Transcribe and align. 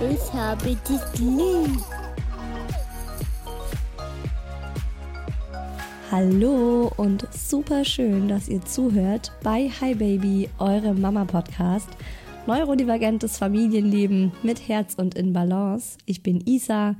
ich 0.00 0.32
habe 0.32 0.76
dich 0.88 1.20
lieb. 1.20 1.82
Hallo 6.10 6.92
und 6.96 7.26
super 7.32 7.84
schön, 7.84 8.28
dass 8.28 8.48
ihr 8.48 8.64
zuhört 8.64 9.32
bei 9.42 9.70
Hi 9.80 9.94
Baby, 9.94 10.48
eurem 10.58 11.00
Mama 11.00 11.24
Podcast. 11.24 11.88
Neurodivergentes 12.46 13.38
Familienleben 13.38 14.32
mit 14.42 14.68
Herz 14.68 14.94
und 14.94 15.14
in 15.16 15.32
Balance. 15.32 15.98
Ich 16.04 16.22
bin 16.22 16.40
Isa. 16.46 16.94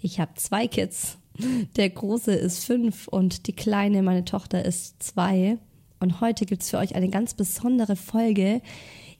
Ich 0.00 0.20
habe 0.20 0.34
zwei 0.36 0.68
Kids. 0.68 1.18
Der 1.76 1.90
große 1.90 2.32
ist 2.32 2.64
fünf 2.64 3.08
und 3.08 3.46
die 3.46 3.54
kleine, 3.54 4.02
meine 4.02 4.24
Tochter, 4.24 4.64
ist 4.64 5.02
zwei. 5.02 5.58
Und 5.98 6.20
heute 6.20 6.46
gibt's 6.46 6.70
für 6.70 6.78
euch 6.78 6.94
eine 6.94 7.08
ganz 7.08 7.34
besondere 7.34 7.96
Folge. 7.96 8.60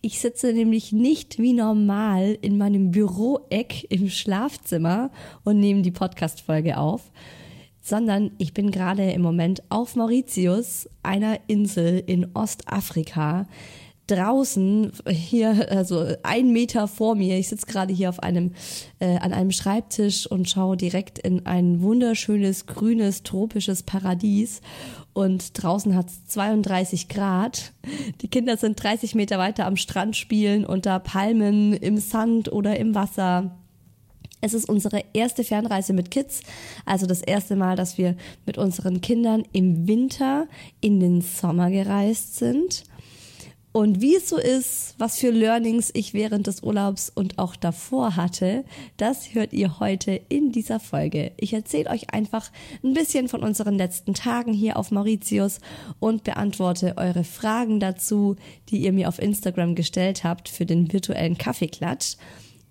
Ich 0.04 0.18
sitze 0.18 0.52
nämlich 0.52 0.90
nicht 0.90 1.38
wie 1.38 1.52
normal 1.52 2.36
in 2.42 2.58
meinem 2.58 2.90
Büroeck 2.90 3.86
im 3.88 4.08
Schlafzimmer 4.10 5.12
und 5.44 5.60
nehme 5.60 5.82
die 5.82 5.92
Podcast-Folge 5.92 6.76
auf, 6.76 7.12
sondern 7.80 8.32
ich 8.38 8.52
bin 8.52 8.72
gerade 8.72 9.12
im 9.12 9.22
Moment 9.22 9.62
auf 9.68 9.94
Mauritius, 9.94 10.88
einer 11.04 11.38
Insel 11.46 12.02
in 12.04 12.34
Ostafrika. 12.34 13.46
Draußen, 14.08 14.90
hier, 15.08 15.70
also 15.70 16.04
ein 16.24 16.52
Meter 16.52 16.88
vor 16.88 17.14
mir, 17.14 17.38
ich 17.38 17.46
sitze 17.46 17.66
gerade 17.66 17.94
hier 17.94 18.08
auf 18.08 18.18
einem, 18.18 18.54
äh, 18.98 19.18
an 19.18 19.32
einem 19.32 19.52
Schreibtisch 19.52 20.26
und 20.26 20.50
schaue 20.50 20.76
direkt 20.76 21.20
in 21.20 21.46
ein 21.46 21.80
wunderschönes, 21.80 22.66
grünes, 22.66 23.22
tropisches 23.22 23.84
Paradies. 23.84 24.62
Und 25.14 25.62
draußen 25.62 25.94
hat 25.94 26.08
es 26.08 26.26
32 26.26 27.08
Grad. 27.08 27.72
Die 28.22 28.28
Kinder 28.28 28.56
sind 28.56 28.82
30 28.82 29.14
Meter 29.14 29.38
weiter 29.38 29.66
am 29.66 29.76
Strand 29.76 30.16
spielen, 30.16 30.64
unter 30.64 30.98
Palmen, 31.00 31.74
im 31.74 31.98
Sand 31.98 32.50
oder 32.50 32.78
im 32.78 32.94
Wasser. 32.94 33.50
Es 34.40 34.54
ist 34.54 34.68
unsere 34.68 35.04
erste 35.12 35.44
Fernreise 35.44 35.92
mit 35.92 36.10
Kids, 36.10 36.40
also 36.84 37.06
das 37.06 37.22
erste 37.22 37.54
Mal, 37.54 37.76
dass 37.76 37.96
wir 37.96 38.16
mit 38.44 38.58
unseren 38.58 39.00
Kindern 39.00 39.44
im 39.52 39.86
Winter 39.86 40.48
in 40.80 40.98
den 40.98 41.20
Sommer 41.20 41.70
gereist 41.70 42.36
sind. 42.36 42.82
Und 43.72 44.02
wie 44.02 44.16
es 44.16 44.28
so 44.28 44.36
ist, 44.36 44.94
was 44.98 45.18
für 45.18 45.30
Learnings 45.30 45.90
ich 45.94 46.12
während 46.12 46.46
des 46.46 46.62
Urlaubs 46.62 47.08
und 47.08 47.38
auch 47.38 47.56
davor 47.56 48.16
hatte, 48.16 48.64
das 48.98 49.34
hört 49.34 49.54
ihr 49.54 49.80
heute 49.80 50.20
in 50.28 50.52
dieser 50.52 50.78
Folge. 50.78 51.32
Ich 51.38 51.54
erzähle 51.54 51.88
euch 51.88 52.12
einfach 52.12 52.50
ein 52.84 52.92
bisschen 52.92 53.28
von 53.28 53.42
unseren 53.42 53.78
letzten 53.78 54.12
Tagen 54.12 54.52
hier 54.52 54.76
auf 54.76 54.90
Mauritius 54.90 55.58
und 56.00 56.22
beantworte 56.22 56.98
eure 56.98 57.24
Fragen 57.24 57.80
dazu, 57.80 58.36
die 58.68 58.76
ihr 58.76 58.92
mir 58.92 59.08
auf 59.08 59.18
Instagram 59.18 59.74
gestellt 59.74 60.22
habt 60.22 60.50
für 60.50 60.66
den 60.66 60.92
virtuellen 60.92 61.38
Kaffeeklatsch. 61.38 62.16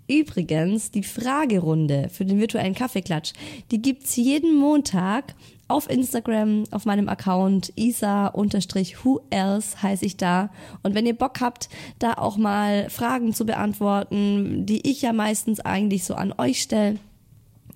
Übrigens, 0.08 0.92
die 0.92 1.04
Fragerunde 1.04 2.10
für 2.10 2.26
den 2.26 2.40
virtuellen 2.40 2.76
Kaffeeklatsch, 2.76 3.34
die 3.72 3.82
gibt's 3.82 4.18
jeden 4.18 4.56
Montag 4.56 5.34
auf 5.72 5.90
Instagram, 5.90 6.66
auf 6.72 6.86
meinem 6.86 7.08
Account 7.08 7.72
isa-who 7.76 9.22
else 9.30 9.82
heiße 9.82 10.06
ich 10.06 10.18
da. 10.18 10.50
Und 10.84 10.96
wenn 10.96 11.06
ihr 11.06 11.18
Bock 11.18 11.40
habt, 11.40 11.70
da 12.00 12.14
auch 12.14 12.38
mal 12.38 12.90
Fragen 12.90 13.34
zu 13.34 13.46
beantworten, 13.46 14.66
die 14.66 14.90
ich 14.90 15.02
ja 15.02 15.14
meistens 15.14 15.60
eigentlich 15.62 16.04
so 16.04 16.16
an 16.16 16.34
euch 16.38 16.62
stelle, 16.62 16.98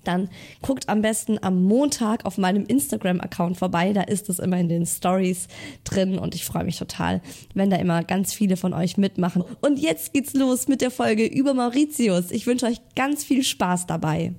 dann 0.04 0.28
guckt 0.62 0.88
am 0.88 1.02
besten 1.02 1.38
am 1.42 1.64
Montag 1.64 2.24
auf 2.24 2.38
meinem 2.38 2.64
Instagram-Account 2.64 3.56
vorbei. 3.56 3.92
Da 3.92 4.02
ist 4.02 4.28
es 4.28 4.38
immer 4.38 4.58
in 4.58 4.68
den 4.68 4.86
Stories 4.86 5.48
drin 5.84 6.18
und 6.18 6.34
ich 6.34 6.44
freue 6.44 6.64
mich 6.64 6.78
total, 6.78 7.20
wenn 7.54 7.70
da 7.70 7.76
immer 7.76 8.04
ganz 8.04 8.32
viele 8.32 8.56
von 8.56 8.72
euch 8.72 8.96
mitmachen. 8.96 9.42
Und 9.60 9.78
jetzt 9.78 10.12
geht's 10.12 10.34
los 10.34 10.68
mit 10.68 10.80
der 10.80 10.90
Folge 10.90 11.26
über 11.26 11.54
Mauritius. 11.54 12.30
Ich 12.30 12.46
wünsche 12.46 12.66
euch 12.66 12.80
ganz 12.94 13.24
viel 13.24 13.42
Spaß 13.42 13.86
dabei. 13.86 14.34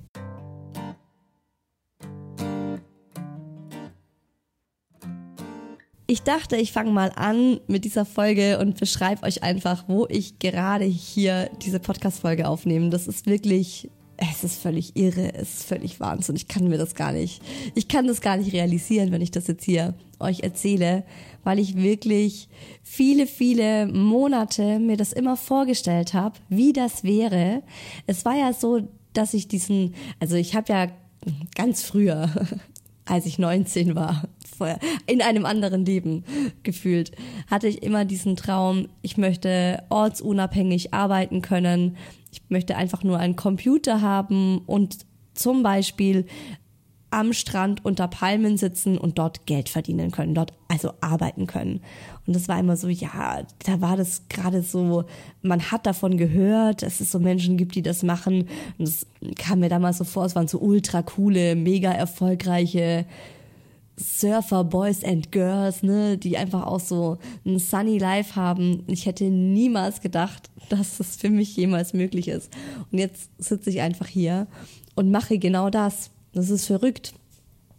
Ich 6.10 6.22
dachte, 6.22 6.56
ich 6.56 6.72
fange 6.72 6.90
mal 6.90 7.12
an 7.16 7.60
mit 7.66 7.84
dieser 7.84 8.06
Folge 8.06 8.58
und 8.60 8.80
beschreibe 8.80 9.24
euch 9.24 9.42
einfach, 9.42 9.84
wo 9.88 10.06
ich 10.08 10.38
gerade 10.38 10.86
hier 10.86 11.50
diese 11.60 11.80
Podcast-Folge 11.80 12.48
aufnehme. 12.48 12.88
Das 12.88 13.06
ist 13.06 13.26
wirklich 13.26 13.90
es 14.16 14.42
ist 14.42 14.62
völlig 14.62 14.96
irre, 14.96 15.34
es 15.34 15.58
ist 15.58 15.64
völlig 15.64 16.00
Wahnsinn. 16.00 16.34
Ich 16.34 16.48
kann 16.48 16.66
mir 16.66 16.78
das 16.78 16.94
gar 16.94 17.12
nicht, 17.12 17.42
ich 17.74 17.88
kann 17.88 18.06
das 18.06 18.22
gar 18.22 18.38
nicht 18.38 18.54
realisieren, 18.54 19.12
wenn 19.12 19.20
ich 19.20 19.32
das 19.32 19.48
jetzt 19.48 19.64
hier 19.64 19.94
euch 20.18 20.40
erzähle, 20.40 21.04
weil 21.44 21.58
ich 21.58 21.76
wirklich 21.76 22.48
viele, 22.82 23.26
viele 23.26 23.86
Monate 23.86 24.78
mir 24.78 24.96
das 24.96 25.12
immer 25.12 25.36
vorgestellt 25.36 26.14
habe, 26.14 26.38
wie 26.48 26.72
das 26.72 27.04
wäre. 27.04 27.62
Es 28.06 28.24
war 28.24 28.34
ja 28.34 28.54
so, 28.54 28.88
dass 29.12 29.34
ich 29.34 29.46
diesen, 29.46 29.94
also 30.20 30.36
ich 30.36 30.54
habe 30.54 30.72
ja 30.72 30.86
ganz 31.54 31.82
früher, 31.82 32.30
als 33.04 33.26
ich 33.26 33.38
19 33.38 33.94
war, 33.94 34.26
in 35.06 35.22
einem 35.22 35.46
anderen 35.46 35.84
Leben 35.84 36.24
gefühlt, 36.62 37.12
hatte 37.48 37.68
ich 37.68 37.82
immer 37.82 38.04
diesen 38.04 38.36
Traum, 38.36 38.88
ich 39.02 39.16
möchte 39.16 39.82
ortsunabhängig 39.88 40.94
arbeiten 40.94 41.42
können, 41.42 41.96
ich 42.30 42.42
möchte 42.48 42.76
einfach 42.76 43.02
nur 43.02 43.18
einen 43.18 43.36
Computer 43.36 44.00
haben 44.00 44.58
und 44.66 45.06
zum 45.34 45.62
Beispiel 45.62 46.26
am 47.10 47.32
Strand 47.32 47.84
unter 47.84 48.06
Palmen 48.06 48.58
sitzen 48.58 48.98
und 48.98 49.18
dort 49.18 49.46
Geld 49.46 49.68
verdienen 49.68 50.10
können, 50.10 50.34
dort 50.34 50.52
also 50.68 50.92
arbeiten 51.00 51.46
können. 51.46 51.80
Und 52.26 52.36
das 52.36 52.48
war 52.48 52.60
immer 52.60 52.76
so, 52.76 52.88
ja, 52.88 53.44
da 53.64 53.80
war 53.80 53.96
das 53.96 54.28
gerade 54.28 54.62
so, 54.62 55.04
man 55.40 55.70
hat 55.70 55.86
davon 55.86 56.18
gehört, 56.18 56.82
dass 56.82 57.00
es 57.00 57.10
so 57.10 57.18
Menschen 57.18 57.56
gibt, 57.56 57.74
die 57.74 57.82
das 57.82 58.02
machen. 58.02 58.48
Und 58.76 58.88
es 58.88 59.06
kam 59.38 59.60
mir 59.60 59.70
damals 59.70 59.98
so 59.98 60.04
vor, 60.04 60.26
es 60.26 60.36
waren 60.36 60.48
so 60.48 60.58
ultra 60.58 61.00
coole, 61.02 61.56
mega 61.56 61.90
erfolgreiche 61.90 63.06
Surfer, 63.98 64.64
Boys 64.64 65.02
and 65.02 65.32
Girls, 65.32 65.82
ne, 65.82 66.16
die 66.16 66.36
einfach 66.36 66.66
auch 66.66 66.80
so 66.80 67.18
ein 67.44 67.58
sunny 67.58 67.98
Life 67.98 68.36
haben. 68.36 68.84
Ich 68.86 69.06
hätte 69.06 69.24
niemals 69.24 70.00
gedacht, 70.00 70.50
dass 70.68 70.98
das 70.98 71.16
für 71.16 71.30
mich 71.30 71.56
jemals 71.56 71.92
möglich 71.92 72.28
ist. 72.28 72.50
Und 72.90 72.98
jetzt 72.98 73.30
sitze 73.38 73.70
ich 73.70 73.80
einfach 73.80 74.06
hier 74.06 74.46
und 74.94 75.10
mache 75.10 75.38
genau 75.38 75.70
das 75.70 76.10
das 76.32 76.50
ist 76.50 76.66
verrückt. 76.66 77.14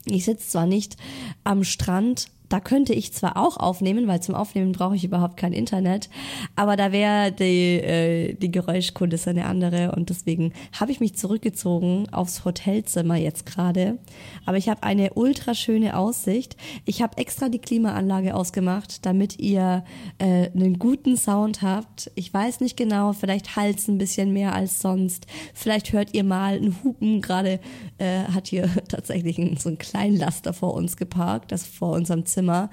Ich 0.06 0.26
sitze 0.26 0.50
zwar 0.50 0.66
nicht 0.66 0.98
am 1.44 1.64
Strand 1.64 2.28
da 2.50 2.60
könnte 2.60 2.94
ich 2.94 3.14
zwar 3.14 3.38
auch 3.38 3.58
aufnehmen, 3.58 4.08
weil 4.08 4.22
zum 4.22 4.36
Aufnehmen 4.36 4.72
brauche 4.72 4.96
ich 4.96 5.04
überhaupt 5.04 5.38
kein 5.38 5.54
Internet, 5.54 6.10
aber 6.56 6.76
da 6.76 6.92
wäre 6.92 7.32
die, 7.32 7.76
äh, 7.76 8.34
die 8.34 8.52
Geräuschkulisse 8.52 9.30
eine 9.30 9.46
andere 9.46 9.92
und 9.96 10.10
deswegen 10.10 10.54
habe 10.80 10.92
ich 10.92 11.00
mich 11.00 11.16
zurückgezogen 11.16 12.08
aufs 12.12 12.44
Hotelzimmer 12.46 13.16
jetzt 13.16 13.46
gerade. 13.46 14.00
Aber 14.46 14.58
ich 14.58 14.68
habe 14.68 14.84
eine 14.84 15.14
ultra 15.14 15.54
schöne 15.54 15.96
Aussicht. 15.96 16.58
Ich 16.86 17.02
habe 17.02 17.18
extra 17.18 17.50
die 17.50 17.60
Klimaanlage 17.60 18.36
ausgemacht, 18.36 19.06
damit 19.06 19.40
ihr 19.40 19.84
äh, 20.18 20.50
einen 20.52 20.80
guten 20.80 21.18
Sound 21.18 21.62
habt. 21.62 22.12
Ich 22.16 22.34
weiß 22.34 22.62
nicht 22.62 22.78
genau, 22.78 23.14
vielleicht 23.14 23.56
Hals 23.56 23.88
ein 23.88 24.00
bisschen 24.00 24.34
mehr 24.34 24.54
als 24.54 24.82
sonst. 24.82 25.28
Vielleicht 25.54 25.94
hört 25.94 26.14
ihr 26.14 26.24
mal 26.24 26.56
einen 26.56 26.76
Hupen. 26.84 27.22
Gerade 27.22 27.60
äh, 28.00 28.24
hat 28.34 28.48
hier 28.48 28.70
tatsächlich 28.88 29.40
so 29.60 29.70
ein 29.70 29.78
Kleinlaster 29.78 30.54
vor 30.54 30.74
uns 30.74 30.98
geparkt, 30.98 31.52
das 31.52 31.68
vor 31.68 31.92
unserem 31.92 32.26
Zimmer 32.26 32.39
Zimmer 32.40 32.70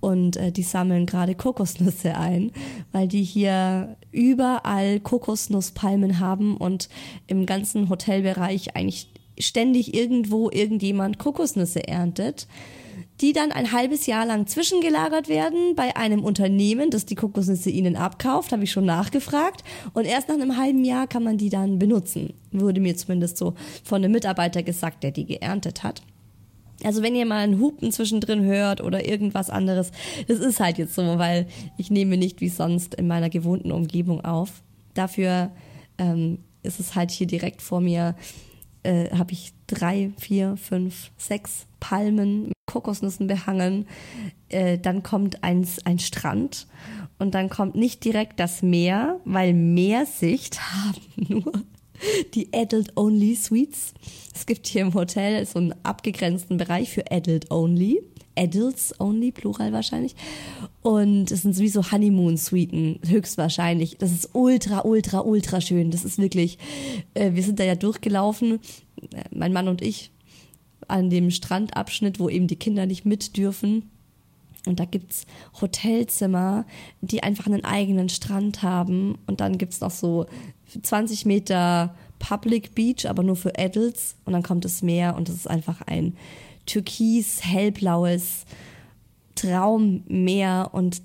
und 0.00 0.36
äh, 0.36 0.50
die 0.50 0.64
sammeln 0.64 1.06
gerade 1.06 1.36
Kokosnüsse 1.36 2.16
ein, 2.16 2.50
weil 2.90 3.06
die 3.06 3.22
hier 3.22 3.96
überall 4.10 4.98
Kokosnusspalmen 4.98 6.18
haben 6.18 6.56
und 6.56 6.88
im 7.28 7.46
ganzen 7.46 7.88
Hotelbereich 7.88 8.74
eigentlich 8.74 9.08
ständig 9.38 9.94
irgendwo 9.94 10.50
irgendjemand 10.50 11.18
Kokosnüsse 11.18 11.86
erntet 11.86 12.48
die 13.20 13.32
dann 13.32 13.52
ein 13.52 13.72
halbes 13.72 14.06
Jahr 14.06 14.26
lang 14.26 14.46
zwischengelagert 14.46 15.28
werden 15.28 15.74
bei 15.76 15.96
einem 15.96 16.24
Unternehmen, 16.24 16.90
das 16.90 17.06
die 17.06 17.14
Kokosnüsse 17.14 17.70
ihnen 17.70 17.96
abkauft, 17.96 18.52
habe 18.52 18.64
ich 18.64 18.72
schon 18.72 18.84
nachgefragt. 18.84 19.62
Und 19.92 20.04
erst 20.04 20.28
nach 20.28 20.34
einem 20.34 20.56
halben 20.56 20.84
Jahr 20.84 21.06
kann 21.06 21.22
man 21.22 21.38
die 21.38 21.48
dann 21.48 21.78
benutzen. 21.78 22.34
Wurde 22.50 22.80
mir 22.80 22.96
zumindest 22.96 23.36
so 23.36 23.54
von 23.84 24.02
einem 24.02 24.12
Mitarbeiter 24.12 24.62
gesagt, 24.62 25.04
der 25.04 25.12
die 25.12 25.26
geerntet 25.26 25.84
hat. 25.84 26.02
Also 26.84 27.02
wenn 27.02 27.16
ihr 27.16 27.26
mal 27.26 27.38
einen 27.38 27.60
Hupen 27.60 27.92
zwischendrin 27.92 28.44
hört 28.44 28.80
oder 28.80 29.08
irgendwas 29.08 29.50
anderes, 29.50 29.90
das 30.28 30.38
ist 30.38 30.60
halt 30.60 30.78
jetzt 30.78 30.94
so, 30.94 31.18
weil 31.18 31.46
ich 31.78 31.90
nehme 31.90 32.16
nicht 32.16 32.40
wie 32.40 32.48
sonst 32.48 32.94
in 32.94 33.08
meiner 33.08 33.30
gewohnten 33.30 33.72
Umgebung 33.72 34.24
auf. 34.24 34.62
Dafür 34.92 35.50
ähm, 35.98 36.38
ist 36.62 36.80
es 36.80 36.94
halt 36.94 37.10
hier 37.10 37.26
direkt 37.26 37.62
vor 37.62 37.80
mir, 37.80 38.14
äh, 38.82 39.10
habe 39.10 39.32
ich 39.32 39.52
drei, 39.66 40.12
vier, 40.18 40.56
fünf, 40.56 41.10
sechs 41.16 41.66
Palmen 41.80 42.44
mit 42.48 42.54
Kokosnüssen 42.66 43.26
behangen. 43.26 43.86
Äh, 44.48 44.78
dann 44.78 45.02
kommt 45.02 45.42
ein, 45.42 45.66
ein 45.84 45.98
Strand 45.98 46.66
und 47.18 47.34
dann 47.34 47.48
kommt 47.48 47.76
nicht 47.76 48.04
direkt 48.04 48.40
das 48.40 48.62
Meer, 48.62 49.20
weil 49.24 49.54
Meersicht 49.54 50.60
haben 50.72 51.00
nur 51.28 51.52
die 52.34 52.48
Adult-Only 52.52 53.34
Suites. 53.34 53.94
Es 54.34 54.46
gibt 54.46 54.66
hier 54.66 54.82
im 54.82 54.94
Hotel 54.94 55.44
so 55.46 55.58
einen 55.58 55.74
abgegrenzten 55.82 56.56
Bereich 56.56 56.90
für 56.90 57.10
Adult-Only. 57.10 58.02
Adults 58.36 58.92
only, 58.98 59.30
plural 59.30 59.72
wahrscheinlich. 59.72 60.14
Und 60.82 61.30
es 61.30 61.42
sind 61.42 61.54
sowieso 61.54 61.90
Honeymoon-Suiten, 61.90 63.00
höchstwahrscheinlich. 63.06 63.96
Das 63.98 64.12
ist 64.12 64.30
ultra, 64.32 64.84
ultra, 64.84 65.20
ultra 65.20 65.60
schön. 65.60 65.90
Das 65.90 66.04
ist 66.04 66.18
wirklich, 66.18 66.58
äh, 67.14 67.32
wir 67.34 67.42
sind 67.42 67.60
da 67.60 67.64
ja 67.64 67.76
durchgelaufen, 67.76 68.58
äh, 69.12 69.24
mein 69.30 69.52
Mann 69.52 69.68
und 69.68 69.82
ich, 69.82 70.10
an 70.88 71.10
dem 71.10 71.30
Strandabschnitt, 71.30 72.18
wo 72.18 72.28
eben 72.28 72.46
die 72.46 72.56
Kinder 72.56 72.86
nicht 72.86 73.06
mit 73.06 73.36
dürfen. 73.36 73.90
Und 74.66 74.80
da 74.80 74.84
gibt's 74.84 75.26
Hotelzimmer, 75.60 76.64
die 77.02 77.22
einfach 77.22 77.46
einen 77.46 77.64
eigenen 77.64 78.08
Strand 78.08 78.62
haben. 78.62 79.18
Und 79.26 79.40
dann 79.40 79.58
gibt's 79.58 79.80
noch 79.80 79.90
so 79.90 80.26
20 80.82 81.26
Meter 81.26 81.94
Public 82.18 82.74
Beach, 82.74 83.08
aber 83.08 83.22
nur 83.22 83.36
für 83.36 83.58
Adults. 83.58 84.16
Und 84.24 84.32
dann 84.32 84.42
kommt 84.42 84.64
das 84.64 84.82
Meer 84.82 85.14
und 85.16 85.28
das 85.28 85.36
ist 85.36 85.50
einfach 85.50 85.82
ein 85.86 86.16
türkis, 86.66 87.44
hellblaues 87.44 88.44
Traummeer 89.34 90.70
und 90.72 91.02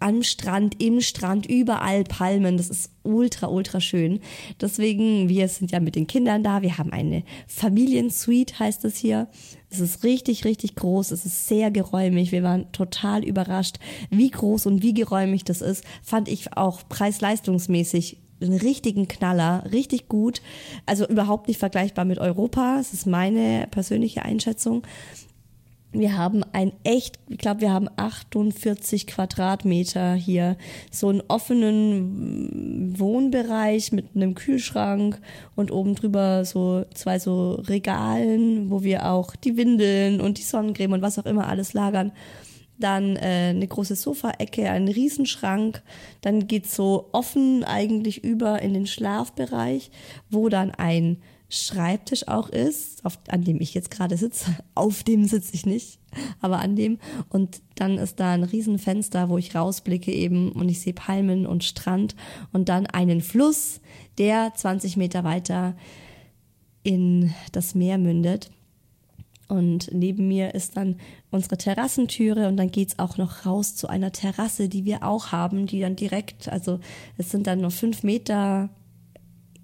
am 0.00 0.22
Strand, 0.22 0.82
im 0.82 1.00
Strand, 1.00 1.46
überall 1.46 2.04
Palmen. 2.04 2.58
Das 2.58 2.68
ist 2.68 2.90
ultra, 3.04 3.48
ultra 3.48 3.80
schön. 3.80 4.20
Deswegen, 4.60 5.30
wir 5.30 5.48
sind 5.48 5.72
ja 5.72 5.80
mit 5.80 5.96
den 5.96 6.06
Kindern 6.06 6.42
da. 6.42 6.60
Wir 6.60 6.76
haben 6.76 6.92
eine 6.92 7.22
Familiensuite, 7.46 8.58
heißt 8.58 8.84
es 8.84 8.96
hier. 8.96 9.28
Es 9.70 9.80
ist 9.80 10.04
richtig, 10.04 10.44
richtig 10.44 10.74
groß. 10.74 11.10
Es 11.10 11.24
ist 11.24 11.48
sehr 11.48 11.70
geräumig. 11.70 12.32
Wir 12.32 12.42
waren 12.42 12.70
total 12.72 13.24
überrascht, 13.24 13.78
wie 14.10 14.30
groß 14.30 14.66
und 14.66 14.82
wie 14.82 14.92
geräumig 14.92 15.44
das 15.44 15.62
ist. 15.62 15.84
Fand 16.02 16.28
ich 16.28 16.54
auch 16.56 16.82
preis-leistungsmäßig 16.88 18.18
einen 18.46 18.58
richtigen 18.58 19.08
Knaller, 19.08 19.64
richtig 19.72 20.08
gut. 20.08 20.42
Also 20.86 21.06
überhaupt 21.06 21.48
nicht 21.48 21.58
vergleichbar 21.58 22.04
mit 22.04 22.18
Europa. 22.18 22.76
Das 22.78 22.92
ist 22.92 23.06
meine 23.06 23.66
persönliche 23.70 24.22
Einschätzung. 24.22 24.82
Wir 25.94 26.18
haben 26.18 26.42
ein 26.52 26.72
echt, 26.82 27.20
ich 27.28 27.38
glaube, 27.38 27.60
wir 27.60 27.72
haben 27.72 27.88
48 27.94 29.06
Quadratmeter 29.06 30.14
hier. 30.14 30.56
So 30.90 31.08
einen 31.08 31.22
offenen 31.28 32.98
Wohnbereich 32.98 33.92
mit 33.92 34.16
einem 34.16 34.34
Kühlschrank 34.34 35.20
und 35.54 35.70
oben 35.70 35.94
drüber 35.94 36.44
so 36.44 36.84
zwei 36.94 37.20
so 37.20 37.52
Regalen, 37.68 38.70
wo 38.70 38.82
wir 38.82 39.08
auch 39.08 39.36
die 39.36 39.56
Windeln 39.56 40.20
und 40.20 40.38
die 40.38 40.42
Sonnencreme 40.42 40.94
und 40.94 41.02
was 41.02 41.18
auch 41.20 41.26
immer 41.26 41.46
alles 41.46 41.74
lagern 41.74 42.10
dann 42.78 43.16
äh, 43.16 43.50
eine 43.50 43.66
große 43.66 43.96
Sofaecke, 43.96 44.70
ein 44.70 44.88
Riesenschrank, 44.88 45.82
dann 46.20 46.46
geht's 46.46 46.74
so 46.74 47.08
offen 47.12 47.64
eigentlich 47.64 48.24
über 48.24 48.62
in 48.62 48.74
den 48.74 48.86
Schlafbereich, 48.86 49.90
wo 50.30 50.48
dann 50.48 50.70
ein 50.72 51.18
Schreibtisch 51.50 52.26
auch 52.26 52.48
ist, 52.48 53.04
auf, 53.04 53.18
an 53.28 53.44
dem 53.44 53.60
ich 53.60 53.74
jetzt 53.74 53.90
gerade 53.90 54.16
sitze. 54.16 54.56
Auf 54.74 55.04
dem 55.04 55.24
sitze 55.24 55.54
ich 55.54 55.66
nicht, 55.66 56.00
aber 56.40 56.58
an 56.58 56.74
dem. 56.74 56.98
Und 57.28 57.62
dann 57.76 57.96
ist 57.96 58.18
da 58.18 58.32
ein 58.32 58.42
Riesenfenster, 58.42 59.28
wo 59.28 59.38
ich 59.38 59.54
rausblicke 59.54 60.12
eben 60.12 60.50
und 60.50 60.68
ich 60.68 60.80
sehe 60.80 60.94
Palmen 60.94 61.46
und 61.46 61.62
Strand 61.62 62.16
und 62.52 62.68
dann 62.68 62.86
einen 62.86 63.20
Fluss, 63.20 63.80
der 64.18 64.52
20 64.54 64.96
Meter 64.96 65.22
weiter 65.22 65.76
in 66.82 67.32
das 67.52 67.76
Meer 67.76 67.98
mündet. 67.98 68.50
Und 69.48 69.90
neben 69.92 70.28
mir 70.28 70.54
ist 70.54 70.76
dann 70.76 70.96
unsere 71.30 71.58
Terrassentüre 71.58 72.48
und 72.48 72.56
dann 72.56 72.70
geht's 72.70 72.98
auch 72.98 73.18
noch 73.18 73.44
raus 73.44 73.76
zu 73.76 73.88
einer 73.88 74.12
Terrasse, 74.12 74.68
die 74.68 74.84
wir 74.84 75.02
auch 75.02 75.32
haben, 75.32 75.66
die 75.66 75.80
dann 75.80 75.96
direkt, 75.96 76.48
also 76.48 76.80
es 77.18 77.30
sind 77.30 77.46
dann 77.46 77.60
nur 77.60 77.70
fünf 77.70 78.02
Meter 78.02 78.70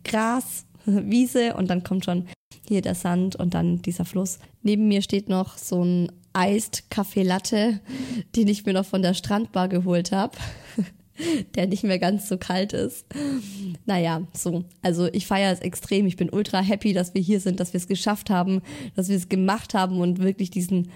Gras, 0.05 0.67
Wiese 0.85 1.55
und 1.55 1.69
dann 1.69 1.83
kommt 1.83 2.05
schon 2.05 2.27
hier 2.69 2.83
der 2.83 2.95
Sand 2.95 3.37
und 3.37 3.55
dann 3.55 3.83
dieser 3.83 4.05
Fluss. 4.05 4.39
Neben 4.63 4.89
mir 4.89 5.03
steht 5.03 5.29
noch 5.29 5.57
so 5.59 5.85
ein 5.85 6.13
Eist 6.33 6.91
Kaffee 6.91 7.25
Latte, 7.25 7.81
den 8.37 8.47
ich 8.49 8.65
mir 8.65 8.73
noch 8.73 8.85
von 8.85 9.03
der 9.03 9.15
Strandbar 9.15 9.69
geholt 9.69 10.13
habe. 10.13 10.37
der 11.55 11.67
nicht 11.67 11.85
mehr 11.85 11.99
ganz 11.99 12.29
so 12.29 12.39
kalt 12.39 12.73
ist. 12.73 13.07
Naja, 13.87 14.23
so. 14.33 14.65
Also 14.83 15.07
ich 15.13 15.27
feiere 15.27 15.53
es 15.53 15.61
extrem. 15.61 16.07
Ich 16.07 16.17
bin 16.17 16.31
ultra 16.31 16.61
happy, 16.61 16.93
dass 16.93 17.15
wir 17.15 17.21
hier 17.21 17.41
sind, 17.41 17.61
dass 17.61 17.73
wir 17.73 17.79
es 17.79 17.89
geschafft 17.89 18.31
haben, 18.31 18.63
dass 18.97 19.09
wir 19.09 19.17
es 19.17 19.29
gemacht 19.29 19.75
haben 19.75 20.01
und 20.01 20.21
wirklich 20.21 20.51
diesen 20.51 20.91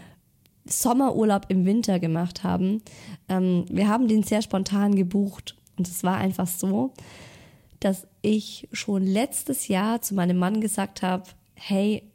Sommerurlaub 0.66 1.46
im 1.48 1.66
Winter 1.66 1.98
gemacht 1.98 2.42
haben. 2.42 2.82
Ähm, 3.28 3.66
wir 3.70 3.88
haben 3.88 4.08
den 4.08 4.22
sehr 4.22 4.42
spontan 4.42 4.94
gebucht 4.94 5.56
und 5.76 5.88
es 5.88 6.02
war 6.04 6.16
einfach 6.16 6.46
so, 6.46 6.92
dass 7.80 8.06
ich 8.22 8.68
schon 8.72 9.04
letztes 9.04 9.68
Jahr 9.68 10.00
zu 10.00 10.14
meinem 10.14 10.38
Mann 10.38 10.60
gesagt 10.60 11.02
habe, 11.02 11.24
hey, 11.54 12.10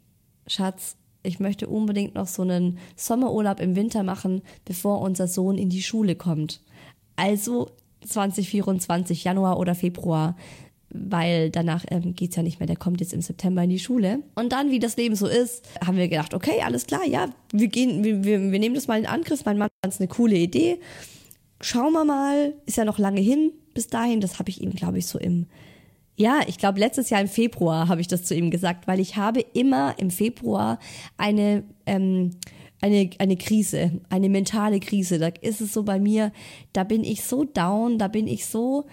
Schatz, 0.48 0.96
ich 1.22 1.40
möchte 1.40 1.68
unbedingt 1.68 2.16
noch 2.16 2.28
so 2.28 2.42
einen 2.42 2.80
Sommerurlaub 2.96 3.60
im 3.60 3.76
Winter 3.76 4.04
machen, 4.04 4.42
bevor 4.66 5.02
unser 5.02 5.28
Sohn 5.28 5.58
in 5.58 5.70
die 5.70 5.84
Schule 5.84 6.16
kommt. 6.16 6.62
Also 7.16 7.70
2024, 8.10 9.24
Januar 9.24 9.60
oder 9.60 9.76
Februar, 9.76 10.36
weil 10.92 11.50
danach 11.52 11.86
ähm, 11.90 12.16
geht's 12.16 12.36
ja 12.36 12.44
nicht 12.44 12.60
mehr, 12.60 12.68
der 12.68 12.76
kommt 12.76 13.00
jetzt 13.00 13.14
im 13.14 13.22
September 13.22 13.64
in 13.64 13.70
die 13.70 13.80
Schule. 13.80 14.20
Und 14.36 14.52
dann, 14.52 14.72
wie 14.72 14.80
das 14.80 14.98
Leben 14.98 15.16
so 15.16 15.28
ist, 15.28 15.68
haben 15.86 15.98
wir 15.98 16.08
gedacht, 16.08 16.34
okay, 16.34 16.62
alles 16.64 16.88
klar, 16.88 17.06
ja, 17.06 17.30
wir 17.52 17.68
gehen, 17.68 18.04
wir, 18.04 18.24
wir, 18.24 18.52
wir 18.52 18.60
nehmen 18.60 18.76
das 18.76 18.88
mal 18.88 19.00
in 19.00 19.06
Angriff. 19.06 19.46
Mein 19.46 19.58
Mann 19.58 19.70
fand 19.84 19.94
es 19.94 20.00
eine 20.00 20.08
coole 20.08 20.36
Idee. 20.36 20.80
Schauen 21.62 21.94
wir 21.94 22.06
mal, 22.06 22.54
ist 22.66 22.78
ja 22.78 22.86
noch 22.86 22.98
lange 22.98 23.22
hin 23.22 23.52
bis 23.74 23.88
dahin. 23.88 24.22
Das 24.22 24.40
habe 24.40 24.50
ich 24.50 24.62
ihm, 24.62 24.72
glaube 24.72 24.98
ich, 24.98 25.06
so 25.08 25.20
im 25.20 25.46
Ja, 26.16 26.40
ich 26.48 26.58
glaube, 26.58 26.80
letztes 26.80 27.10
Jahr 27.10 27.22
im 27.22 27.28
Februar 27.28 27.88
habe 27.88 28.02
ich 28.02 28.08
das 28.08 28.24
zu 28.24 28.34
ihm 28.34 28.50
gesagt, 28.50 28.88
weil 28.88 29.00
ich 29.00 29.16
habe 29.16 29.42
immer 29.54 29.96
im 30.00 30.10
Februar 30.10 30.80
eine, 31.18 31.64
ähm, 31.86 32.32
eine, 32.82 33.10
eine 33.18 33.38
Krise, 33.38 34.00
eine 34.10 34.30
mentale 34.30 34.80
Krise. 34.80 35.20
Da 35.20 35.28
ist 35.42 35.62
es 35.62 35.74
so 35.74 35.84
bei 35.84 36.00
mir, 36.00 36.32
da 36.74 36.84
bin 36.84 37.04
ich 37.04 37.24
so 37.24 37.44
down, 37.44 37.98
da 37.98 38.08
bin 38.08 38.28
ich 38.28 38.46
so 38.46 38.86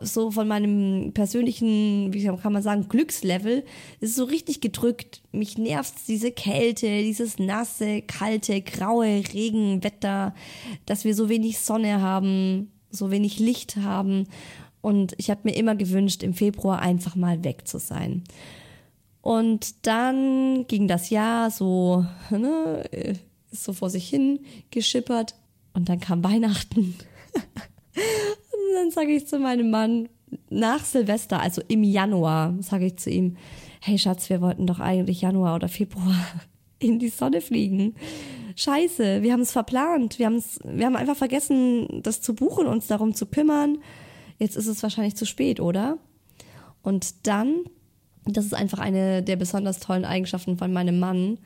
so 0.00 0.30
von 0.30 0.48
meinem 0.48 1.12
persönlichen, 1.12 2.12
wie 2.12 2.24
kann 2.24 2.52
man 2.52 2.62
sagen, 2.62 2.88
Glückslevel 2.88 3.64
ist 4.00 4.14
so 4.14 4.24
richtig 4.24 4.60
gedrückt. 4.60 5.22
Mich 5.32 5.58
nervt 5.58 5.94
diese 6.08 6.30
Kälte, 6.30 7.02
dieses 7.02 7.38
nasse, 7.38 8.02
kalte, 8.02 8.60
graue 8.60 9.22
Regenwetter, 9.32 10.34
dass 10.86 11.04
wir 11.04 11.14
so 11.14 11.28
wenig 11.28 11.58
Sonne 11.58 12.00
haben, 12.00 12.70
so 12.90 13.10
wenig 13.10 13.38
Licht 13.38 13.76
haben. 13.76 14.28
Und 14.80 15.14
ich 15.18 15.30
habe 15.30 15.40
mir 15.44 15.56
immer 15.56 15.74
gewünscht, 15.74 16.22
im 16.22 16.34
Februar 16.34 16.80
einfach 16.80 17.16
mal 17.16 17.42
weg 17.42 17.66
zu 17.66 17.78
sein. 17.78 18.22
Und 19.26 19.88
dann 19.88 20.68
ging 20.68 20.86
das 20.86 21.10
Jahr 21.10 21.50
so, 21.50 22.06
ne, 22.30 22.84
so 23.50 23.72
vor 23.72 23.90
sich 23.90 24.08
hin 24.08 24.38
geschippert. 24.70 25.34
Und 25.74 25.88
dann 25.88 25.98
kam 25.98 26.22
Weihnachten. 26.22 26.94
und 27.34 28.74
dann 28.76 28.92
sage 28.92 29.10
ich 29.10 29.26
zu 29.26 29.40
meinem 29.40 29.68
Mann, 29.70 30.08
nach 30.48 30.84
Silvester, 30.84 31.40
also 31.40 31.60
im 31.66 31.82
Januar, 31.82 32.54
sage 32.60 32.86
ich 32.86 32.98
zu 32.98 33.10
ihm, 33.10 33.36
hey 33.80 33.98
Schatz, 33.98 34.30
wir 34.30 34.40
wollten 34.40 34.64
doch 34.64 34.78
eigentlich 34.78 35.22
Januar 35.22 35.56
oder 35.56 35.68
Februar 35.68 36.24
in 36.78 37.00
die 37.00 37.08
Sonne 37.08 37.40
fliegen. 37.40 37.96
Scheiße, 38.54 39.22
wir 39.22 39.32
haben 39.32 39.40
es 39.40 39.50
verplant. 39.50 40.20
Wir, 40.20 40.26
haben's, 40.26 40.60
wir 40.62 40.86
haben 40.86 40.94
einfach 40.94 41.16
vergessen, 41.16 42.00
das 42.04 42.20
zu 42.20 42.36
buchen, 42.36 42.68
uns 42.68 42.86
darum 42.86 43.12
zu 43.12 43.26
kümmern. 43.26 43.78
Jetzt 44.38 44.56
ist 44.56 44.68
es 44.68 44.84
wahrscheinlich 44.84 45.16
zu 45.16 45.26
spät, 45.26 45.58
oder? 45.58 45.98
Und 46.84 47.26
dann 47.26 47.64
das 48.26 48.44
ist 48.44 48.54
einfach 48.54 48.78
eine 48.78 49.22
der 49.22 49.36
besonders 49.36 49.80
tollen 49.80 50.04
Eigenschaften 50.04 50.58
von 50.58 50.72
meinem 50.72 50.98
Mann, 50.98 51.38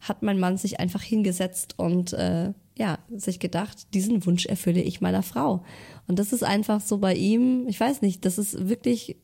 hat 0.00 0.22
mein 0.22 0.38
Mann 0.38 0.56
sich 0.56 0.78
einfach 0.78 1.02
hingesetzt 1.02 1.74
und 1.78 2.12
äh, 2.12 2.52
ja, 2.78 2.98
sich 3.14 3.40
gedacht, 3.40 3.94
diesen 3.94 4.24
Wunsch 4.26 4.46
erfülle 4.46 4.82
ich 4.82 5.00
meiner 5.00 5.22
Frau. 5.22 5.64
Und 6.06 6.18
das 6.18 6.32
ist 6.32 6.44
einfach 6.44 6.80
so 6.80 6.98
bei 6.98 7.14
ihm, 7.14 7.66
ich 7.68 7.80
weiß 7.80 8.02
nicht, 8.02 8.24
das 8.24 8.38
ist 8.38 8.68
wirklich 8.68 9.16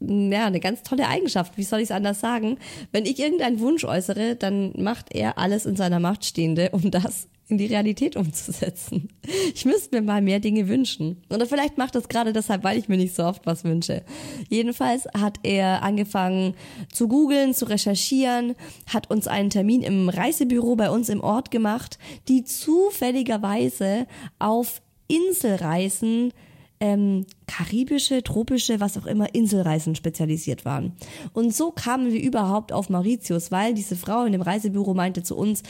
ja, 0.00 0.46
eine 0.46 0.60
ganz 0.60 0.82
tolle 0.82 1.08
Eigenschaft. 1.08 1.56
Wie 1.56 1.64
soll 1.64 1.80
ich 1.80 1.86
es 1.86 1.90
anders 1.90 2.20
sagen? 2.20 2.58
Wenn 2.92 3.06
ich 3.06 3.18
irgendeinen 3.18 3.60
Wunsch 3.60 3.84
äußere, 3.84 4.36
dann 4.36 4.72
macht 4.76 5.14
er 5.14 5.38
alles 5.38 5.66
in 5.66 5.76
seiner 5.76 6.00
Macht 6.00 6.24
Stehende, 6.24 6.70
um 6.70 6.90
das 6.90 7.28
in 7.48 7.58
die 7.58 7.66
Realität 7.66 8.16
umzusetzen. 8.16 9.08
Ich 9.54 9.64
müsste 9.64 9.96
mir 9.96 10.02
mal 10.02 10.22
mehr 10.22 10.40
Dinge 10.40 10.68
wünschen. 10.68 11.22
Oder 11.30 11.46
vielleicht 11.46 11.78
macht 11.78 11.94
das 11.94 12.08
gerade 12.08 12.32
deshalb, 12.32 12.62
weil 12.62 12.78
ich 12.78 12.88
mir 12.88 12.96
nicht 12.96 13.14
so 13.14 13.24
oft 13.24 13.46
was 13.46 13.64
wünsche. 13.64 14.04
Jedenfalls 14.48 15.06
hat 15.16 15.38
er 15.42 15.82
angefangen 15.82 16.54
zu 16.92 17.08
googeln, 17.08 17.54
zu 17.54 17.66
recherchieren, 17.66 18.54
hat 18.86 19.10
uns 19.10 19.26
einen 19.26 19.50
Termin 19.50 19.82
im 19.82 20.08
Reisebüro 20.08 20.76
bei 20.76 20.90
uns 20.90 21.08
im 21.08 21.20
Ort 21.20 21.50
gemacht, 21.50 21.98
die 22.28 22.44
zufälligerweise 22.44 24.06
auf 24.38 24.82
Inselreisen 25.08 26.32
ähm, 26.80 27.26
karibische, 27.46 28.22
tropische, 28.22 28.80
was 28.80 28.96
auch 28.96 29.06
immer, 29.06 29.34
Inselreisen 29.34 29.94
spezialisiert 29.94 30.64
waren. 30.64 30.92
Und 31.32 31.54
so 31.54 31.70
kamen 31.70 32.12
wir 32.12 32.22
überhaupt 32.22 32.72
auf 32.72 32.88
Mauritius, 32.88 33.50
weil 33.50 33.74
diese 33.74 33.96
Frau 33.96 34.24
in 34.24 34.32
dem 34.32 34.42
Reisebüro 34.42 34.94
meinte 34.94 35.22
zu 35.22 35.36
uns, 35.36 35.62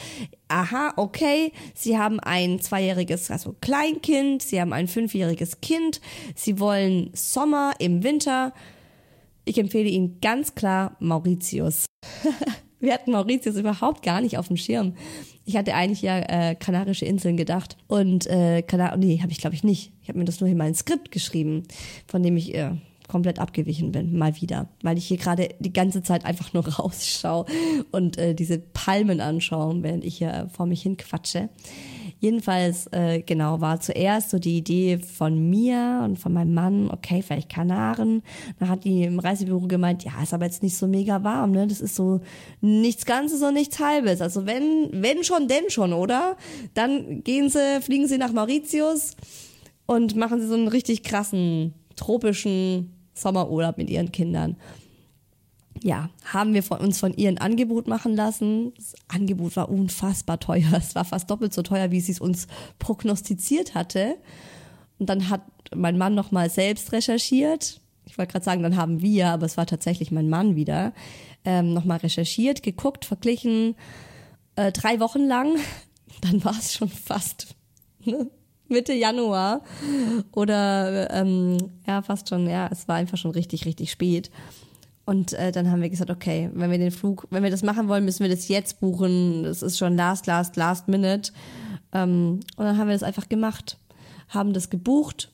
aha, 0.47 0.93
okay, 0.97 1.51
sie 1.73 1.97
haben 1.97 2.19
ein 2.19 2.59
zweijähriges, 2.59 3.31
also 3.31 3.55
Kleinkind, 3.61 4.41
sie 4.41 4.61
haben 4.61 4.73
ein 4.73 4.87
fünfjähriges 4.87 5.61
Kind, 5.61 6.01
sie 6.35 6.59
wollen 6.59 7.09
Sommer 7.13 7.73
im 7.79 8.03
Winter. 8.03 8.53
Ich 9.45 9.57
empfehle 9.57 9.89
Ihnen 9.89 10.19
ganz 10.21 10.53
klar 10.53 10.95
Mauritius. 10.99 11.85
Wir 12.79 12.93
hatten 12.93 13.11
Mauritius 13.11 13.57
überhaupt 13.57 14.03
gar 14.03 14.21
nicht 14.21 14.37
auf 14.37 14.47
dem 14.47 14.57
Schirm. 14.57 14.93
Ich 15.45 15.57
hatte 15.57 15.73
eigentlich 15.73 16.01
ja 16.01 16.19
äh, 16.19 16.55
Kanarische 16.55 17.05
Inseln 17.05 17.37
gedacht. 17.37 17.75
Und 17.87 18.27
äh, 18.27 18.61
Kanar 18.61 18.95
nee, 18.97 19.19
habe 19.21 19.31
ich 19.31 19.39
glaube 19.39 19.55
ich 19.55 19.63
nicht. 19.63 19.91
Ich 20.01 20.09
habe 20.09 20.19
mir 20.19 20.25
das 20.25 20.39
nur 20.39 20.49
in 20.49 20.57
mein 20.57 20.75
Skript 20.75 21.11
geschrieben, 21.11 21.63
von 22.07 22.23
dem 22.23 22.37
ich 22.37 22.53
äh, 22.55 22.71
komplett 23.09 23.39
abgewichen 23.39 23.91
bin, 23.91 24.17
mal 24.17 24.39
wieder. 24.39 24.69
Weil 24.81 24.97
ich 24.97 25.07
hier 25.07 25.17
gerade 25.17 25.49
die 25.59 25.73
ganze 25.73 26.03
Zeit 26.03 26.23
einfach 26.23 26.53
nur 26.53 26.65
rausschaue 26.79 27.45
und 27.91 28.17
äh, 28.17 28.33
diese 28.33 28.59
Palmen 28.59 29.19
anschaue, 29.19 29.83
während 29.83 30.05
ich 30.05 30.17
hier 30.17 30.49
vor 30.53 30.65
mich 30.65 30.81
hin 30.81 30.95
quatsche. 30.95 31.49
Jedenfalls, 32.21 32.87
äh, 32.91 33.21
genau, 33.21 33.61
war 33.61 33.79
zuerst 33.79 34.29
so 34.29 34.39
die 34.39 34.57
Idee 34.57 34.97
von 34.97 35.49
mir 35.49 36.01
und 36.03 36.19
von 36.19 36.33
meinem 36.33 36.53
Mann, 36.53 36.91
okay, 36.91 37.21
vielleicht 37.21 37.49
Kanaren. 37.49 38.23
Dann 38.59 38.67
hat 38.67 38.83
die 38.83 39.03
im 39.03 39.19
Reisebüro 39.19 39.67
gemeint, 39.67 40.03
ja, 40.03 40.11
ist 40.21 40.33
aber 40.33 40.45
jetzt 40.45 40.61
nicht 40.61 40.75
so 40.75 40.85
mega 40.85 41.23
warm, 41.23 41.51
ne? 41.51 41.65
Das 41.65 41.79
ist 41.79 41.95
so 41.95 42.19
nichts 42.59 43.05
Ganzes 43.05 43.41
und 43.41 43.53
nichts 43.53 43.79
Halbes. 43.79 44.19
Also 44.21 44.45
wenn, 44.45 44.89
wenn 44.91 45.23
schon, 45.23 45.47
denn 45.47 45.69
schon, 45.69 45.93
oder? 45.93 46.35
Dann 46.73 47.23
gehen 47.23 47.49
sie, 47.49 47.81
fliegen 47.81 48.07
sie 48.07 48.17
nach 48.17 48.33
Mauritius 48.33 49.15
und 49.85 50.17
machen 50.17 50.41
sie 50.41 50.47
so 50.47 50.55
einen 50.55 50.67
richtig 50.67 51.03
krassen, 51.03 51.73
tropischen 51.95 52.93
Sommerurlaub 53.13 53.77
mit 53.77 53.89
ihren 53.89 54.11
Kindern 54.11 54.57
ja, 55.83 56.09
haben 56.25 56.53
wir 56.53 56.63
von 56.63 56.79
uns 56.79 56.99
von 56.99 57.13
ihr 57.13 57.29
ein 57.29 57.37
Angebot 57.37 57.87
machen 57.87 58.15
lassen. 58.15 58.73
Das 58.75 58.95
Angebot 59.07 59.55
war 59.55 59.69
unfassbar 59.69 60.39
teuer. 60.39 60.71
Es 60.73 60.95
war 60.95 61.05
fast 61.05 61.29
doppelt 61.29 61.53
so 61.53 61.61
teuer, 61.61 61.91
wie 61.91 62.01
sie 62.01 62.11
es 62.11 62.19
uns 62.19 62.47
prognostiziert 62.79 63.75
hatte. 63.75 64.15
Und 64.97 65.09
dann 65.09 65.29
hat 65.29 65.41
mein 65.75 65.97
Mann 65.97 66.15
nochmal 66.15 66.49
selbst 66.49 66.91
recherchiert. 66.91 67.81
Ich 68.05 68.17
wollte 68.17 68.31
gerade 68.31 68.45
sagen, 68.45 68.63
dann 68.63 68.75
haben 68.75 69.01
wir, 69.01 69.27
aber 69.29 69.45
es 69.45 69.57
war 69.57 69.65
tatsächlich 69.65 70.11
mein 70.11 70.29
Mann 70.29 70.55
wieder, 70.55 70.93
ähm, 71.45 71.73
nochmal 71.73 71.99
recherchiert, 71.99 72.63
geguckt, 72.63 73.05
verglichen, 73.05 73.75
äh, 74.55 74.71
drei 74.71 74.99
Wochen 74.99 75.25
lang. 75.25 75.57
Dann 76.21 76.43
war 76.43 76.57
es 76.57 76.73
schon 76.73 76.89
fast 76.89 77.55
ne? 78.03 78.29
Mitte 78.67 78.93
Januar 78.93 79.61
oder 80.31 81.11
ähm, 81.11 81.57
ja, 81.87 82.01
fast 82.01 82.29
schon, 82.29 82.47
ja, 82.47 82.67
es 82.71 82.87
war 82.87 82.95
einfach 82.95 83.17
schon 83.17 83.31
richtig, 83.31 83.65
richtig 83.65 83.89
spät. 83.91 84.29
Und 85.09 85.33
äh, 85.33 85.51
dann 85.51 85.71
haben 85.71 85.81
wir 85.81 85.89
gesagt, 85.89 86.11
okay, 86.11 86.51
wenn 86.53 86.69
wir 86.69 86.77
den 86.77 86.91
Flug, 86.91 87.25
wenn 87.31 87.41
wir 87.41 87.49
das 87.49 87.63
machen 87.63 87.87
wollen, 87.87 88.05
müssen 88.05 88.19
wir 88.19 88.29
das 88.29 88.47
jetzt 88.47 88.79
buchen. 88.79 89.41
Das 89.41 89.63
ist 89.63 89.79
schon 89.79 89.95
last, 89.95 90.27
last, 90.27 90.55
last 90.55 90.87
minute. 90.87 91.31
Ähm, 91.93 92.41
und 92.57 92.63
dann 92.63 92.77
haben 92.77 92.89
wir 92.89 92.93
das 92.93 93.01
einfach 93.01 93.27
gemacht, 93.27 93.79
haben 94.27 94.53
das 94.53 94.69
gebucht 94.69 95.31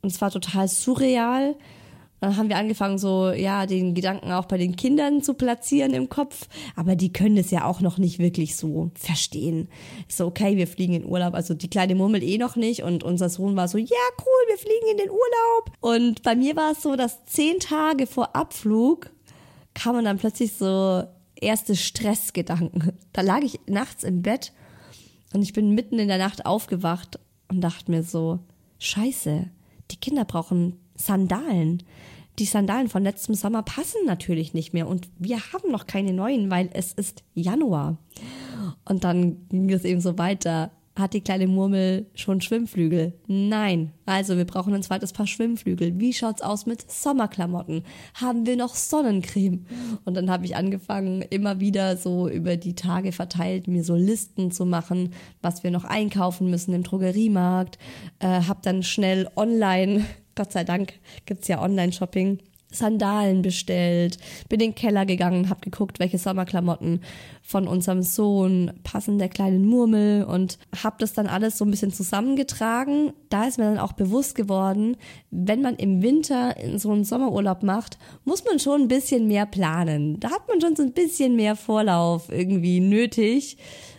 und 0.00 0.10
es 0.10 0.20
war 0.20 0.32
total 0.32 0.66
surreal 0.66 1.54
dann 2.22 2.36
haben 2.36 2.48
wir 2.48 2.56
angefangen, 2.56 2.98
so, 2.98 3.32
ja, 3.32 3.66
den 3.66 3.94
Gedanken 3.94 4.30
auch 4.30 4.44
bei 4.44 4.56
den 4.56 4.76
Kindern 4.76 5.22
zu 5.22 5.34
platzieren 5.34 5.92
im 5.92 6.08
Kopf. 6.08 6.46
Aber 6.76 6.94
die 6.94 7.12
können 7.12 7.36
es 7.36 7.50
ja 7.50 7.64
auch 7.64 7.80
noch 7.80 7.98
nicht 7.98 8.20
wirklich 8.20 8.54
so 8.54 8.92
verstehen. 8.94 9.68
So, 10.06 10.26
okay, 10.26 10.56
wir 10.56 10.68
fliegen 10.68 10.94
in 10.94 11.04
Urlaub. 11.04 11.34
Also 11.34 11.54
die 11.54 11.68
kleine 11.68 11.96
Murmel 11.96 12.22
eh 12.22 12.38
noch 12.38 12.54
nicht. 12.54 12.84
Und 12.84 13.02
unser 13.02 13.28
Sohn 13.28 13.56
war 13.56 13.66
so, 13.66 13.76
ja, 13.76 13.96
cool, 14.20 14.48
wir 14.50 14.56
fliegen 14.56 14.92
in 14.92 14.98
den 14.98 15.10
Urlaub. 15.10 15.72
Und 15.80 16.22
bei 16.22 16.36
mir 16.36 16.54
war 16.54 16.70
es 16.70 16.82
so, 16.82 16.94
dass 16.94 17.24
zehn 17.24 17.58
Tage 17.58 18.06
vor 18.06 18.36
Abflug 18.36 19.10
kamen 19.74 20.04
dann 20.04 20.18
plötzlich 20.18 20.52
so 20.52 21.02
erste 21.34 21.74
Stressgedanken. 21.74 22.92
Da 23.12 23.22
lag 23.22 23.40
ich 23.42 23.58
nachts 23.66 24.04
im 24.04 24.22
Bett 24.22 24.52
und 25.34 25.42
ich 25.42 25.54
bin 25.54 25.74
mitten 25.74 25.98
in 25.98 26.06
der 26.06 26.18
Nacht 26.18 26.46
aufgewacht 26.46 27.18
und 27.48 27.62
dachte 27.62 27.90
mir 27.90 28.04
so, 28.04 28.38
scheiße, 28.78 29.50
die 29.90 29.96
Kinder 29.96 30.24
brauchen 30.24 30.78
Sandalen 30.94 31.82
die 32.38 32.46
Sandalen 32.46 32.88
von 32.88 33.02
letztem 33.02 33.34
Sommer 33.34 33.62
passen 33.62 34.06
natürlich 34.06 34.54
nicht 34.54 34.72
mehr 34.72 34.88
und 34.88 35.08
wir 35.18 35.38
haben 35.52 35.70
noch 35.70 35.86
keine 35.86 36.12
neuen, 36.12 36.50
weil 36.50 36.70
es 36.72 36.92
ist 36.92 37.22
Januar. 37.34 37.98
Und 38.84 39.04
dann 39.04 39.48
ging 39.50 39.70
es 39.70 39.84
eben 39.84 40.00
so 40.00 40.18
weiter. 40.18 40.70
Hat 40.94 41.14
die 41.14 41.22
kleine 41.22 41.46
Murmel 41.46 42.06
schon 42.14 42.42
Schwimmflügel? 42.42 43.14
Nein. 43.26 43.92
Also 44.04 44.36
wir 44.36 44.44
brauchen 44.44 44.74
ein 44.74 44.82
zweites 44.82 45.14
Paar 45.14 45.26
Schwimmflügel. 45.26 45.98
Wie 45.98 46.12
schaut's 46.12 46.42
aus 46.42 46.66
mit 46.66 46.90
Sommerklamotten? 46.90 47.84
Haben 48.14 48.44
wir 48.44 48.56
noch 48.56 48.74
Sonnencreme? 48.74 49.64
Und 50.04 50.14
dann 50.14 50.30
habe 50.30 50.44
ich 50.44 50.54
angefangen, 50.54 51.22
immer 51.22 51.60
wieder 51.60 51.96
so 51.96 52.28
über 52.28 52.56
die 52.56 52.74
Tage 52.74 53.12
verteilt, 53.12 53.68
mir 53.68 53.84
so 53.84 53.94
Listen 53.94 54.50
zu 54.50 54.66
machen, 54.66 55.14
was 55.40 55.62
wir 55.62 55.70
noch 55.70 55.84
einkaufen 55.84 56.50
müssen 56.50 56.74
im 56.74 56.82
Drogeriemarkt. 56.82 57.78
Äh, 58.18 58.42
hab 58.42 58.62
dann 58.62 58.82
schnell 58.82 59.30
online 59.34 60.04
Gott 60.34 60.52
sei 60.52 60.64
Dank 60.64 60.94
gibt's 61.26 61.48
ja 61.48 61.62
Online-Shopping. 61.62 62.38
Sandalen 62.74 63.42
bestellt, 63.42 64.18
bin 64.48 64.60
in 64.60 64.70
den 64.70 64.74
Keller 64.74 65.06
gegangen, 65.06 65.50
habe 65.50 65.60
geguckt, 65.60 66.00
welche 66.00 66.18
Sommerklamotten 66.18 67.00
von 67.42 67.68
unserem 67.68 68.02
Sohn 68.02 68.72
passen 68.82 69.18
der 69.18 69.28
kleinen 69.28 69.66
Murmel 69.66 70.24
und 70.24 70.58
habe 70.82 70.96
das 70.98 71.12
dann 71.12 71.26
alles 71.26 71.58
so 71.58 71.64
ein 71.64 71.70
bisschen 71.70 71.92
zusammengetragen. 71.92 73.12
Da 73.28 73.44
ist 73.44 73.58
mir 73.58 73.64
dann 73.64 73.78
auch 73.78 73.92
bewusst 73.92 74.34
geworden, 74.34 74.96
wenn 75.30 75.60
man 75.60 75.76
im 75.76 76.02
Winter 76.02 76.56
in 76.56 76.78
so 76.78 76.90
einen 76.90 77.04
Sommerurlaub 77.04 77.62
macht, 77.62 77.98
muss 78.24 78.44
man 78.44 78.58
schon 78.58 78.82
ein 78.82 78.88
bisschen 78.88 79.28
mehr 79.28 79.46
planen. 79.46 80.18
Da 80.20 80.30
hat 80.30 80.48
man 80.48 80.60
schon 80.60 80.76
so 80.76 80.82
ein 80.82 80.92
bisschen 80.92 81.36
mehr 81.36 81.56
Vorlauf 81.56 82.30
irgendwie 82.30 82.80
nötig, 82.80 83.58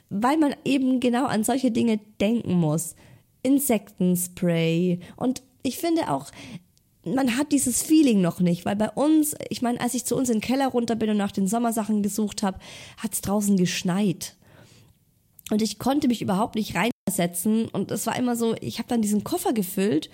weil 0.10 0.38
man 0.38 0.56
eben 0.66 1.00
genau 1.00 1.25
an 1.25 1.44
solche 1.44 1.72
Dinge 1.72 2.00
denken 2.20 2.54
muss. 2.54 2.96
Insektenspray 3.44 5.00
und 5.18 5.44
ich 5.63 5.77
finde 5.77 6.12
auch, 6.12 6.29
man 7.05 7.38
hat 7.38 7.51
dieses 7.51 7.84
Feeling 7.84 8.22
noch 8.22 8.39
nicht, 8.39 8.65
weil 8.65 8.75
bei 8.75 8.89
uns, 8.89 9.36
ich 9.50 9.62
meine, 9.62 9.82
als 9.82 9.93
ich 9.93 10.05
zu 10.05 10.15
uns 10.15 10.29
in 10.29 10.36
den 10.36 10.41
Keller 10.41 10.67
runter 10.67 10.96
bin 10.96 11.10
und 11.10 11.17
nach 11.17 11.32
den 11.32 11.48
Sommersachen 11.48 12.01
gesucht 12.01 12.43
habe, 12.43 12.60
hat 12.98 13.13
es 13.13 13.22
draußen 13.22 13.58
geschneit. 13.58 14.36
Und 15.51 15.62
ich 15.62 15.79
konnte 15.79 16.08
mich 16.08 16.22
überhaupt 16.22 16.55
nicht 16.55 16.75
reinsetzen. 16.75 17.67
Und 17.67 17.91
es 17.91 18.08
war 18.08 18.15
immer 18.15 18.36
so, 18.36 18.55
ich 18.62 18.79
habe 18.79 18.88
dann 18.88 19.01
diesen 19.01 19.24
Koffer 19.24 19.51
gefüllt 19.51 20.10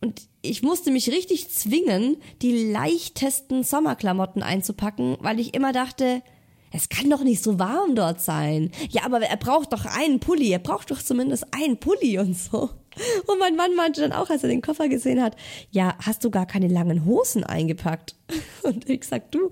und 0.00 0.28
ich 0.42 0.62
musste 0.62 0.90
mich 0.90 1.10
richtig 1.10 1.50
zwingen, 1.50 2.18
die 2.42 2.70
leichtesten 2.70 3.64
Sommerklamotten 3.64 4.42
einzupacken, 4.42 5.16
weil 5.20 5.40
ich 5.40 5.54
immer 5.54 5.72
dachte, 5.72 6.22
es 6.70 6.88
kann 6.88 7.08
doch 7.08 7.24
nicht 7.24 7.42
so 7.42 7.58
warm 7.58 7.94
dort 7.94 8.20
sein. 8.20 8.70
Ja, 8.90 9.04
aber 9.04 9.20
er 9.22 9.36
braucht 9.38 9.72
doch 9.72 9.86
einen 9.86 10.20
Pulli. 10.20 10.50
Er 10.50 10.58
braucht 10.58 10.90
doch 10.90 11.02
zumindest 11.02 11.46
einen 11.52 11.80
Pulli 11.80 12.18
und 12.18 12.36
so. 12.36 12.70
Und 13.26 13.38
mein 13.38 13.56
Mann 13.56 13.74
meinte 13.74 14.00
dann 14.00 14.12
auch, 14.12 14.30
als 14.30 14.42
er 14.42 14.48
den 14.48 14.62
Koffer 14.62 14.88
gesehen 14.88 15.22
hat, 15.22 15.36
ja, 15.70 15.94
hast 16.04 16.24
du 16.24 16.30
gar 16.30 16.46
keine 16.46 16.68
langen 16.68 17.04
Hosen 17.04 17.44
eingepackt? 17.44 18.16
Und 18.62 18.88
ich 18.88 19.04
sag, 19.04 19.30
du, 19.30 19.50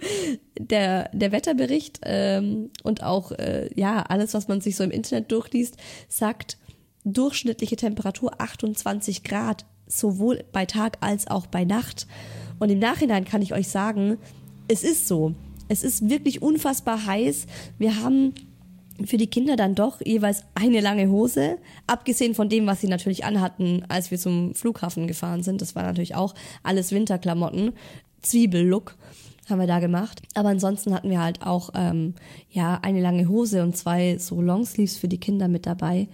der, 0.58 1.10
der 1.12 1.32
Wetterbericht 1.32 2.00
ähm, 2.02 2.70
und 2.82 3.02
auch, 3.02 3.32
äh, 3.32 3.70
ja, 3.74 4.02
alles, 4.02 4.34
was 4.34 4.48
man 4.48 4.60
sich 4.60 4.76
so 4.76 4.84
im 4.84 4.90
Internet 4.90 5.32
durchliest, 5.32 5.76
sagt, 6.08 6.58
durchschnittliche 7.04 7.76
Temperatur 7.76 8.40
28 8.40 9.22
Grad, 9.22 9.64
sowohl 9.86 10.44
bei 10.52 10.66
Tag 10.66 10.98
als 11.00 11.28
auch 11.28 11.46
bei 11.46 11.64
Nacht. 11.64 12.06
Und 12.58 12.70
im 12.70 12.78
Nachhinein 12.78 13.24
kann 13.24 13.42
ich 13.42 13.54
euch 13.54 13.68
sagen, 13.68 14.18
es 14.68 14.82
ist 14.82 15.06
so. 15.06 15.34
Es 15.68 15.82
ist 15.82 16.08
wirklich 16.08 16.42
unfassbar 16.42 17.06
heiß. 17.06 17.46
Wir 17.78 18.02
haben 18.02 18.34
für 19.04 19.16
die 19.16 19.26
Kinder 19.26 19.56
dann 19.56 19.74
doch 19.74 20.00
jeweils 20.04 20.44
eine 20.54 20.80
lange 20.80 21.08
Hose, 21.10 21.58
abgesehen 21.86 22.34
von 22.34 22.48
dem, 22.48 22.66
was 22.66 22.80
sie 22.80 22.88
natürlich 22.88 23.24
anhatten, 23.24 23.84
als 23.88 24.10
wir 24.10 24.18
zum 24.18 24.54
Flughafen 24.54 25.06
gefahren 25.06 25.42
sind. 25.42 25.60
Das 25.60 25.74
war 25.74 25.82
natürlich 25.82 26.14
auch 26.14 26.34
alles 26.62 26.92
Winterklamotten, 26.92 27.72
Zwiebellook 28.22 28.96
haben 29.48 29.60
wir 29.60 29.66
da 29.66 29.78
gemacht. 29.78 30.22
Aber 30.34 30.48
ansonsten 30.48 30.94
hatten 30.94 31.10
wir 31.10 31.22
halt 31.22 31.42
auch 31.42 31.70
ähm, 31.74 32.14
ja 32.50 32.78
eine 32.82 33.00
lange 33.00 33.28
Hose 33.28 33.62
und 33.62 33.76
zwei 33.76 34.18
so 34.18 34.40
Longsleeves 34.40 34.96
für 34.96 35.08
die 35.08 35.20
Kinder 35.20 35.48
mit 35.48 35.66
dabei. 35.66 36.08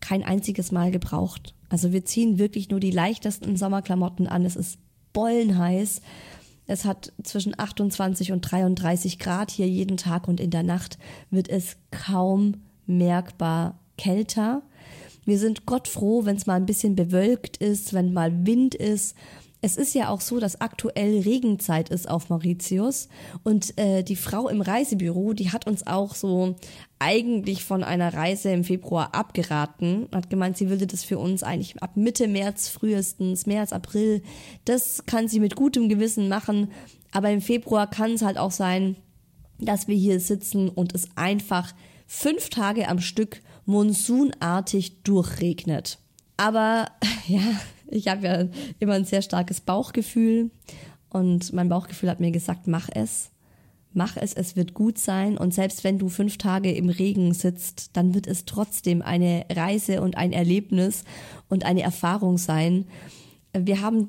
Kein 0.00 0.22
einziges 0.22 0.70
Mal 0.70 0.90
gebraucht. 0.90 1.54
Also 1.68 1.92
wir 1.92 2.04
ziehen 2.04 2.38
wirklich 2.38 2.70
nur 2.70 2.80
die 2.80 2.90
leichtesten 2.90 3.56
Sommerklamotten 3.56 4.28
an. 4.28 4.44
Es 4.44 4.56
ist 4.56 4.78
bollenheiß. 5.12 6.00
Es 6.66 6.84
hat 6.84 7.12
zwischen 7.22 7.58
28 7.58 8.32
und 8.32 8.40
33 8.40 9.18
Grad 9.18 9.50
hier 9.50 9.68
jeden 9.68 9.96
Tag 9.96 10.28
und 10.28 10.40
in 10.40 10.50
der 10.50 10.62
Nacht 10.62 10.98
wird 11.30 11.48
es 11.48 11.76
kaum 11.90 12.62
merkbar 12.86 13.78
kälter. 13.98 14.62
Wir 15.24 15.38
sind 15.38 15.66
Gott 15.66 15.88
froh, 15.88 16.24
wenn 16.24 16.36
es 16.36 16.46
mal 16.46 16.54
ein 16.54 16.66
bisschen 16.66 16.96
bewölkt 16.96 17.56
ist, 17.58 17.92
wenn 17.92 18.12
mal 18.12 18.46
Wind 18.46 18.74
ist 18.74 19.14
es 19.64 19.78
ist 19.78 19.94
ja 19.94 20.10
auch 20.10 20.20
so, 20.20 20.40
dass 20.40 20.60
aktuell 20.60 21.20
Regenzeit 21.20 21.88
ist 21.88 22.06
auf 22.06 22.28
Mauritius. 22.28 23.08
Und 23.44 23.78
äh, 23.78 24.02
die 24.02 24.14
Frau 24.14 24.50
im 24.50 24.60
Reisebüro, 24.60 25.32
die 25.32 25.52
hat 25.52 25.66
uns 25.66 25.86
auch 25.86 26.14
so 26.14 26.56
eigentlich 26.98 27.64
von 27.64 27.82
einer 27.82 28.12
Reise 28.12 28.50
im 28.50 28.62
Februar 28.62 29.14
abgeraten, 29.14 30.06
hat 30.12 30.28
gemeint, 30.28 30.58
sie 30.58 30.68
würde 30.68 30.86
das 30.86 31.02
für 31.02 31.18
uns 31.18 31.42
eigentlich 31.42 31.82
ab 31.82 31.96
Mitte 31.96 32.28
März 32.28 32.68
frühestens, 32.68 33.46
März, 33.46 33.72
April, 33.72 34.22
das 34.66 35.06
kann 35.06 35.28
sie 35.28 35.40
mit 35.40 35.56
gutem 35.56 35.88
Gewissen 35.88 36.28
machen, 36.28 36.70
aber 37.12 37.30
im 37.30 37.40
Februar 37.40 37.88
kann 37.88 38.12
es 38.12 38.22
halt 38.22 38.36
auch 38.36 38.50
sein, 38.50 38.96
dass 39.58 39.88
wir 39.88 39.96
hier 39.96 40.20
sitzen 40.20 40.68
und 40.68 40.94
es 40.94 41.08
einfach 41.16 41.72
fünf 42.06 42.50
Tage 42.50 42.88
am 42.88 43.00
Stück 43.00 43.40
monsunartig 43.64 45.02
durchregnet. 45.04 45.98
Aber 46.36 46.90
ja, 47.28 47.40
ich 47.94 48.08
habe 48.08 48.26
ja 48.26 48.44
immer 48.78 48.94
ein 48.94 49.04
sehr 49.04 49.22
starkes 49.22 49.60
Bauchgefühl 49.60 50.50
und 51.10 51.52
mein 51.52 51.68
Bauchgefühl 51.68 52.10
hat 52.10 52.20
mir 52.20 52.32
gesagt, 52.32 52.66
mach 52.66 52.88
es. 52.92 53.30
Mach 53.96 54.16
es, 54.16 54.32
es 54.32 54.56
wird 54.56 54.74
gut 54.74 54.98
sein. 54.98 55.38
Und 55.38 55.54
selbst 55.54 55.84
wenn 55.84 56.00
du 56.00 56.08
fünf 56.08 56.36
Tage 56.36 56.72
im 56.72 56.88
Regen 56.88 57.32
sitzt, 57.32 57.96
dann 57.96 58.12
wird 58.12 58.26
es 58.26 58.44
trotzdem 58.44 59.02
eine 59.02 59.46
Reise 59.48 60.02
und 60.02 60.16
ein 60.18 60.32
Erlebnis 60.32 61.04
und 61.48 61.64
eine 61.64 61.82
Erfahrung 61.82 62.36
sein. 62.36 62.86
Wir 63.56 63.80
haben 63.80 64.08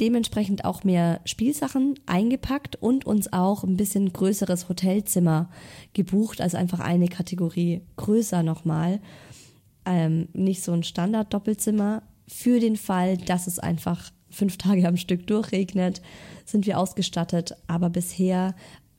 dementsprechend 0.00 0.64
auch 0.64 0.84
mehr 0.84 1.20
Spielsachen 1.26 2.00
eingepackt 2.06 2.76
und 2.76 3.04
uns 3.04 3.30
auch 3.30 3.62
ein 3.62 3.76
bisschen 3.76 4.10
größeres 4.10 4.70
Hotelzimmer 4.70 5.50
gebucht, 5.92 6.40
also 6.40 6.56
einfach 6.56 6.80
eine 6.80 7.08
Kategorie 7.08 7.82
größer 7.96 8.42
nochmal. 8.42 9.00
Ähm, 9.84 10.28
nicht 10.32 10.62
so 10.62 10.72
ein 10.72 10.82
Standard-Doppelzimmer, 10.82 12.02
für 12.26 12.60
den 12.60 12.76
Fall, 12.76 13.16
dass 13.16 13.46
es 13.46 13.58
einfach 13.58 14.10
fünf 14.30 14.56
Tage 14.56 14.86
am 14.86 14.96
Stück 14.96 15.26
durchregnet, 15.26 16.02
sind 16.44 16.66
wir 16.66 16.78
ausgestattet. 16.78 17.54
Aber 17.66 17.90
bisher 17.90 18.54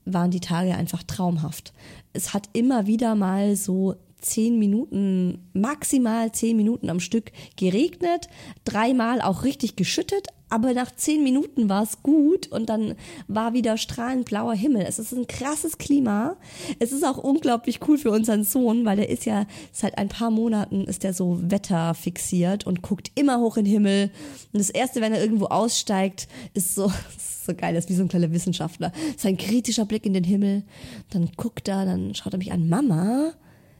waren 0.05 0.31
die 0.31 0.39
Tage 0.39 0.75
einfach 0.75 1.03
traumhaft. 1.03 1.73
Es 2.13 2.33
hat 2.33 2.49
immer 2.53 2.88
wieder 2.88 3.15
mal 3.15 3.55
so 3.55 3.95
zehn 4.21 4.57
Minuten, 4.57 5.49
maximal 5.53 6.31
zehn 6.31 6.57
Minuten 6.57 6.89
am 6.89 6.99
Stück 6.99 7.31
geregnet, 7.57 8.27
dreimal 8.63 9.21
auch 9.21 9.43
richtig 9.43 9.75
geschüttet, 9.75 10.27
aber 10.55 10.73
nach 10.73 10.95
zehn 10.95 11.21
Minuten 11.21 11.67
war 11.67 11.83
es 11.83 12.01
gut 12.01 12.47
und 12.47 12.69
dann 12.69 12.95
war 13.27 13.51
wieder 13.51 13.77
strahlend 13.77 14.23
blauer 14.23 14.53
Himmel. 14.53 14.85
Es 14.87 14.99
ist 14.99 15.11
ein 15.11 15.27
krasses 15.27 15.77
Klima. 15.77 16.37
Es 16.79 16.93
ist 16.93 17.03
auch 17.03 17.17
unglaublich 17.17 17.81
cool 17.85 17.97
für 17.97 18.09
unseren 18.09 18.45
Sohn, 18.45 18.85
weil 18.85 18.95
der 18.95 19.09
ist 19.09 19.25
ja 19.25 19.47
seit 19.73 19.97
ein 19.97 20.07
paar 20.07 20.31
Monaten 20.31 20.85
ist 20.85 21.03
der 21.03 21.13
so 21.13 21.41
wetterfixiert 21.51 22.65
und 22.65 22.81
guckt 22.81 23.11
immer 23.15 23.41
hoch 23.41 23.57
in 23.57 23.65
den 23.65 23.73
Himmel. 23.73 24.11
Und 24.53 24.59
das 24.59 24.69
erste, 24.69 25.01
wenn 25.01 25.11
er 25.11 25.21
irgendwo 25.21 25.47
aussteigt, 25.47 26.29
ist 26.53 26.73
so, 26.73 26.85
ist 27.17 27.45
so 27.45 27.53
geil, 27.53 27.73
das 27.73 27.83
ist 27.83 27.89
wie 27.89 27.95
so 27.95 28.03
ein 28.03 28.07
kleiner 28.07 28.31
Wissenschaftler. 28.31 28.93
Sein 29.17 29.35
kritischer 29.35 29.83
Blick 29.83 30.05
in 30.05 30.13
den 30.13 30.23
Himmel. 30.23 30.63
Dann 31.09 31.31
guckt 31.35 31.67
er, 31.67 31.83
dann 31.83 32.15
schaut 32.15 32.31
er 32.31 32.39
mich 32.39 32.53
an, 32.53 32.69
Mama, 32.69 33.33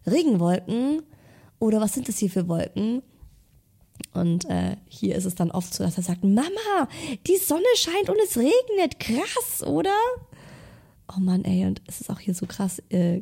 Regenwolken? 0.06 1.04
Oder 1.60 1.80
was 1.80 1.94
sind 1.94 2.10
das 2.10 2.18
hier 2.18 2.30
für 2.30 2.50
Wolken? 2.50 3.02
Und 4.14 4.46
äh, 4.50 4.78
hier 4.88 5.16
ist 5.16 5.26
es 5.26 5.36
dann 5.36 5.52
oft 5.52 5.74
so, 5.74 5.84
dass 5.84 5.98
er 5.98 6.04
sagt, 6.04 6.24
Mama, 6.24 6.88
die 7.28 7.38
Sonne 7.38 7.64
scheint 7.76 8.10
und 8.10 8.18
es 8.24 8.38
regnet. 8.38 9.00
Krass, 9.00 9.64
oder? 9.66 9.96
Oh 11.16 11.20
Mann, 11.20 11.44
ey, 11.44 11.66
und 11.66 11.82
es 11.88 12.02
ist 12.02 12.10
auch 12.10 12.20
hier 12.20 12.34
so 12.34 12.46
krass, 12.46 12.82
äh, 12.90 13.22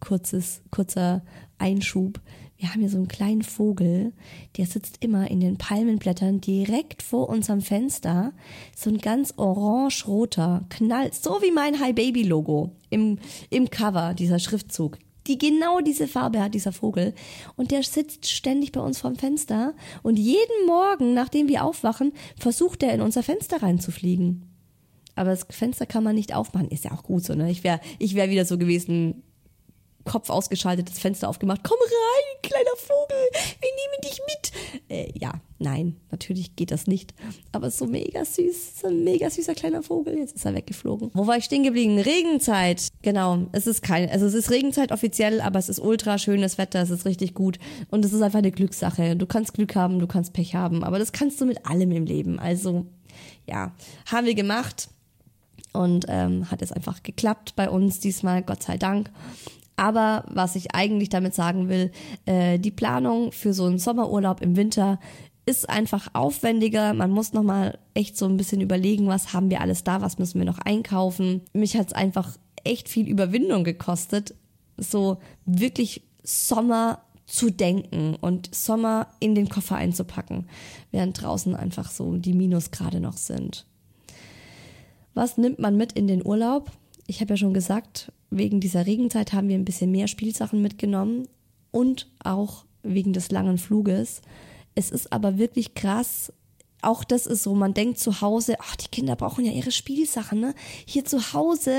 kurzes, 0.00 0.62
kurzer 0.70 1.22
Einschub. 1.58 2.20
Wir 2.56 2.70
haben 2.70 2.80
hier 2.80 2.90
so 2.90 2.96
einen 2.96 3.08
kleinen 3.08 3.42
Vogel, 3.42 4.12
der 4.56 4.66
sitzt 4.66 4.96
immer 5.00 5.30
in 5.30 5.38
den 5.38 5.58
Palmenblättern 5.58 6.40
direkt 6.40 7.02
vor 7.02 7.28
unserem 7.28 7.60
Fenster. 7.60 8.32
So 8.76 8.90
ein 8.90 8.98
ganz 8.98 9.34
orange-roter 9.36 10.64
Knall, 10.68 11.12
so 11.12 11.40
wie 11.40 11.52
mein 11.52 11.80
Hi 11.80 11.92
Baby 11.92 12.24
Logo 12.24 12.72
im, 12.90 13.18
im 13.50 13.70
Cover, 13.70 14.14
dieser 14.14 14.40
Schriftzug 14.40 14.98
die 15.28 15.38
genau 15.38 15.80
diese 15.80 16.08
Farbe 16.08 16.40
hat, 16.40 16.54
dieser 16.54 16.72
Vogel. 16.72 17.14
Und 17.56 17.70
der 17.70 17.82
sitzt 17.82 18.28
ständig 18.28 18.72
bei 18.72 18.80
uns 18.80 18.98
vorm 18.98 19.16
Fenster. 19.16 19.74
Und 20.02 20.18
jeden 20.18 20.66
Morgen, 20.66 21.14
nachdem 21.14 21.48
wir 21.48 21.64
aufwachen, 21.64 22.12
versucht 22.38 22.82
er 22.82 22.94
in 22.94 23.00
unser 23.00 23.22
Fenster 23.22 23.62
reinzufliegen. 23.62 24.44
Aber 25.14 25.30
das 25.30 25.46
Fenster 25.50 25.84
kann 25.84 26.04
man 26.04 26.14
nicht 26.14 26.34
aufmachen. 26.34 26.68
Ist 26.68 26.84
ja 26.84 26.92
auch 26.92 27.02
gut 27.02 27.24
so, 27.24 27.34
ne? 27.34 27.50
Ich 27.50 27.64
wäre 27.64 27.80
ich 27.98 28.14
wär 28.14 28.30
wieder 28.30 28.44
so 28.44 28.56
gewesen, 28.56 29.22
Kopf 30.08 30.30
ausgeschaltet, 30.30 30.88
das 30.88 30.98
Fenster 30.98 31.28
aufgemacht. 31.28 31.60
Komm 31.62 31.78
rein, 31.78 32.42
kleiner 32.42 32.76
Vogel, 32.76 33.28
wir 33.60 33.68
nehmen 33.76 34.00
dich 34.02 34.20
mit. 34.26 34.90
Äh, 34.90 35.18
ja, 35.18 35.34
nein, 35.58 35.96
natürlich 36.10 36.56
geht 36.56 36.70
das 36.70 36.86
nicht. 36.86 37.14
Aber 37.52 37.70
so 37.70 37.86
mega 37.86 38.24
süß, 38.24 38.80
so 38.80 38.88
ein 38.88 39.04
mega 39.04 39.30
süßer 39.30 39.54
kleiner 39.54 39.82
Vogel. 39.82 40.18
Jetzt 40.18 40.34
ist 40.34 40.44
er 40.44 40.54
weggeflogen. 40.54 41.10
Wo 41.14 41.26
war 41.26 41.36
ich 41.36 41.44
stehen 41.44 41.62
geblieben? 41.62 41.98
Regenzeit. 41.98 42.88
Genau, 43.02 43.46
es 43.52 43.66
ist 43.66 43.82
kein, 43.82 44.10
also 44.10 44.26
es 44.26 44.34
ist 44.34 44.50
Regenzeit 44.50 44.92
offiziell, 44.92 45.40
aber 45.40 45.58
es 45.58 45.68
ist 45.68 45.78
ultra 45.78 46.18
schönes 46.18 46.58
Wetter, 46.58 46.82
es 46.82 46.90
ist 46.90 47.04
richtig 47.06 47.34
gut. 47.34 47.58
Und 47.90 48.04
es 48.04 48.12
ist 48.12 48.22
einfach 48.22 48.38
eine 48.38 48.50
Glückssache. 48.50 49.16
Du 49.16 49.26
kannst 49.26 49.54
Glück 49.54 49.76
haben, 49.76 49.98
du 49.98 50.06
kannst 50.06 50.32
Pech 50.32 50.54
haben, 50.54 50.82
aber 50.84 50.98
das 50.98 51.12
kannst 51.12 51.40
du 51.40 51.46
mit 51.46 51.66
allem 51.66 51.92
im 51.92 52.06
Leben. 52.06 52.38
Also, 52.38 52.86
ja, 53.46 53.72
haben 54.06 54.26
wir 54.26 54.34
gemacht 54.34 54.88
und 55.72 56.06
ähm, 56.08 56.50
hat 56.50 56.62
es 56.62 56.72
einfach 56.72 57.02
geklappt 57.02 57.54
bei 57.56 57.68
uns 57.68 58.00
diesmal, 58.00 58.42
Gott 58.42 58.62
sei 58.62 58.78
Dank. 58.78 59.10
Aber 59.78 60.24
was 60.28 60.56
ich 60.56 60.74
eigentlich 60.74 61.08
damit 61.08 61.34
sagen 61.34 61.68
will, 61.68 61.92
äh, 62.26 62.58
die 62.58 62.72
Planung 62.72 63.30
für 63.30 63.52
so 63.52 63.64
einen 63.64 63.78
Sommerurlaub 63.78 64.40
im 64.42 64.56
Winter 64.56 64.98
ist 65.46 65.70
einfach 65.70 66.08
aufwendiger. 66.14 66.94
Man 66.94 67.12
muss 67.12 67.32
nochmal 67.32 67.78
echt 67.94 68.18
so 68.18 68.26
ein 68.26 68.36
bisschen 68.36 68.60
überlegen, 68.60 69.06
was 69.06 69.32
haben 69.32 69.50
wir 69.50 69.60
alles 69.60 69.84
da, 69.84 70.02
was 70.02 70.18
müssen 70.18 70.40
wir 70.40 70.44
noch 70.44 70.58
einkaufen. 70.58 71.42
Mich 71.52 71.76
hat 71.76 71.86
es 71.86 71.92
einfach 71.92 72.36
echt 72.64 72.88
viel 72.88 73.06
Überwindung 73.06 73.62
gekostet, 73.62 74.34
so 74.76 75.18
wirklich 75.46 76.02
Sommer 76.24 77.00
zu 77.24 77.50
denken 77.50 78.16
und 78.20 78.52
Sommer 78.52 79.06
in 79.20 79.36
den 79.36 79.48
Koffer 79.48 79.76
einzupacken, 79.76 80.48
während 80.90 81.22
draußen 81.22 81.54
einfach 81.54 81.90
so 81.90 82.16
die 82.16 82.34
Minusgrade 82.34 82.98
noch 82.98 83.16
sind. 83.16 83.64
Was 85.14 85.38
nimmt 85.38 85.60
man 85.60 85.76
mit 85.76 85.92
in 85.92 86.08
den 86.08 86.26
Urlaub? 86.26 86.72
Ich 87.06 87.20
habe 87.20 87.34
ja 87.34 87.36
schon 87.36 87.54
gesagt, 87.54 88.12
wegen 88.30 88.60
dieser 88.60 88.86
Regenzeit 88.86 89.32
haben 89.32 89.48
wir 89.48 89.56
ein 89.56 89.64
bisschen 89.64 89.90
mehr 89.90 90.08
Spielsachen 90.08 90.60
mitgenommen 90.60 91.28
und 91.70 92.10
auch 92.22 92.64
wegen 92.82 93.12
des 93.12 93.30
langen 93.30 93.58
Fluges. 93.58 94.22
Es 94.74 94.90
ist 94.90 95.12
aber 95.12 95.38
wirklich 95.38 95.74
krass, 95.74 96.32
auch 96.80 97.02
das 97.02 97.26
ist 97.26 97.42
so, 97.42 97.54
man 97.54 97.74
denkt 97.74 97.98
zu 97.98 98.20
Hause, 98.20 98.56
ach, 98.60 98.76
die 98.76 98.88
Kinder 98.88 99.16
brauchen 99.16 99.44
ja 99.44 99.52
ihre 99.52 99.72
Spielsachen, 99.72 100.38
ne? 100.38 100.54
Hier 100.86 101.04
zu 101.04 101.32
Hause 101.32 101.72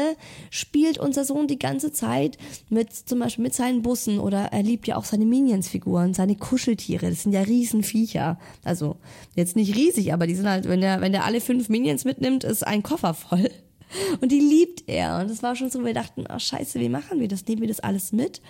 spielt 0.50 0.98
unser 0.98 1.24
Sohn 1.24 1.48
die 1.48 1.60
ganze 1.60 1.94
Zeit 1.94 2.38
mit, 2.70 2.92
zum 2.92 3.20
Beispiel 3.20 3.44
mit 3.44 3.54
seinen 3.54 3.82
Bussen 3.82 4.20
oder 4.20 4.52
er 4.52 4.64
liebt 4.64 4.88
ja 4.88 4.98
auch 4.98 5.06
seine 5.06 5.26
Minions-Figuren, 5.26 6.14
seine 6.14 6.36
Kuscheltiere, 6.36 7.10
das 7.10 7.24
sind 7.24 7.32
ja 7.32 7.42
Riesenviecher. 7.42 8.38
Also, 8.64 8.98
jetzt 9.36 9.56
nicht 9.56 9.76
riesig, 9.76 10.12
aber 10.14 10.28
die 10.28 10.36
sind 10.36 10.50
halt, 10.50 10.68
wenn 10.68 10.82
der, 10.82 11.00
wenn 11.00 11.14
der 11.14 11.24
alle 11.24 11.40
fünf 11.40 11.70
Minions 11.70 12.04
mitnimmt, 12.04 12.44
ist 12.44 12.68
ein 12.68 12.84
Koffer 12.84 13.14
voll. 13.14 13.50
Und 14.22 14.32
die 14.32 14.40
liebt 14.40 14.84
er. 14.88 15.20
Und 15.20 15.30
das 15.30 15.44
war 15.44 15.56
schon 15.56 15.70
so, 15.70 15.84
wir 15.84 15.94
dachten, 15.94 16.26
ach, 16.28 16.40
scheiße, 16.40 16.80
wie 16.80 16.90
machen 16.90 17.20
wir 17.20 17.28
das? 17.28 17.46
Nehmen 17.46 17.62
wir 17.62 17.68
das 17.68 17.80
alles 17.80 18.12
mit? 18.12 18.42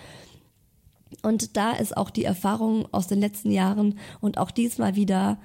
Und 1.22 1.56
da 1.56 1.72
ist 1.72 1.96
auch 1.96 2.10
die 2.10 2.24
Erfahrung 2.24 2.86
aus 2.92 3.06
den 3.06 3.20
letzten 3.20 3.50
Jahren 3.50 3.98
und 4.20 4.38
auch 4.38 4.50
diesmal 4.50 4.94
wieder, 4.94 5.38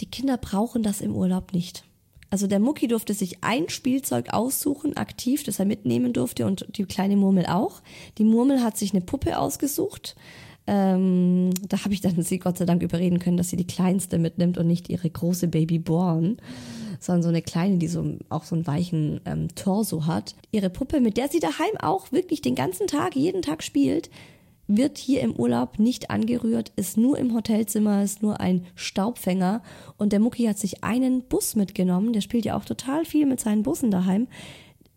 die 0.00 0.10
Kinder 0.10 0.38
brauchen 0.38 0.82
das 0.82 1.00
im 1.00 1.14
Urlaub 1.14 1.52
nicht. 1.52 1.84
Also 2.30 2.46
der 2.46 2.60
Mucki 2.60 2.88
durfte 2.88 3.12
sich 3.12 3.44
ein 3.44 3.68
Spielzeug 3.68 4.32
aussuchen, 4.32 4.96
aktiv, 4.96 5.44
das 5.44 5.58
er 5.58 5.66
mitnehmen 5.66 6.14
durfte 6.14 6.46
und 6.46 6.66
die 6.78 6.86
kleine 6.86 7.16
Murmel 7.16 7.44
auch. 7.44 7.82
Die 8.16 8.24
Murmel 8.24 8.62
hat 8.62 8.78
sich 8.78 8.92
eine 8.92 9.02
Puppe 9.02 9.38
ausgesucht. 9.38 10.16
Ähm, 10.66 11.50
da 11.68 11.84
habe 11.84 11.94
ich 11.94 12.00
dann 12.00 12.22
sie 12.22 12.38
Gott 12.38 12.58
sei 12.58 12.64
Dank 12.64 12.82
überreden 12.82 13.18
können, 13.18 13.36
dass 13.36 13.50
sie 13.50 13.56
die 13.56 13.66
kleinste 13.66 14.18
mitnimmt 14.18 14.58
und 14.58 14.66
nicht 14.66 14.88
ihre 14.88 15.10
große 15.10 15.48
Baby 15.48 15.78
Born, 15.78 16.36
sondern 17.00 17.22
so 17.22 17.28
eine 17.28 17.42
kleine, 17.42 17.78
die 17.78 17.88
so 17.88 18.18
auch 18.28 18.44
so 18.44 18.54
einen 18.54 18.66
weichen 18.66 19.20
ähm, 19.24 19.48
Torso 19.54 20.06
hat. 20.06 20.36
Ihre 20.52 20.70
Puppe, 20.70 21.00
mit 21.00 21.16
der 21.16 21.28
sie 21.28 21.40
daheim 21.40 21.76
auch 21.80 22.12
wirklich 22.12 22.42
den 22.42 22.54
ganzen 22.54 22.86
Tag, 22.86 23.16
jeden 23.16 23.42
Tag 23.42 23.62
spielt, 23.62 24.08
wird 24.76 24.98
hier 24.98 25.20
im 25.20 25.34
Urlaub 25.34 25.78
nicht 25.78 26.10
angerührt, 26.10 26.72
ist 26.76 26.96
nur 26.96 27.18
im 27.18 27.34
Hotelzimmer, 27.34 28.02
ist 28.02 28.22
nur 28.22 28.40
ein 28.40 28.64
Staubfänger. 28.74 29.62
Und 29.96 30.12
der 30.12 30.20
Mucki 30.20 30.44
hat 30.44 30.58
sich 30.58 30.84
einen 30.84 31.22
Bus 31.22 31.56
mitgenommen, 31.56 32.12
der 32.12 32.20
spielt 32.20 32.44
ja 32.44 32.56
auch 32.56 32.64
total 32.64 33.04
viel 33.04 33.26
mit 33.26 33.40
seinen 33.40 33.62
Bussen 33.62 33.90
daheim. 33.90 34.28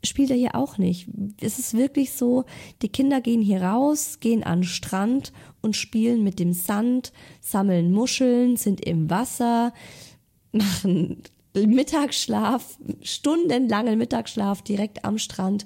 Spielt 0.03 0.29
er 0.29 0.35
hier 0.35 0.53
auch 0.53 0.77
nicht. 0.77 1.09
Es 1.41 1.57
ist 1.57 1.73
wirklich 1.73 2.13
so, 2.13 2.45
die 2.83 2.89
Kinder 2.89 3.21
gehen 3.21 3.41
hier 3.41 3.63
raus, 3.63 4.19
gehen 4.19 4.43
an 4.43 4.59
den 4.59 4.65
Strand 4.65 5.33
und 5.65 5.75
spielen 5.75 6.23
mit 6.23 6.39
dem 6.39 6.53
Sand, 6.53 7.11
sammeln 7.41 7.91
Muscheln, 7.91 8.55
sind 8.55 8.85
im 8.85 9.09
Wasser, 9.09 9.73
machen 10.53 11.23
Mittagsschlaf, 11.53 12.77
stundenlangen 13.01 13.97
Mittagsschlaf 13.97 14.61
direkt 14.61 15.03
am 15.03 15.17
Strand. 15.17 15.65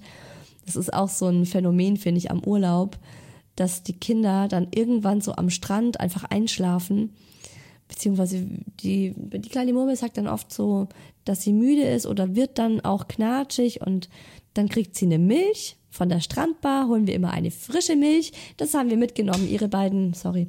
Das 0.65 0.75
ist 0.75 0.93
auch 0.93 1.09
so 1.09 1.27
ein 1.27 1.45
Phänomen, 1.45 1.97
finde 1.97 2.19
ich, 2.19 2.31
am 2.31 2.43
Urlaub 2.43 2.97
dass 3.59 3.83
die 3.83 3.93
Kinder 3.93 4.47
dann 4.47 4.67
irgendwann 4.73 5.21
so 5.21 5.35
am 5.35 5.49
Strand 5.49 5.99
einfach 5.99 6.23
einschlafen. 6.23 7.13
Beziehungsweise 7.89 8.47
die, 8.79 9.13
die 9.17 9.49
kleine 9.49 9.73
Murmel 9.73 9.95
sagt 9.95 10.17
dann 10.17 10.27
oft 10.27 10.53
so, 10.53 10.87
dass 11.25 11.41
sie 11.41 11.53
müde 11.53 11.83
ist 11.83 12.05
oder 12.05 12.35
wird 12.35 12.57
dann 12.57 12.79
auch 12.81 13.07
knatschig 13.07 13.81
und 13.81 14.09
dann 14.53 14.69
kriegt 14.69 14.95
sie 14.95 15.05
eine 15.05 15.19
Milch 15.19 15.75
von 15.99 16.07
der 16.07 16.21
Strandbar, 16.21 16.87
holen 16.87 17.07
wir 17.07 17.13
immer 17.13 17.31
eine 17.31 17.51
frische 17.51 17.97
Milch. 17.97 18.31
Das 18.55 18.73
haben 18.73 18.89
wir 18.89 18.95
mitgenommen. 18.95 19.49
Ihre 19.49 19.67
beiden, 19.67 20.13
sorry, 20.13 20.47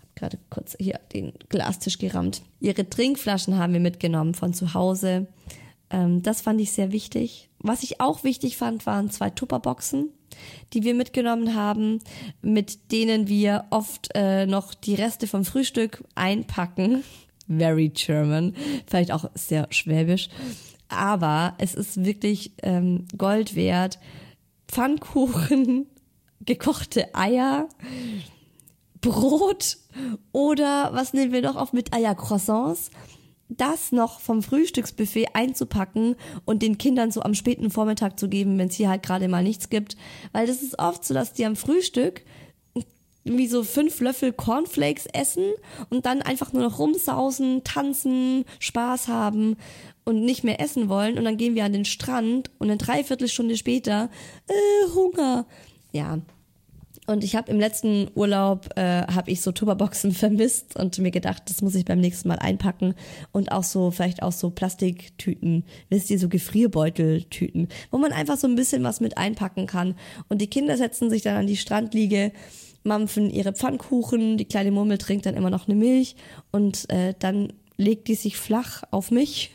hab 0.00 0.14
gerade 0.14 0.38
kurz 0.48 0.76
hier 0.78 1.00
den 1.12 1.32
Glastisch 1.48 1.98
gerammt. 1.98 2.42
Ihre 2.60 2.88
Trinkflaschen 2.88 3.58
haben 3.58 3.72
wir 3.72 3.80
mitgenommen 3.80 4.34
von 4.34 4.54
zu 4.54 4.74
Hause. 4.74 5.26
Ähm, 5.90 6.22
das 6.22 6.40
fand 6.40 6.60
ich 6.60 6.70
sehr 6.70 6.92
wichtig. 6.92 7.48
Was 7.58 7.82
ich 7.82 8.00
auch 8.00 8.22
wichtig 8.22 8.56
fand, 8.56 8.86
waren 8.86 9.10
zwei 9.10 9.28
Tupperboxen 9.28 10.10
die 10.72 10.82
wir 10.82 10.94
mitgenommen 10.94 11.54
haben, 11.54 11.98
mit 12.40 12.90
denen 12.90 13.28
wir 13.28 13.66
oft 13.68 14.08
äh, 14.14 14.46
noch 14.46 14.72
die 14.72 14.94
Reste 14.94 15.26
vom 15.26 15.44
Frühstück 15.44 16.02
einpacken. 16.14 17.04
Very 17.48 17.90
German, 17.90 18.54
vielleicht 18.86 19.12
auch 19.12 19.26
sehr 19.34 19.66
schwäbisch. 19.68 20.30
Aber 20.88 21.54
es 21.58 21.74
ist 21.74 22.02
wirklich 22.02 22.52
ähm, 22.62 23.06
Gold 23.18 23.56
wert. 23.56 23.98
Pfannkuchen, 24.72 25.86
gekochte 26.40 27.14
Eier, 27.14 27.68
Brot 29.02 29.76
oder 30.32 30.90
was 30.94 31.12
nehmen 31.12 31.32
wir 31.32 31.42
noch 31.42 31.56
auf 31.56 31.72
mit 31.72 31.92
Eiercroissants 31.92 32.90
das 33.48 33.92
noch 33.92 34.20
vom 34.20 34.42
Frühstücksbuffet 34.42 35.34
einzupacken 35.34 36.16
und 36.46 36.62
den 36.62 36.78
Kindern 36.78 37.10
so 37.10 37.20
am 37.20 37.34
späten 37.34 37.70
Vormittag 37.70 38.18
zu 38.18 38.30
geben, 38.30 38.56
wenn 38.56 38.68
es 38.68 38.76
hier 38.76 38.88
halt 38.88 39.02
gerade 39.02 39.28
mal 39.28 39.42
nichts 39.42 39.68
gibt. 39.68 39.98
Weil 40.32 40.46
das 40.46 40.62
ist 40.62 40.78
oft 40.78 41.04
so, 41.04 41.12
dass 41.12 41.34
die 41.34 41.44
am 41.44 41.54
Frühstück 41.54 42.24
wie 43.24 43.46
so 43.46 43.62
fünf 43.62 44.00
Löffel 44.00 44.32
Cornflakes 44.32 45.06
essen 45.12 45.44
und 45.90 46.06
dann 46.06 46.22
einfach 46.22 46.52
nur 46.54 46.62
noch 46.62 46.78
rumsausen, 46.78 47.62
tanzen, 47.62 48.44
Spaß 48.58 49.08
haben 49.08 49.56
und 50.04 50.24
nicht 50.24 50.44
mehr 50.44 50.60
essen 50.60 50.88
wollen. 50.88 51.18
Und 51.18 51.24
dann 51.24 51.36
gehen 51.36 51.54
wir 51.54 51.64
an 51.64 51.72
den 51.72 51.84
Strand 51.84 52.50
und 52.58 52.68
eine 52.70 52.78
Dreiviertelstunde 52.78 53.56
später, 53.56 54.10
äh, 54.48 54.94
Hunger. 54.94 55.46
Ja, 55.92 56.18
und 57.06 57.24
ich 57.24 57.34
habe 57.34 57.50
im 57.50 57.58
letzten 57.58 58.08
Urlaub 58.14 58.68
äh, 58.76 59.02
habe 59.02 59.30
ich 59.30 59.40
so 59.42 59.50
Tupperboxen 59.50 60.12
vermisst 60.12 60.76
und 60.76 60.98
mir 60.98 61.10
gedacht, 61.10 61.42
das 61.46 61.60
muss 61.60 61.74
ich 61.74 61.84
beim 61.84 62.00
nächsten 62.00 62.28
Mal 62.28 62.38
einpacken 62.38 62.94
und 63.32 63.50
auch 63.50 63.64
so 63.64 63.90
vielleicht 63.90 64.22
auch 64.22 64.32
so 64.32 64.50
Plastiktüten, 64.50 65.64
wisst 65.88 66.10
ihr, 66.10 66.18
so 66.18 66.28
Gefrierbeuteltüten, 66.28 67.68
wo 67.90 67.98
man 67.98 68.12
einfach 68.12 68.36
so 68.36 68.46
ein 68.46 68.54
bisschen 68.54 68.84
was 68.84 69.00
mit 69.00 69.18
einpacken 69.18 69.66
kann. 69.66 69.96
Und 70.28 70.40
die 70.40 70.46
Kinder 70.46 70.76
setzen 70.76 71.10
sich 71.10 71.22
dann 71.22 71.36
an 71.36 71.46
die 71.46 71.56
Strandliege, 71.56 72.32
mampfen 72.84 73.30
ihre 73.30 73.52
Pfannkuchen, 73.52 74.36
die 74.36 74.44
kleine 74.44 74.70
Murmel 74.70 74.98
trinkt 74.98 75.26
dann 75.26 75.34
immer 75.34 75.50
noch 75.50 75.66
eine 75.68 75.76
Milch 75.76 76.14
und 76.52 76.88
äh, 76.90 77.14
dann 77.18 77.52
legt 77.76 78.06
die 78.06 78.14
sich 78.14 78.36
flach 78.36 78.84
auf 78.90 79.10
mich 79.10 79.50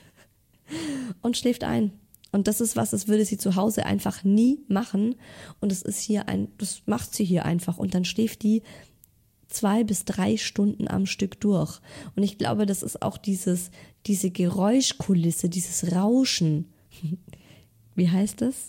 und 1.21 1.37
schläft 1.37 1.63
ein. 1.63 1.91
Und 2.31 2.47
das 2.47 2.61
ist 2.61 2.75
was, 2.75 2.91
das 2.91 3.07
würde 3.07 3.25
sie 3.25 3.37
zu 3.37 3.55
Hause 3.55 3.85
einfach 3.85 4.23
nie 4.23 4.59
machen. 4.67 5.15
Und 5.59 5.71
es 5.71 5.81
ist 5.81 5.99
hier 5.99 6.27
ein, 6.27 6.49
das 6.57 6.81
macht 6.85 7.15
sie 7.15 7.23
hier 7.23 7.45
einfach. 7.45 7.77
Und 7.77 7.93
dann 7.93 8.05
schläft 8.05 8.43
die 8.43 8.63
zwei 9.47 9.83
bis 9.83 10.05
drei 10.05 10.37
Stunden 10.37 10.87
am 10.87 11.05
Stück 11.05 11.39
durch. 11.39 11.79
Und 12.15 12.23
ich 12.23 12.37
glaube, 12.37 12.65
das 12.65 12.83
ist 12.83 13.01
auch 13.01 13.17
dieses, 13.17 13.71
diese 14.05 14.29
Geräuschkulisse, 14.29 15.49
dieses 15.49 15.93
Rauschen. 15.93 16.65
Wie 17.95 18.09
heißt 18.09 18.41
das? 18.41 18.67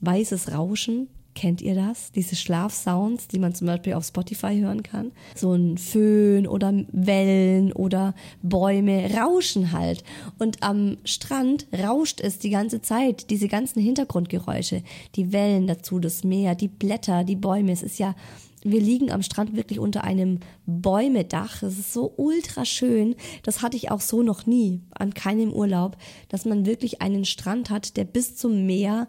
Weißes 0.00 0.52
Rauschen. 0.52 1.08
Kennt 1.38 1.62
ihr 1.62 1.76
das? 1.76 2.10
Diese 2.10 2.34
Schlafsounds, 2.34 3.28
die 3.28 3.38
man 3.38 3.54
zum 3.54 3.68
Beispiel 3.68 3.92
auf 3.92 4.04
Spotify 4.04 4.58
hören 4.58 4.82
kann. 4.82 5.12
So 5.36 5.52
ein 5.52 5.78
Föhn 5.78 6.48
oder 6.48 6.74
Wellen 6.90 7.72
oder 7.72 8.16
Bäume 8.42 9.08
rauschen 9.14 9.70
halt. 9.70 10.02
Und 10.40 10.64
am 10.64 10.96
Strand 11.04 11.68
rauscht 11.72 12.20
es 12.20 12.40
die 12.40 12.50
ganze 12.50 12.82
Zeit. 12.82 13.30
Diese 13.30 13.46
ganzen 13.46 13.80
Hintergrundgeräusche. 13.80 14.82
Die 15.14 15.30
Wellen 15.32 15.68
dazu, 15.68 16.00
das 16.00 16.24
Meer, 16.24 16.56
die 16.56 16.66
Blätter, 16.66 17.22
die 17.22 17.36
Bäume. 17.36 17.70
Es 17.70 17.84
ist 17.84 18.00
ja 18.00 18.16
wir 18.64 18.80
liegen 18.80 19.12
am 19.12 19.22
Strand 19.22 19.54
wirklich 19.54 19.78
unter 19.78 20.02
einem 20.02 20.40
Bäumedach. 20.66 21.62
Es 21.62 21.78
ist 21.78 21.92
so 21.92 22.12
ultra 22.16 22.64
schön. 22.64 23.14
Das 23.44 23.62
hatte 23.62 23.76
ich 23.76 23.92
auch 23.92 24.00
so 24.00 24.24
noch 24.24 24.46
nie 24.46 24.80
an 24.90 25.14
keinem 25.14 25.52
Urlaub, 25.52 25.96
dass 26.28 26.44
man 26.44 26.66
wirklich 26.66 27.00
einen 27.00 27.24
Strand 27.24 27.70
hat, 27.70 27.96
der 27.96 28.02
bis 28.02 28.34
zum 28.36 28.66
Meer 28.66 29.06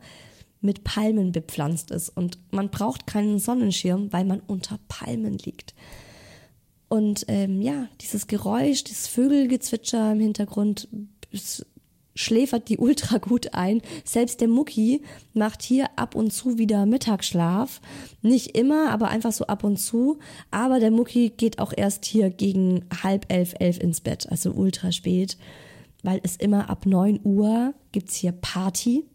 mit 0.62 0.84
Palmen 0.84 1.32
bepflanzt 1.32 1.92
ist 1.92 2.10
und 2.10 2.38
man 2.52 2.70
braucht 2.70 3.08
keinen 3.08 3.40
Sonnenschirm, 3.40 4.12
weil 4.12 4.26
man 4.26 4.42
unter 4.42 4.80
Palmen 4.88 5.38
liegt. 5.38 5.74
Und 6.90 7.26
ähm, 7.28 7.62
ja, 7.62 7.88
dieses 8.02 8.28
Geräusch, 8.28 8.84
dieses 8.84 9.08
Vögelgezwitscher 9.08 10.12
im 10.12 10.20
Hintergrund, 10.20 10.88
schläfert 12.16 12.68
die 12.68 12.78
ultra 12.80 13.20
gut 13.20 13.54
ein. 13.54 13.82
Selbst 14.04 14.42
der 14.42 14.48
Mucki 14.48 15.04
macht 15.34 15.62
hier 15.62 15.88
ab 15.96 16.16
und 16.16 16.34
zu 16.34 16.58
wieder 16.58 16.86
Mittagsschlaf. 16.86 17.80
Nicht 18.22 18.58
immer, 18.58 18.90
aber 18.90 19.10
einfach 19.10 19.32
so 19.32 19.46
ab 19.46 19.64
und 19.64 19.78
zu. 19.78 20.20
Aber 20.52 20.80
der 20.80 20.92
Mucki 20.92 21.30
geht 21.30 21.60
auch 21.60 21.74
erst 21.76 22.06
hier 22.06 22.30
gegen 22.32 22.86
halb 23.04 23.32
elf, 23.32 23.54
elf 23.60 23.80
ins 23.80 24.02
Bett, 24.02 24.28
also 24.30 24.52
ultra 24.52 24.92
spät. 24.92 25.38
Weil 26.02 26.20
es 26.24 26.38
immer 26.38 26.70
ab 26.70 26.86
neun 26.86 27.20
Uhr 27.24 27.74
gibt's 27.92 28.16
hier 28.16 28.32
Party 28.32 29.06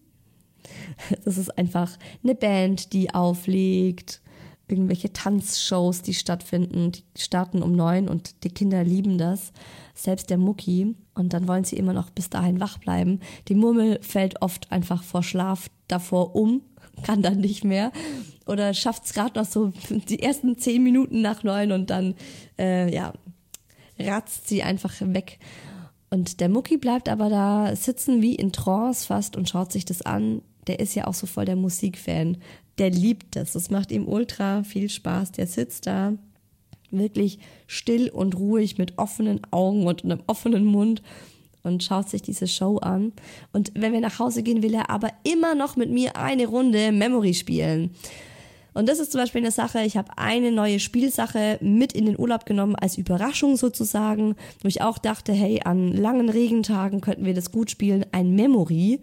Das 1.25 1.39
ist 1.39 1.57
einfach 1.59 1.97
eine 2.23 2.35
Band, 2.35 2.93
die 2.93 3.15
auflegt, 3.15 4.21
irgendwelche 4.69 5.13
Tanzshows, 5.13 6.03
die 6.03 6.15
stattfinden, 6.15 6.93
die 6.93 7.21
starten 7.21 7.63
um 7.63 7.73
neun 7.73 8.09
und 8.09 8.45
die 8.45 8.51
Kinder 8.51 8.83
lieben 8.83 9.19
das. 9.19 9.53
Selbst 9.95 10.31
der 10.31 10.39
Mucki. 10.39 10.95
Und 11.15 11.33
dann 11.33 11.47
wollen 11.47 11.65
sie 11.65 11.77
immer 11.77 11.93
noch 11.93 12.11
bis 12.11 12.31
dahin 12.31 12.61
wach 12.61 12.79
bleiben. 12.79 13.21
Die 13.49 13.55
Murmel 13.55 14.01
fällt 14.03 14.43
oft 14.43 14.73
einfach 14.73 15.03
vor 15.03 15.23
Schlaf 15.23 15.69
davor 15.87 16.35
um, 16.35 16.63
kann 17.05 17.23
dann 17.23 17.41
nicht 17.41 17.65
mehr. 17.65 17.93
Oder 18.47 18.75
schafft 18.75 19.05
es 19.05 19.13
gerade 19.13 19.39
noch 19.39 19.47
so 19.47 19.73
die 19.91 20.23
ersten 20.23 20.59
zehn 20.59 20.83
Minuten 20.83 21.21
nach 21.21 21.43
neun 21.43 21.73
und 21.73 21.91
dann, 21.91 22.15
äh, 22.59 22.93
ja, 22.93 23.13
ratzt 23.99 24.49
sie 24.49 24.63
einfach 24.63 24.95
weg. 25.01 25.39
Und 26.11 26.41
der 26.41 26.49
Mucki 26.49 26.77
bleibt 26.77 27.09
aber 27.09 27.29
da 27.29 27.75
sitzen 27.77 28.23
wie 28.23 28.35
in 28.35 28.53
Trance 28.53 29.07
fast 29.07 29.37
und 29.37 29.49
schaut 29.49 29.73
sich 29.73 29.85
das 29.85 30.03
an, 30.03 30.43
der 30.67 30.81
ist 30.81 30.95
ja 30.95 31.07
auch 31.07 31.15
so 31.15 31.27
voll 31.27 31.45
der 31.45 31.57
Musikfan. 31.57 32.39
Der 32.79 32.91
liebt 32.91 33.37
das. 33.37 33.53
Das 33.53 33.71
macht 33.71 33.93
ihm 33.93 34.09
ultra 34.09 34.65
viel 34.65 34.89
Spaß. 34.89 35.33
Der 35.33 35.47
sitzt 35.47 35.87
da 35.87 36.15
wirklich 36.91 37.39
still 37.67 38.09
und 38.11 38.37
ruhig 38.37 38.79
mit 38.79 38.99
offenen 38.99 39.41
Augen 39.51 39.87
und 39.87 40.05
einem 40.05 40.23
offenen 40.27 40.65
Mund 40.65 41.03
und 41.63 41.83
schaut 41.83 42.09
sich 42.09 42.23
diese 42.23 42.47
Show 42.47 42.79
an. 42.79 43.13
Und 43.53 43.73
wenn 43.75 43.93
wir 43.93 44.01
nach 44.01 44.19
Hause 44.19 44.43
gehen, 44.43 44.63
will 44.63 44.75
er 44.75 44.91
aber 44.91 45.11
immer 45.25 45.55
noch 45.55 45.77
mit 45.77 45.91
mir 45.91 46.17
eine 46.17 46.47
Runde 46.47 46.93
Memory 46.93 47.35
spielen. 47.35 47.91
Und 48.75 48.89
das 48.89 48.99
ist 48.99 49.13
zum 49.13 49.21
Beispiel 49.21 49.41
eine 49.41 49.53
Sache, 49.53 49.83
ich 49.85 49.97
habe 49.97 50.19
eine 50.19 50.51
neue 50.51 50.81
Spielsache 50.81 51.59
mit 51.61 51.93
in 51.93 52.07
den 52.07 52.19
Urlaub 52.19 52.45
genommen 52.45 52.75
als 52.75 52.99
Überraschung 52.99 53.57
sozusagen, 53.57 54.35
wo 54.63 54.69
ich 54.69 54.83
auch 54.83 54.99
dachte, 54.99 55.33
hey, 55.33 55.61
an 55.65 55.93
langen 55.93 56.29
Regentagen 56.29 57.01
könnten 57.01 57.25
wir 57.25 57.35
das 57.35 57.53
gut 57.53 57.71
spielen, 57.71 58.05
ein 58.11 58.35
Memory. 58.35 59.01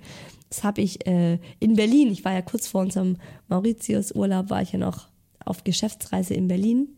Das 0.51 0.65
habe 0.65 0.81
ich 0.81 1.07
äh, 1.07 1.39
in 1.59 1.77
Berlin, 1.77 2.11
ich 2.11 2.25
war 2.25 2.33
ja 2.33 2.41
kurz 2.41 2.67
vor 2.67 2.81
unserem 2.81 3.15
Mauritius-Urlaub, 3.47 4.49
war 4.49 4.61
ich 4.61 4.73
ja 4.73 4.79
noch 4.79 5.07
auf 5.45 5.63
Geschäftsreise 5.63 6.33
in 6.33 6.49
Berlin 6.49 6.89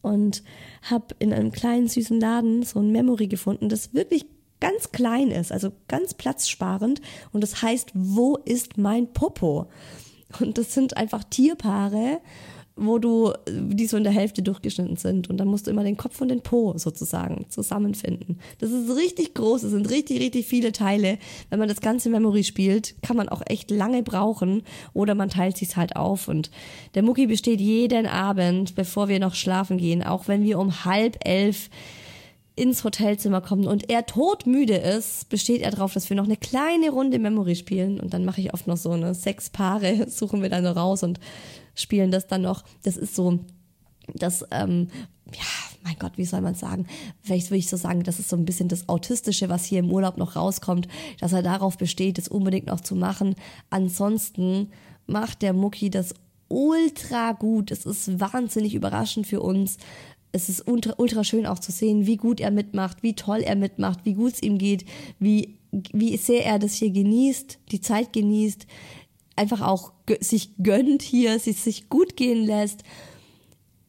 und 0.00 0.42
habe 0.82 1.14
in 1.20 1.32
einem 1.32 1.52
kleinen 1.52 1.86
süßen 1.86 2.18
Laden 2.18 2.64
so 2.64 2.80
ein 2.80 2.90
Memory 2.90 3.28
gefunden, 3.28 3.68
das 3.68 3.94
wirklich 3.94 4.26
ganz 4.58 4.90
klein 4.90 5.30
ist, 5.30 5.52
also 5.52 5.70
ganz 5.86 6.14
platzsparend 6.14 7.00
und 7.30 7.42
das 7.42 7.62
heißt, 7.62 7.92
wo 7.94 8.36
ist 8.36 8.76
mein 8.76 9.12
Popo? 9.12 9.68
Und 10.40 10.58
das 10.58 10.74
sind 10.74 10.96
einfach 10.96 11.22
Tierpaare, 11.22 12.20
wo 12.76 12.98
du, 12.98 13.32
die 13.48 13.86
so 13.86 13.96
in 13.96 14.04
der 14.04 14.12
Hälfte 14.12 14.42
durchgeschnitten 14.42 14.96
sind. 14.96 15.28
Und 15.28 15.38
dann 15.38 15.48
musst 15.48 15.66
du 15.66 15.70
immer 15.70 15.84
den 15.84 15.96
Kopf 15.96 16.20
und 16.20 16.28
den 16.28 16.42
Po 16.42 16.74
sozusagen 16.76 17.46
zusammenfinden. 17.48 18.38
Das 18.58 18.70
ist 18.70 18.96
richtig 18.96 19.34
groß, 19.34 19.64
es 19.64 19.72
sind 19.72 19.90
richtig, 19.90 20.20
richtig 20.20 20.46
viele 20.46 20.72
Teile. 20.72 21.18
Wenn 21.50 21.58
man 21.58 21.68
das 21.68 21.80
ganze 21.80 22.08
Memory 22.08 22.44
spielt, 22.44 22.94
kann 23.02 23.16
man 23.16 23.28
auch 23.28 23.42
echt 23.46 23.70
lange 23.70 24.02
brauchen 24.02 24.62
oder 24.94 25.14
man 25.14 25.28
teilt 25.28 25.58
sich's 25.58 25.76
halt 25.76 25.96
auf. 25.96 26.28
Und 26.28 26.50
der 26.94 27.02
Mucki 27.02 27.26
besteht 27.26 27.60
jeden 27.60 28.06
Abend, 28.06 28.74
bevor 28.74 29.08
wir 29.08 29.20
noch 29.20 29.34
schlafen 29.34 29.76
gehen, 29.76 30.02
auch 30.02 30.28
wenn 30.28 30.42
wir 30.42 30.58
um 30.58 30.84
halb 30.84 31.18
elf 31.26 31.68
ins 32.54 32.84
Hotelzimmer 32.84 33.40
kommen 33.40 33.66
und 33.66 33.88
er 33.88 34.04
todmüde 34.04 34.76
ist, 34.76 35.28
besteht 35.30 35.62
er 35.62 35.70
darauf, 35.70 35.94
dass 35.94 36.10
wir 36.10 36.16
noch 36.16 36.24
eine 36.24 36.36
kleine 36.36 36.90
Runde 36.90 37.18
Memory 37.18 37.56
spielen 37.56 37.98
und 37.98 38.12
dann 38.12 38.26
mache 38.26 38.42
ich 38.42 38.52
oft 38.52 38.66
noch 38.66 38.76
so 38.76 38.90
eine 38.90 39.14
sechs 39.14 39.48
Paare, 39.48 40.06
suchen 40.10 40.42
wir 40.42 40.50
dann 40.50 40.64
so 40.64 40.70
raus 40.70 41.02
und 41.02 41.18
spielen 41.74 42.10
das 42.10 42.26
dann 42.26 42.42
noch. 42.42 42.64
Das 42.82 42.96
ist 42.96 43.14
so, 43.14 43.40
das, 44.14 44.44
ähm, 44.50 44.88
ja, 45.32 45.42
mein 45.82 45.96
Gott, 45.98 46.12
wie 46.16 46.24
soll 46.24 46.40
man 46.40 46.54
sagen? 46.54 46.86
Vielleicht 47.20 47.50
würde 47.50 47.58
ich 47.58 47.68
so 47.68 47.76
sagen, 47.76 48.02
das 48.02 48.18
ist 48.18 48.28
so 48.28 48.36
ein 48.36 48.44
bisschen 48.44 48.68
das 48.68 48.88
Autistische, 48.88 49.48
was 49.48 49.64
hier 49.64 49.80
im 49.80 49.90
Urlaub 49.90 50.16
noch 50.16 50.36
rauskommt, 50.36 50.88
dass 51.20 51.32
er 51.32 51.42
darauf 51.42 51.78
besteht, 51.78 52.18
das 52.18 52.28
unbedingt 52.28 52.66
noch 52.66 52.80
zu 52.80 52.94
machen. 52.94 53.34
Ansonsten 53.70 54.70
macht 55.06 55.42
der 55.42 55.52
Mucki 55.52 55.90
das 55.90 56.14
ultra 56.48 57.32
gut. 57.32 57.70
Es 57.70 57.86
ist 57.86 58.20
wahnsinnig 58.20 58.74
überraschend 58.74 59.26
für 59.26 59.40
uns 59.40 59.78
es 60.32 60.48
ist 60.48 60.66
ultra, 60.66 60.94
ultra 60.96 61.24
schön 61.24 61.46
auch 61.46 61.58
zu 61.58 61.70
sehen, 61.70 62.06
wie 62.06 62.16
gut 62.16 62.40
er 62.40 62.50
mitmacht, 62.50 63.02
wie 63.02 63.14
toll 63.14 63.40
er 63.40 63.54
mitmacht, 63.54 64.00
wie 64.04 64.14
gut 64.14 64.32
es 64.32 64.42
ihm 64.42 64.58
geht, 64.58 64.84
wie, 65.18 65.58
wie 65.70 66.16
sehr 66.16 66.44
er 66.44 66.58
das 66.58 66.74
hier 66.74 66.90
genießt, 66.90 67.58
die 67.70 67.80
Zeit 67.80 68.12
genießt, 68.12 68.66
einfach 69.36 69.60
auch 69.60 69.92
sich 70.20 70.56
gönnt 70.62 71.02
hier, 71.02 71.38
sich, 71.38 71.60
sich 71.60 71.88
gut 71.88 72.16
gehen 72.16 72.44
lässt, 72.44 72.82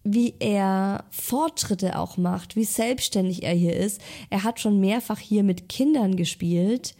wie 0.03 0.35
er 0.39 1.05
Fortschritte 1.11 1.97
auch 1.97 2.17
macht, 2.17 2.55
wie 2.55 2.65
selbstständig 2.65 3.43
er 3.43 3.53
hier 3.53 3.75
ist. 3.75 4.01
Er 4.29 4.43
hat 4.43 4.59
schon 4.59 4.79
mehrfach 4.79 5.19
hier 5.19 5.43
mit 5.43 5.69
Kindern 5.69 6.15
gespielt, 6.15 6.95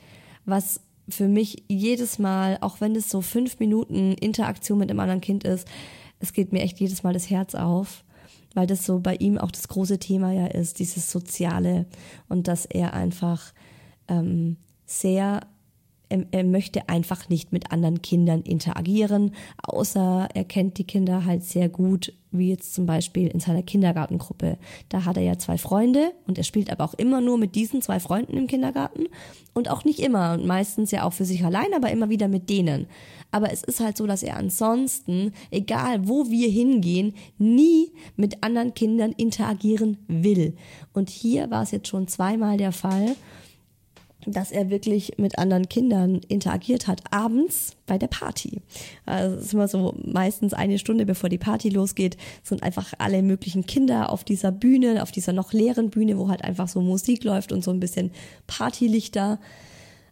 was 0.45 0.81
für 1.09 1.27
mich 1.27 1.63
jedes 1.67 2.17
Mal, 2.17 2.57
auch 2.61 2.79
wenn 2.79 2.95
es 2.95 3.09
so 3.09 3.21
fünf 3.21 3.59
Minuten 3.59 4.13
Interaktion 4.13 4.79
mit 4.79 4.89
einem 4.89 5.01
anderen 5.01 5.21
Kind 5.21 5.43
ist, 5.43 5.67
es 6.19 6.31
geht 6.31 6.53
mir 6.53 6.61
echt 6.61 6.79
jedes 6.79 7.03
Mal 7.03 7.13
das 7.13 7.29
Herz 7.29 7.55
auf 7.55 8.05
weil 8.53 8.67
das 8.67 8.85
so 8.85 8.99
bei 8.99 9.15
ihm 9.15 9.37
auch 9.37 9.51
das 9.51 9.67
große 9.67 9.99
Thema 9.99 10.31
ja 10.31 10.47
ist, 10.47 10.79
dieses 10.79 11.11
Soziale 11.11 11.85
und 12.29 12.47
dass 12.47 12.65
er 12.65 12.93
einfach 12.93 13.53
ähm, 14.07 14.57
sehr 14.85 15.41
er, 16.31 16.43
möchte 16.43 16.89
einfach 16.89 17.29
nicht 17.29 17.51
mit 17.51 17.71
anderen 17.71 18.01
Kindern 18.01 18.41
interagieren, 18.41 19.31
außer 19.63 20.29
er 20.33 20.43
kennt 20.43 20.77
die 20.77 20.83
Kinder 20.83 21.25
halt 21.25 21.43
sehr 21.43 21.69
gut, 21.69 22.13
wie 22.31 22.49
jetzt 22.49 22.73
zum 22.73 22.85
Beispiel 22.85 23.27
in 23.27 23.39
seiner 23.39 23.63
Kindergartengruppe. 23.63 24.57
Da 24.89 25.05
hat 25.05 25.17
er 25.17 25.23
ja 25.23 25.37
zwei 25.37 25.57
Freunde 25.57 26.11
und 26.27 26.37
er 26.37 26.43
spielt 26.43 26.71
aber 26.71 26.83
auch 26.83 26.93
immer 26.95 27.21
nur 27.21 27.37
mit 27.37 27.55
diesen 27.55 27.81
zwei 27.81 27.99
Freunden 27.99 28.37
im 28.37 28.47
Kindergarten 28.47 29.07
und 29.53 29.69
auch 29.69 29.85
nicht 29.85 29.99
immer 29.99 30.33
und 30.33 30.45
meistens 30.45 30.91
ja 30.91 31.03
auch 31.03 31.13
für 31.13 31.25
sich 31.25 31.43
allein, 31.43 31.73
aber 31.75 31.91
immer 31.91 32.09
wieder 32.09 32.27
mit 32.27 32.49
denen. 32.49 32.87
Aber 33.31 33.51
es 33.51 33.63
ist 33.63 33.79
halt 33.79 33.97
so, 33.97 34.05
dass 34.05 34.21
er 34.21 34.37
ansonsten, 34.37 35.31
egal 35.49 36.07
wo 36.07 36.29
wir 36.29 36.49
hingehen, 36.49 37.13
nie 37.39 37.91
mit 38.15 38.43
anderen 38.43 38.75
Kindern 38.75 39.11
interagieren 39.11 39.97
will. 40.07 40.55
Und 40.93 41.09
hier 41.09 41.49
war 41.49 41.63
es 41.63 41.71
jetzt 41.71 41.87
schon 41.87 42.07
zweimal 42.07 42.57
der 42.57 42.71
Fall 42.71 43.15
dass 44.25 44.51
er 44.51 44.69
wirklich 44.69 45.17
mit 45.17 45.37
anderen 45.37 45.69
Kindern 45.69 46.21
interagiert 46.27 46.87
hat, 46.87 47.01
abends 47.11 47.75
bei 47.85 47.97
der 47.97 48.07
Party. 48.07 48.61
Also 49.05 49.35
es 49.37 49.45
ist 49.45 49.53
immer 49.53 49.67
so 49.67 49.95
meistens 50.03 50.53
eine 50.53 50.79
Stunde 50.79 51.05
bevor 51.05 51.29
die 51.29 51.37
Party 51.37 51.69
losgeht, 51.69 52.17
sind 52.43 52.63
einfach 52.63 52.93
alle 52.97 53.21
möglichen 53.21 53.65
Kinder 53.65 54.11
auf 54.11 54.23
dieser 54.23 54.51
Bühne, 54.51 55.03
auf 55.03 55.11
dieser 55.11 55.33
noch 55.33 55.53
leeren 55.53 55.89
Bühne, 55.89 56.17
wo 56.17 56.29
halt 56.29 56.43
einfach 56.43 56.67
so 56.67 56.81
Musik 56.81 57.23
läuft 57.23 57.51
und 57.51 57.63
so 57.63 57.71
ein 57.71 57.79
bisschen 57.79 58.11
Partylichter 58.47 59.39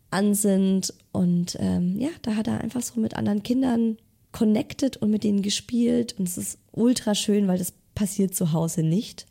an 0.10 0.34
sind. 0.34 0.94
Und 1.12 1.58
ähm, 1.60 1.98
ja, 2.00 2.10
da 2.22 2.36
hat 2.36 2.48
er 2.48 2.62
einfach 2.62 2.82
so 2.82 3.00
mit 3.00 3.16
anderen 3.16 3.44
Kindern 3.44 3.98
connected 4.32 4.98
und 4.98 5.10
mit 5.12 5.24
denen 5.24 5.42
gespielt. 5.42 6.16
Und 6.18 6.28
es 6.28 6.38
ist 6.38 6.60
ultra 6.72 7.16
schön, 7.16 7.48
weil 7.48 7.58
das 7.58 7.74
passiert 7.96 8.36
zu 8.36 8.54
Hause 8.54 8.84
nicht 8.84 9.26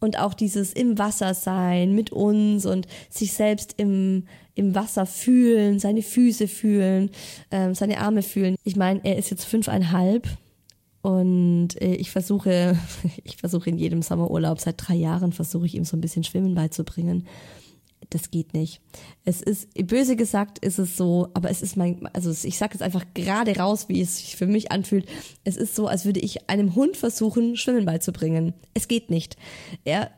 und 0.00 0.18
auch 0.18 0.34
dieses 0.34 0.72
im 0.72 0.98
Wasser 0.98 1.34
sein 1.34 1.94
mit 1.94 2.10
uns 2.10 2.66
und 2.66 2.86
sich 3.10 3.32
selbst 3.32 3.74
im, 3.76 4.24
im 4.54 4.74
Wasser 4.74 5.06
fühlen, 5.06 5.78
seine 5.78 6.02
Füße 6.02 6.48
fühlen, 6.48 7.10
ähm, 7.50 7.74
seine 7.74 8.00
Arme 8.00 8.22
fühlen. 8.22 8.56
Ich 8.64 8.76
meine, 8.76 9.00
er 9.04 9.16
ist 9.16 9.30
jetzt 9.30 9.44
fünfeinhalb 9.44 10.28
und 11.02 11.80
äh, 11.80 11.94
ich 11.94 12.10
versuche, 12.10 12.78
ich 13.24 13.36
versuche 13.36 13.70
in 13.70 13.78
jedem 13.78 14.02
Sommerurlaub 14.02 14.60
seit 14.60 14.74
drei 14.78 14.94
Jahren 14.94 15.32
versuche 15.32 15.66
ich 15.66 15.74
ihm 15.74 15.84
so 15.84 15.96
ein 15.96 16.00
bisschen 16.00 16.24
Schwimmen 16.24 16.54
beizubringen 16.54 17.26
das 18.10 18.30
geht 18.30 18.54
nicht. 18.54 18.80
Es 19.24 19.42
ist, 19.42 19.68
böse 19.86 20.16
gesagt, 20.16 20.58
ist 20.58 20.78
es 20.78 20.96
so, 20.96 21.28
aber 21.34 21.50
es 21.50 21.62
ist 21.62 21.76
mein, 21.76 22.06
also 22.12 22.30
ich 22.30 22.58
sage 22.58 22.74
es 22.74 22.82
einfach 22.82 23.04
gerade 23.14 23.56
raus, 23.56 23.88
wie 23.88 24.00
es 24.00 24.18
sich 24.18 24.36
für 24.36 24.46
mich 24.46 24.70
anfühlt. 24.70 25.06
Es 25.44 25.56
ist 25.56 25.74
so, 25.74 25.88
als 25.88 26.04
würde 26.04 26.20
ich 26.20 26.48
einem 26.48 26.74
Hund 26.74 26.96
versuchen, 26.96 27.56
Schwimmen 27.56 27.84
beizubringen. 27.84 28.54
Es 28.74 28.88
geht 28.88 29.10
nicht. 29.10 29.36
Er 29.84 30.10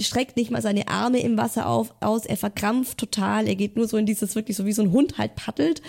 streckt 0.00 0.36
nicht 0.36 0.50
mal 0.50 0.62
seine 0.62 0.88
Arme 0.88 1.20
im 1.20 1.36
Wasser 1.36 1.68
auf, 1.68 1.94
aus, 2.00 2.26
er 2.26 2.36
verkrampft 2.36 2.98
total, 2.98 3.46
er 3.46 3.56
geht 3.56 3.76
nur 3.76 3.86
so 3.86 3.96
in 3.96 4.06
dieses, 4.06 4.34
wirklich 4.34 4.56
so 4.56 4.64
wie 4.64 4.72
so 4.72 4.82
ein 4.82 4.92
Hund 4.92 5.18
halt 5.18 5.34
paddelt. 5.34 5.82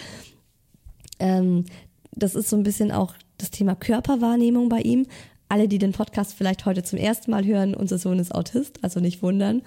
Ähm, 1.20 1.66
das 2.12 2.36
ist 2.36 2.50
so 2.50 2.56
ein 2.56 2.64
bisschen 2.64 2.92
auch 2.92 3.14
das 3.38 3.52
Thema 3.52 3.76
Körperwahrnehmung 3.76 4.70
bei 4.70 4.82
ihm. 4.82 5.06
Alle, 5.50 5.68
die 5.68 5.78
den 5.78 5.92
Podcast 5.92 6.34
vielleicht 6.34 6.66
heute 6.66 6.84
zum 6.84 6.98
ersten 6.98 7.32
Mal 7.32 7.46
hören, 7.46 7.76
unser 7.76 7.98
Sohn 7.98 8.20
ist 8.20 8.34
Autist, 8.34 8.84
also 8.84 9.00
nicht 9.00 9.22
wundern. 9.22 9.62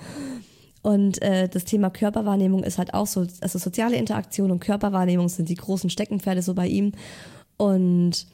Und 0.86 1.20
äh, 1.20 1.48
das 1.48 1.64
Thema 1.64 1.90
Körperwahrnehmung 1.90 2.62
ist 2.62 2.78
halt 2.78 2.94
auch 2.94 3.08
so, 3.08 3.26
also 3.40 3.58
soziale 3.58 3.96
Interaktion 3.96 4.52
und 4.52 4.60
Körperwahrnehmung 4.60 5.28
sind 5.28 5.48
die 5.48 5.56
großen 5.56 5.90
Steckenpferde 5.90 6.42
so 6.42 6.54
bei 6.54 6.68
ihm. 6.68 6.92
Und 7.56 8.28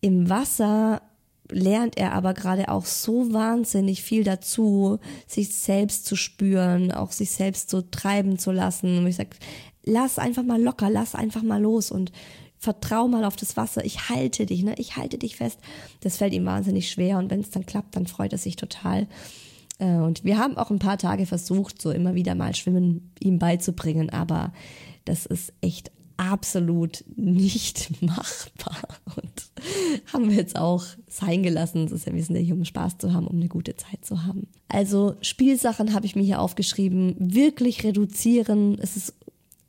im 0.00 0.30
Wasser 0.30 1.02
lernt 1.50 1.98
er 1.98 2.12
aber 2.12 2.32
gerade 2.32 2.68
auch 2.68 2.84
so 2.84 3.32
wahnsinnig 3.32 4.04
viel 4.04 4.22
dazu, 4.22 5.00
sich 5.26 5.52
selbst 5.52 6.06
zu 6.06 6.14
spüren, 6.14 6.92
auch 6.92 7.10
sich 7.10 7.32
selbst 7.32 7.70
so 7.70 7.82
treiben 7.82 8.38
zu 8.38 8.52
lassen. 8.52 8.98
Und 8.98 9.08
ich 9.08 9.16
sag, 9.16 9.34
lass 9.82 10.20
einfach 10.20 10.44
mal 10.44 10.62
locker, 10.62 10.90
lass 10.90 11.16
einfach 11.16 11.42
mal 11.42 11.60
los 11.60 11.90
und 11.90 12.12
vertrau 12.56 13.08
mal 13.08 13.24
auf 13.24 13.34
das 13.34 13.56
Wasser. 13.56 13.84
Ich 13.84 14.10
halte 14.10 14.46
dich, 14.46 14.62
ne? 14.62 14.76
Ich 14.78 14.96
halte 14.96 15.18
dich 15.18 15.34
fest. 15.34 15.58
Das 16.02 16.18
fällt 16.18 16.34
ihm 16.34 16.46
wahnsinnig 16.46 16.88
schwer 16.88 17.18
und 17.18 17.32
wenn 17.32 17.40
es 17.40 17.50
dann 17.50 17.66
klappt, 17.66 17.96
dann 17.96 18.06
freut 18.06 18.30
er 18.30 18.38
sich 18.38 18.54
total. 18.54 19.08
Äh, 19.78 19.96
und 19.96 20.24
wir 20.24 20.38
haben 20.38 20.56
auch 20.56 20.70
ein 20.70 20.78
paar 20.78 20.98
Tage 20.98 21.26
versucht, 21.26 21.80
so 21.80 21.90
immer 21.90 22.14
wieder 22.14 22.34
mal 22.34 22.54
Schwimmen 22.54 23.12
ihm 23.20 23.38
beizubringen, 23.38 24.10
aber 24.10 24.52
das 25.04 25.26
ist 25.26 25.52
echt 25.60 25.90
absolut 26.16 27.04
nicht 27.16 27.90
machbar 28.02 28.88
und 29.16 30.12
haben 30.12 30.30
wir 30.30 30.36
jetzt 30.36 30.56
auch 30.56 30.84
sein 31.08 31.42
gelassen. 31.42 31.84
Das 31.84 31.92
ist 31.92 32.06
ja, 32.06 32.14
wir 32.14 32.24
sind 32.24 32.36
ja 32.36 32.42
hier, 32.42 32.54
um 32.54 32.64
Spaß 32.64 32.98
zu 32.98 33.12
haben, 33.12 33.26
um 33.26 33.36
eine 33.36 33.48
gute 33.48 33.76
Zeit 33.76 34.04
zu 34.04 34.24
haben. 34.24 34.48
Also 34.68 35.16
Spielsachen 35.20 35.94
habe 35.94 36.06
ich 36.06 36.16
mir 36.16 36.22
hier 36.22 36.40
aufgeschrieben, 36.40 37.14
wirklich 37.18 37.84
reduzieren. 37.84 38.78
Es 38.80 38.96
ist 38.96 39.14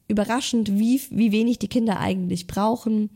überraschend, 0.07 0.79
wie, 0.79 1.01
wie 1.09 1.31
wenig 1.31 1.59
die 1.59 1.67
Kinder 1.67 1.99
eigentlich 1.99 2.47
brauchen. 2.47 3.09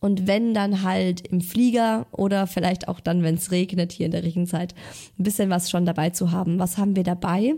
Und 0.00 0.26
wenn 0.26 0.54
dann 0.54 0.82
halt 0.82 1.26
im 1.28 1.40
Flieger 1.40 2.06
oder 2.10 2.46
vielleicht 2.46 2.88
auch 2.88 3.00
dann, 3.00 3.22
wenn 3.22 3.36
es 3.36 3.50
regnet 3.50 3.92
hier 3.92 4.06
in 4.06 4.12
der 4.12 4.24
Regenzeit, 4.24 4.74
ein 5.18 5.22
bisschen 5.22 5.50
was 5.50 5.70
schon 5.70 5.86
dabei 5.86 6.10
zu 6.10 6.32
haben. 6.32 6.58
Was 6.58 6.78
haben 6.78 6.96
wir 6.96 7.04
dabei? 7.04 7.54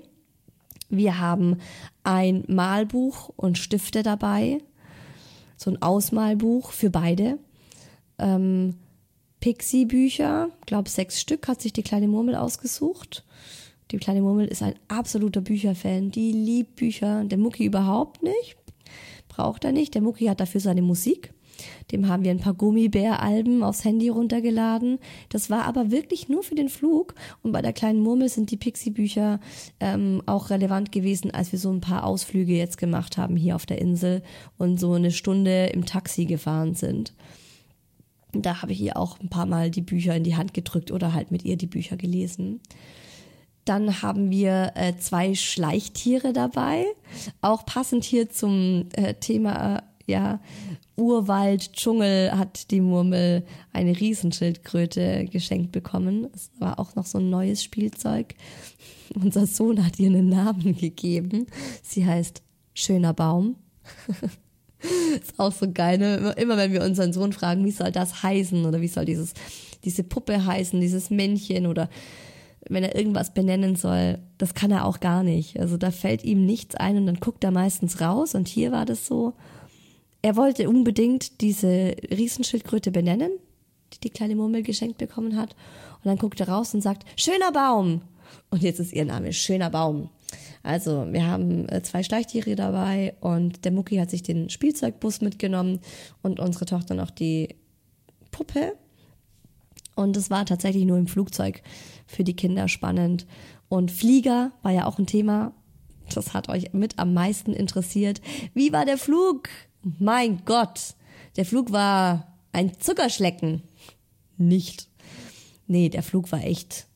Wir 0.90 1.18
haben 1.18 1.56
ein 2.02 2.44
Malbuch 2.46 3.30
und 3.36 3.58
Stifte 3.58 4.02
dabei. 4.02 4.58
So 5.56 5.70
ein 5.70 5.80
Ausmalbuch 5.80 6.70
für 6.72 6.90
beide. 6.90 7.38
Ähm, 8.18 8.74
Pixie-Bücher, 9.40 10.50
glaube 10.66 10.88
sechs 10.88 11.20
Stück, 11.20 11.48
hat 11.48 11.62
sich 11.62 11.72
die 11.72 11.82
kleine 11.82 12.08
Murmel 12.08 12.34
ausgesucht. 12.34 13.24
Die 13.90 13.98
kleine 13.98 14.22
Murmel 14.22 14.46
ist 14.46 14.62
ein 14.62 14.74
absoluter 14.88 15.40
Bücherfan. 15.40 16.10
Die 16.10 16.32
liebt 16.32 16.76
Bücher. 16.76 17.24
Der 17.24 17.38
Mucki 17.38 17.64
überhaupt 17.64 18.22
nicht. 18.22 18.56
Braucht 19.34 19.64
er 19.64 19.72
nicht. 19.72 19.94
Der 19.94 20.02
Mucki 20.02 20.26
hat 20.26 20.40
dafür 20.40 20.60
seine 20.60 20.82
Musik. 20.82 21.32
Dem 21.90 22.08
haben 22.08 22.24
wir 22.24 22.30
ein 22.30 22.40
paar 22.40 22.54
Gummibär-Alben 22.54 23.62
aufs 23.62 23.84
Handy 23.84 24.08
runtergeladen. 24.08 24.98
Das 25.28 25.50
war 25.50 25.64
aber 25.64 25.90
wirklich 25.90 26.28
nur 26.28 26.42
für 26.42 26.54
den 26.54 26.68
Flug. 26.68 27.14
Und 27.42 27.50
bei 27.52 27.60
der 27.60 27.72
kleinen 27.72 28.00
Murmel 28.00 28.28
sind 28.28 28.50
die 28.50 28.56
Pixie-Bücher 28.56 29.40
ähm, 29.80 30.22
auch 30.26 30.50
relevant 30.50 30.92
gewesen, 30.92 31.32
als 31.32 31.50
wir 31.50 31.58
so 31.58 31.70
ein 31.70 31.80
paar 31.80 32.04
Ausflüge 32.04 32.54
jetzt 32.54 32.78
gemacht 32.78 33.18
haben 33.18 33.36
hier 33.36 33.56
auf 33.56 33.66
der 33.66 33.80
Insel 33.80 34.22
und 34.56 34.78
so 34.78 34.92
eine 34.92 35.10
Stunde 35.10 35.66
im 35.66 35.84
Taxi 35.84 36.26
gefahren 36.26 36.74
sind. 36.74 37.12
Da 38.32 38.62
habe 38.62 38.72
ich 38.72 38.80
ihr 38.80 38.96
auch 38.96 39.18
ein 39.20 39.30
paar 39.30 39.46
Mal 39.46 39.70
die 39.70 39.82
Bücher 39.82 40.14
in 40.14 40.24
die 40.24 40.36
Hand 40.36 40.54
gedrückt 40.54 40.90
oder 40.90 41.12
halt 41.12 41.30
mit 41.30 41.44
ihr 41.44 41.56
die 41.56 41.66
Bücher 41.66 41.96
gelesen. 41.96 42.60
Dann 43.64 44.02
haben 44.02 44.30
wir 44.30 44.72
äh, 44.74 44.94
zwei 44.98 45.34
Schleichtiere 45.34 46.32
dabei, 46.32 46.84
auch 47.40 47.64
passend 47.64 48.04
hier 48.04 48.28
zum 48.30 48.88
äh, 48.92 49.14
Thema 49.14 49.76
äh, 49.76 49.82
ja 50.06 50.40
Urwald, 50.96 51.72
Dschungel 51.72 52.32
hat 52.32 52.70
die 52.70 52.80
Murmel 52.80 53.44
eine 53.72 53.98
Riesenschildkröte 53.98 55.24
geschenkt 55.26 55.72
bekommen. 55.72 56.28
Es 56.34 56.50
war 56.58 56.78
auch 56.78 56.94
noch 56.94 57.06
so 57.06 57.18
ein 57.18 57.30
neues 57.30 57.64
Spielzeug. 57.64 58.34
Unser 59.14 59.46
Sohn 59.46 59.84
hat 59.84 59.98
ihr 59.98 60.08
einen 60.08 60.28
Namen 60.28 60.76
gegeben. 60.76 61.46
Sie 61.82 62.06
heißt 62.06 62.42
Schöner 62.74 63.12
Baum. 63.12 63.56
ist 65.20 65.38
auch 65.38 65.52
so 65.52 65.70
geil. 65.72 65.98
Ne? 65.98 66.34
Immer, 66.36 66.56
wenn 66.56 66.72
wir 66.72 66.82
unseren 66.82 67.12
Sohn 67.12 67.32
fragen, 67.32 67.64
wie 67.64 67.70
soll 67.70 67.92
das 67.92 68.22
heißen 68.22 68.64
oder 68.64 68.80
wie 68.80 68.88
soll 68.88 69.04
dieses, 69.04 69.34
diese 69.84 70.04
Puppe 70.04 70.44
heißen, 70.44 70.80
dieses 70.80 71.10
Männchen 71.10 71.66
oder 71.66 71.88
wenn 72.68 72.84
er 72.84 72.96
irgendwas 72.96 73.34
benennen 73.34 73.76
soll, 73.76 74.18
das 74.38 74.54
kann 74.54 74.70
er 74.70 74.86
auch 74.86 75.00
gar 75.00 75.22
nicht. 75.22 75.58
Also 75.60 75.76
da 75.76 75.90
fällt 75.90 76.24
ihm 76.24 76.46
nichts 76.46 76.74
ein 76.74 76.96
und 76.96 77.06
dann 77.06 77.20
guckt 77.20 77.44
er 77.44 77.50
meistens 77.50 78.00
raus 78.00 78.34
und 78.34 78.48
hier 78.48 78.72
war 78.72 78.86
das 78.86 79.06
so, 79.06 79.34
er 80.22 80.36
wollte 80.36 80.68
unbedingt 80.68 81.42
diese 81.42 81.94
Riesenschildkröte 82.10 82.90
benennen, 82.90 83.30
die 83.92 84.00
die 84.00 84.10
kleine 84.10 84.36
Murmel 84.36 84.62
geschenkt 84.62 84.96
bekommen 84.96 85.36
hat. 85.36 85.54
Und 85.96 86.06
dann 86.06 86.16
guckt 86.16 86.40
er 86.40 86.48
raus 86.48 86.72
und 86.72 86.80
sagt, 86.80 87.04
schöner 87.20 87.52
Baum. 87.52 88.00
Und 88.50 88.62
jetzt 88.62 88.80
ist 88.80 88.94
ihr 88.94 89.04
Name 89.04 89.34
Schöner 89.34 89.68
Baum. 89.68 90.08
Also 90.62 91.06
wir 91.12 91.26
haben 91.26 91.68
äh, 91.68 91.82
zwei 91.82 92.02
Schleichtiere 92.02 92.56
dabei 92.56 93.14
und 93.20 93.66
der 93.66 93.72
Mucki 93.72 93.96
hat 93.96 94.10
sich 94.10 94.22
den 94.22 94.48
Spielzeugbus 94.48 95.20
mitgenommen 95.20 95.80
und 96.22 96.40
unsere 96.40 96.64
Tochter 96.64 96.94
noch 96.94 97.10
die 97.10 97.54
Puppe. 98.30 98.72
Und 99.94 100.16
es 100.16 100.30
war 100.30 100.46
tatsächlich 100.46 100.86
nur 100.86 100.96
im 100.96 101.06
Flugzeug 101.06 101.62
für 102.14 102.24
die 102.24 102.36
Kinder 102.36 102.68
spannend. 102.68 103.26
Und 103.68 103.90
Flieger 103.90 104.52
war 104.62 104.72
ja 104.72 104.86
auch 104.86 104.98
ein 104.98 105.06
Thema. 105.06 105.52
Das 106.14 106.34
hat 106.34 106.48
euch 106.48 106.72
mit 106.72 106.98
am 106.98 107.14
meisten 107.14 107.52
interessiert. 107.52 108.20
Wie 108.52 108.72
war 108.72 108.84
der 108.84 108.98
Flug? 108.98 109.48
Mein 109.98 110.44
Gott, 110.44 110.94
der 111.36 111.44
Flug 111.44 111.72
war 111.72 112.38
ein 112.52 112.78
Zuckerschlecken. 112.78 113.62
Nicht. 114.36 114.88
Nee, 115.66 115.88
der 115.88 116.02
Flug 116.02 116.30
war 116.32 116.42
echt, 116.42 116.86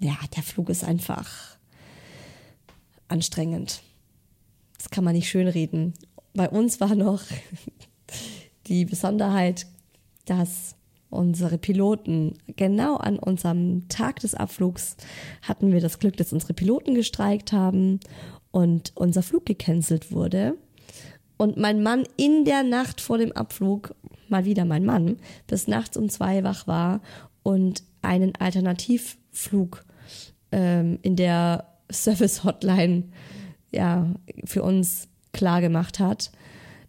ja, 0.00 0.16
der 0.36 0.42
Flug 0.42 0.68
ist 0.70 0.84
einfach 0.84 1.56
anstrengend. 3.08 3.82
Das 4.76 4.90
kann 4.90 5.04
man 5.04 5.14
nicht 5.14 5.28
schönreden. 5.28 5.94
Bei 6.34 6.48
uns 6.48 6.80
war 6.80 6.94
noch 6.94 7.22
die 8.66 8.84
Besonderheit, 8.84 9.66
dass 10.26 10.74
unsere 11.10 11.58
Piloten 11.58 12.34
genau 12.56 12.96
an 12.96 13.18
unserem 13.18 13.88
Tag 13.88 14.20
des 14.20 14.34
Abflugs 14.34 14.96
hatten 15.42 15.72
wir 15.72 15.80
das 15.80 15.98
Glück, 15.98 16.16
dass 16.16 16.32
unsere 16.32 16.54
Piloten 16.54 16.94
gestreikt 16.94 17.52
haben 17.52 18.00
und 18.50 18.92
unser 18.94 19.22
Flug 19.22 19.46
gecancelt 19.46 20.12
wurde. 20.12 20.56
Und 21.36 21.56
mein 21.56 21.82
Mann 21.82 22.04
in 22.16 22.44
der 22.44 22.62
Nacht 22.62 23.00
vor 23.00 23.18
dem 23.18 23.32
Abflug, 23.32 23.94
mal 24.28 24.44
wieder 24.44 24.64
mein 24.64 24.84
Mann, 24.84 25.18
bis 25.46 25.68
nachts 25.68 25.96
um 25.96 26.08
zwei 26.08 26.42
wach 26.42 26.66
war 26.66 27.00
und 27.42 27.82
einen 28.02 28.34
Alternativflug 28.34 29.84
ähm, 30.52 30.98
in 31.02 31.16
der 31.16 31.68
Service 31.90 32.44
Hotline 32.44 33.04
ja, 33.70 34.12
für 34.44 34.62
uns 34.62 35.08
klar 35.32 35.60
gemacht 35.60 36.00
hat, 36.00 36.32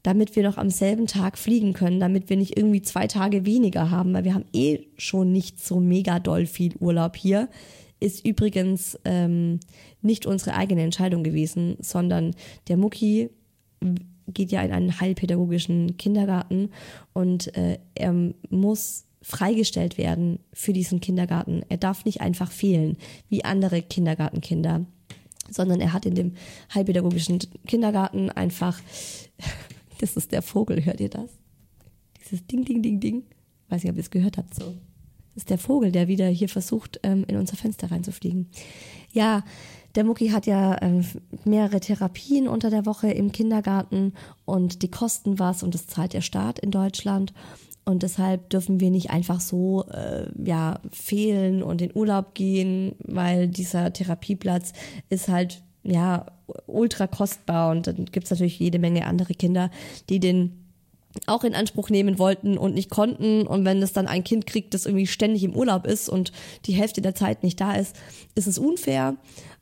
damit 0.03 0.35
wir 0.35 0.43
noch 0.43 0.57
am 0.57 0.69
selben 0.69 1.07
Tag 1.07 1.38
fliegen 1.38 1.73
können, 1.73 1.99
damit 1.99 2.29
wir 2.29 2.38
nicht 2.38 2.57
irgendwie 2.57 2.81
zwei 2.81 3.07
Tage 3.07 3.45
weniger 3.45 3.91
haben, 3.91 4.13
weil 4.13 4.23
wir 4.23 4.33
haben 4.33 4.45
eh 4.53 4.88
schon 4.97 5.31
nicht 5.31 5.63
so 5.63 5.79
mega 5.79 6.19
doll 6.19 6.45
viel 6.45 6.75
Urlaub 6.79 7.15
hier. 7.15 7.49
Ist 7.99 8.25
übrigens 8.25 8.97
ähm, 9.03 9.59
nicht 10.01 10.25
unsere 10.25 10.55
eigene 10.55 10.83
Entscheidung 10.83 11.23
gewesen, 11.23 11.75
sondern 11.81 12.33
der 12.69 12.77
Mucki 12.77 13.29
geht 14.27 14.51
ja 14.51 14.62
in 14.62 14.71
einen 14.71 14.99
heilpädagogischen 14.99 15.97
Kindergarten 15.97 16.69
und 17.13 17.55
äh, 17.57 17.79
er 17.95 18.13
muss 18.49 19.05
freigestellt 19.21 19.97
werden 19.97 20.39
für 20.53 20.73
diesen 20.73 21.01
Kindergarten. 21.01 21.63
Er 21.67 21.77
darf 21.77 22.05
nicht 22.05 22.21
einfach 22.21 22.51
fehlen, 22.51 22.97
wie 23.27 23.43
andere 23.43 23.81
Kindergartenkinder, 23.81 24.85
sondern 25.49 25.81
er 25.81 25.93
hat 25.93 26.05
in 26.05 26.15
dem 26.15 26.33
heilpädagogischen 26.73 27.39
Kindergarten 27.67 28.29
einfach, 28.29 28.79
das 29.99 30.15
ist 30.17 30.31
der 30.31 30.41
Vogel, 30.41 30.83
hört 30.85 30.99
ihr 30.99 31.09
das? 31.09 31.29
Dieses 32.19 32.45
Ding, 32.47 32.65
Ding, 32.65 32.81
Ding, 32.81 32.99
Ding. 32.99 33.23
Weiß 33.69 33.83
nicht, 33.83 33.91
ob 33.91 33.97
ihr 33.97 34.03
es 34.03 34.12
gehört 34.12 34.38
habt 34.38 34.53
so. 34.55 34.75
Das 35.35 35.43
ist 35.43 35.49
der 35.49 35.57
Vogel, 35.57 35.91
der 35.91 36.07
wieder 36.07 36.27
hier 36.27 36.49
versucht, 36.49 36.99
ähm, 37.03 37.23
in 37.27 37.38
unser 37.38 37.55
Fenster 37.55 37.91
reinzufliegen. 37.91 38.49
Ja, 39.12 39.43
der 39.95 40.03
Mucki 40.03 40.29
hat 40.29 40.45
ja 40.45 40.75
äh, 40.75 41.03
mehrere 41.45 41.79
Therapien 41.79 42.47
unter 42.47 42.69
der 42.69 42.85
Woche 42.85 43.12
im 43.12 43.31
Kindergarten 43.31 44.13
und 44.45 44.81
die 44.81 44.91
kosten 44.91 45.39
was 45.39 45.63
und 45.63 45.73
das 45.73 45.88
zahlt 45.88 46.13
der 46.13 46.21
Staat 46.21 46.59
in 46.59 46.71
Deutschland. 46.71 47.33
Und 47.85 48.03
deshalb 48.03 48.49
dürfen 48.49 48.79
wir 48.79 48.91
nicht 48.91 49.09
einfach 49.09 49.39
so 49.39 49.85
äh, 49.85 50.27
ja 50.43 50.79
fehlen 50.91 51.63
und 51.63 51.81
in 51.81 51.95
Urlaub 51.95 52.35
gehen, 52.35 52.95
weil 52.99 53.47
dieser 53.47 53.91
Therapieplatz 53.91 54.73
ist 55.09 55.27
halt 55.27 55.63
ja 55.89 56.25
ultra 56.67 57.08
kostbar 57.08 57.71
und 57.71 57.88
dann 57.88 58.06
gibt's 58.06 58.32
natürlich 58.32 58.60
jede 58.60 58.80
Menge 58.80 59.06
andere 59.06 59.34
Kinder, 59.34 59.69
die 60.10 60.19
den 60.19 60.65
auch 61.25 61.43
in 61.43 61.56
Anspruch 61.56 61.89
nehmen 61.89 62.19
wollten 62.19 62.58
und 62.58 62.75
nicht 62.75 62.89
konnten. 62.89 63.47
Und 63.47 63.65
wenn 63.65 63.82
es 63.82 63.93
dann 63.93 64.08
ein 64.08 64.23
Kind 64.23 64.45
kriegt, 64.45 64.73
das 64.73 64.86
irgendwie 64.86 65.08
ständig 65.08 65.43
im 65.43 65.56
Urlaub 65.56 65.88
ist 65.88 66.08
und 66.08 66.32
die 66.65 66.73
Hälfte 66.73 67.02
der 67.02 67.15
Zeit 67.15 67.43
nicht 67.43 67.60
da 67.60 67.73
ist, 67.73 67.95
ist 68.36 68.47
es 68.47 68.60
unfair. 68.60 69.15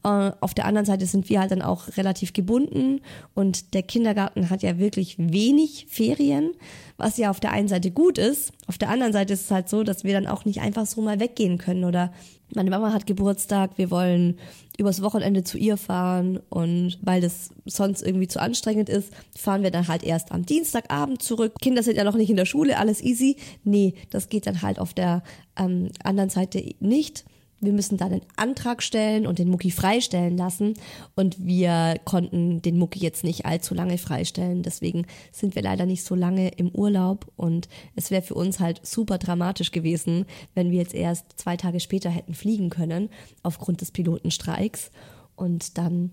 Äh, 0.04 0.32
auf 0.42 0.54
der 0.54 0.66
anderen 0.66 0.86
Seite 0.86 1.06
sind 1.06 1.30
wir 1.30 1.40
halt 1.40 1.52
dann 1.52 1.62
auch 1.62 1.98
relativ 1.98 2.34
gebunden 2.34 3.02
und 3.34 3.74
der 3.74 3.84
Kindergarten 3.84 4.50
hat 4.50 4.62
ja 4.62 4.78
wirklich 4.78 5.16
wenig 5.18 5.88
Ferien, 5.90 6.52
was 6.98 7.18
ja 7.18 7.30
auf 7.30 7.40
der 7.40 7.52
einen 7.52 7.68
Seite 7.68 7.92
gut 7.92 8.18
ist. 8.18 8.52
Auf 8.68 8.78
der 8.78 8.90
anderen 8.90 9.14
Seite 9.14 9.34
ist 9.34 9.46
es 9.46 9.52
halt 9.52 9.70
so, 9.70 9.84
dass 9.84 10.04
wir 10.04 10.14
dann 10.14 10.28
auch 10.28 10.46
nicht 10.46 10.62
einfach 10.62 10.86
so 10.86 11.02
mal 11.02 11.20
weggehen 11.20 11.58
können 11.58 11.86
oder 11.86 12.12
meine 12.54 12.70
Mama 12.70 12.94
hat 12.94 13.06
Geburtstag, 13.06 13.72
wir 13.78 13.92
wollen 13.92 14.40
übers 14.78 15.02
Wochenende 15.02 15.44
zu 15.44 15.58
ihr 15.58 15.76
fahren 15.76 16.40
und 16.50 16.98
weil 17.02 17.20
das 17.20 17.50
sonst 17.66 18.02
irgendwie 18.04 18.28
zu 18.28 18.40
anstrengend 18.40 18.90
ist, 18.90 19.12
fahren 19.36 19.64
wir 19.64 19.72
dann 19.72 19.88
halt 19.88 20.04
erst 20.04 20.32
am 20.32 20.46
Dienstagabend 20.46 21.22
zurück. 21.22 21.54
Kinder 21.62 21.84
sind 21.84 21.98
ja 21.98 22.04
noch 22.04 22.16
nicht 22.16 22.30
in 22.30 22.38
der 22.38 22.46
Schule, 22.46 22.78
alles 22.78 23.02
easy. 23.02 23.38
Nee, 23.64 23.96
das 24.12 24.30
geht 24.30 24.48
dann 24.48 24.62
halt 24.62 24.80
auf 24.80 24.94
der 24.94 25.24
ähm, 25.58 25.90
anderen 26.04 26.30
Seite 26.30 26.64
nicht 26.80 27.26
wir 27.60 27.74
müssen 27.74 27.98
da 27.98 28.06
einen 28.06 28.22
Antrag 28.36 28.84
stellen 28.84 29.26
und 29.26 29.40
den 29.40 29.50
Mucki 29.50 29.72
freistellen 29.72 30.38
lassen. 30.38 30.76
Und 31.16 31.44
wir 31.44 32.00
konnten 32.06 32.62
den 32.62 32.78
Mucki 32.78 33.00
jetzt 33.00 33.24
nicht 33.24 33.46
allzu 33.46 33.74
lange 33.74 33.98
freistellen. 33.98 34.62
Deswegen 34.62 35.08
sind 35.32 35.56
wir 35.56 35.64
leider 35.64 35.86
nicht 35.86 36.04
so 36.04 36.14
lange 36.14 36.50
im 36.50 36.70
Urlaub. 36.70 37.32
Und 37.36 37.68
es 37.96 38.12
wäre 38.12 38.22
für 38.22 38.36
uns 38.36 38.60
halt 38.60 38.86
super 38.86 39.18
dramatisch 39.18 39.72
gewesen, 39.72 40.26
wenn 40.54 40.70
wir 40.70 40.78
jetzt 40.78 40.94
erst 40.94 41.26
zwei 41.38 41.58
Tage 41.58 41.80
später 41.80 42.12
hätten 42.12 42.36
fliegen 42.36 42.70
können, 42.70 43.10
aufgrund 43.42 43.82
des 43.82 43.92
Pilotenstreiks. 43.92 44.92
Und 45.36 45.80
dann 45.80 46.12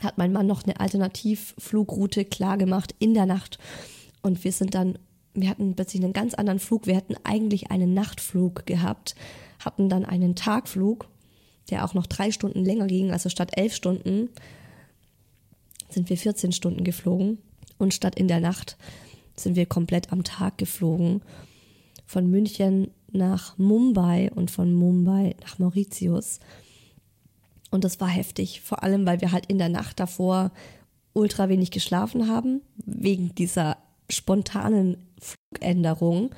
hat 0.00 0.16
mein 0.16 0.32
Mann 0.32 0.46
noch 0.46 0.62
eine 0.62 0.78
Alternativflugroute 0.78 2.24
klargemacht 2.24 2.94
in 3.00 3.14
der 3.14 3.26
Nacht. 3.26 3.58
Und 4.22 4.44
wir 4.44 4.52
sind 4.52 4.76
dann, 4.76 4.96
wir 5.34 5.48
hatten 5.48 5.74
plötzlich 5.74 6.04
einen 6.04 6.12
ganz 6.12 6.34
anderen 6.34 6.60
Flug. 6.60 6.86
Wir 6.86 6.94
hätten 6.94 7.16
eigentlich 7.24 7.72
einen 7.72 7.94
Nachtflug 7.94 8.64
gehabt 8.64 9.16
hatten 9.58 9.88
dann 9.88 10.04
einen 10.04 10.34
Tagflug, 10.34 11.08
der 11.70 11.84
auch 11.84 11.94
noch 11.94 12.06
drei 12.06 12.30
Stunden 12.30 12.64
länger 12.64 12.86
ging. 12.86 13.10
Also 13.10 13.28
statt 13.28 13.50
elf 13.56 13.74
Stunden 13.74 14.30
sind 15.90 16.08
wir 16.10 16.16
14 16.16 16.52
Stunden 16.52 16.84
geflogen 16.84 17.38
und 17.78 17.94
statt 17.94 18.16
in 18.16 18.28
der 18.28 18.40
Nacht 18.40 18.76
sind 19.36 19.56
wir 19.56 19.66
komplett 19.66 20.12
am 20.12 20.24
Tag 20.24 20.58
geflogen. 20.58 21.22
Von 22.06 22.30
München 22.30 22.90
nach 23.12 23.56
Mumbai 23.58 24.30
und 24.34 24.50
von 24.50 24.72
Mumbai 24.74 25.36
nach 25.42 25.58
Mauritius. 25.58 26.40
Und 27.70 27.84
das 27.84 28.00
war 28.00 28.08
heftig, 28.08 28.62
vor 28.62 28.82
allem 28.82 29.06
weil 29.06 29.20
wir 29.20 29.32
halt 29.32 29.46
in 29.46 29.58
der 29.58 29.68
Nacht 29.68 30.00
davor 30.00 30.50
ultra 31.12 31.48
wenig 31.48 31.70
geschlafen 31.70 32.28
haben, 32.28 32.62
wegen 32.84 33.34
dieser 33.34 33.76
spontanen 34.08 34.96
Flugänderung 35.20 36.30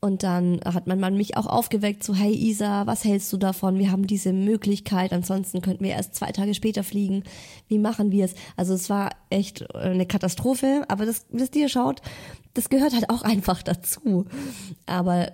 Und 0.00 0.22
dann 0.22 0.60
hat 0.64 0.86
mein 0.86 1.00
Mann 1.00 1.16
mich 1.16 1.36
auch 1.36 1.46
aufgeweckt, 1.46 2.04
so, 2.04 2.14
hey 2.14 2.32
Isa, 2.32 2.86
was 2.86 3.04
hältst 3.04 3.32
du 3.32 3.36
davon? 3.36 3.78
Wir 3.78 3.90
haben 3.90 4.06
diese 4.06 4.32
Möglichkeit, 4.32 5.12
ansonsten 5.12 5.60
könnten 5.60 5.82
wir 5.82 5.90
erst 5.90 6.14
zwei 6.14 6.30
Tage 6.30 6.54
später 6.54 6.84
fliegen. 6.84 7.24
Wie 7.66 7.78
machen 7.78 8.12
wir 8.12 8.24
es? 8.24 8.34
Also 8.56 8.74
es 8.74 8.88
war 8.90 9.10
echt 9.28 9.74
eine 9.74 10.06
Katastrophe, 10.06 10.84
aber 10.86 11.04
das, 11.04 11.26
das 11.32 11.50
dir 11.50 11.68
schaut, 11.68 12.00
das 12.54 12.68
gehört 12.68 12.94
halt 12.94 13.10
auch 13.10 13.22
einfach 13.22 13.62
dazu. 13.62 14.26
Aber 14.86 15.32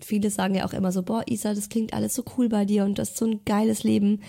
viele 0.00 0.30
sagen 0.30 0.56
ja 0.56 0.66
auch 0.66 0.72
immer 0.72 0.90
so, 0.90 1.04
boah, 1.04 1.22
Isa, 1.28 1.54
das 1.54 1.68
klingt 1.68 1.92
alles 1.92 2.16
so 2.16 2.24
cool 2.36 2.48
bei 2.48 2.64
dir 2.64 2.84
und 2.84 2.98
das 2.98 3.10
ist 3.10 3.18
so 3.18 3.26
ein 3.26 3.44
geiles 3.44 3.84
Leben. 3.84 4.22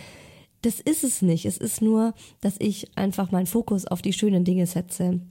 Das 0.62 0.80
ist 0.80 1.04
es 1.04 1.24
nicht. 1.24 1.46
Es 1.46 1.58
ist 1.58 1.82
nur, 1.82 2.14
dass 2.42 2.56
ich 2.60 2.96
einfach 2.96 3.32
meinen 3.32 3.48
Fokus 3.48 3.88
auf 3.88 4.04
die 4.04 4.14
schönen 4.14 4.44
Dinge 4.44 4.68
setze 4.68 5.22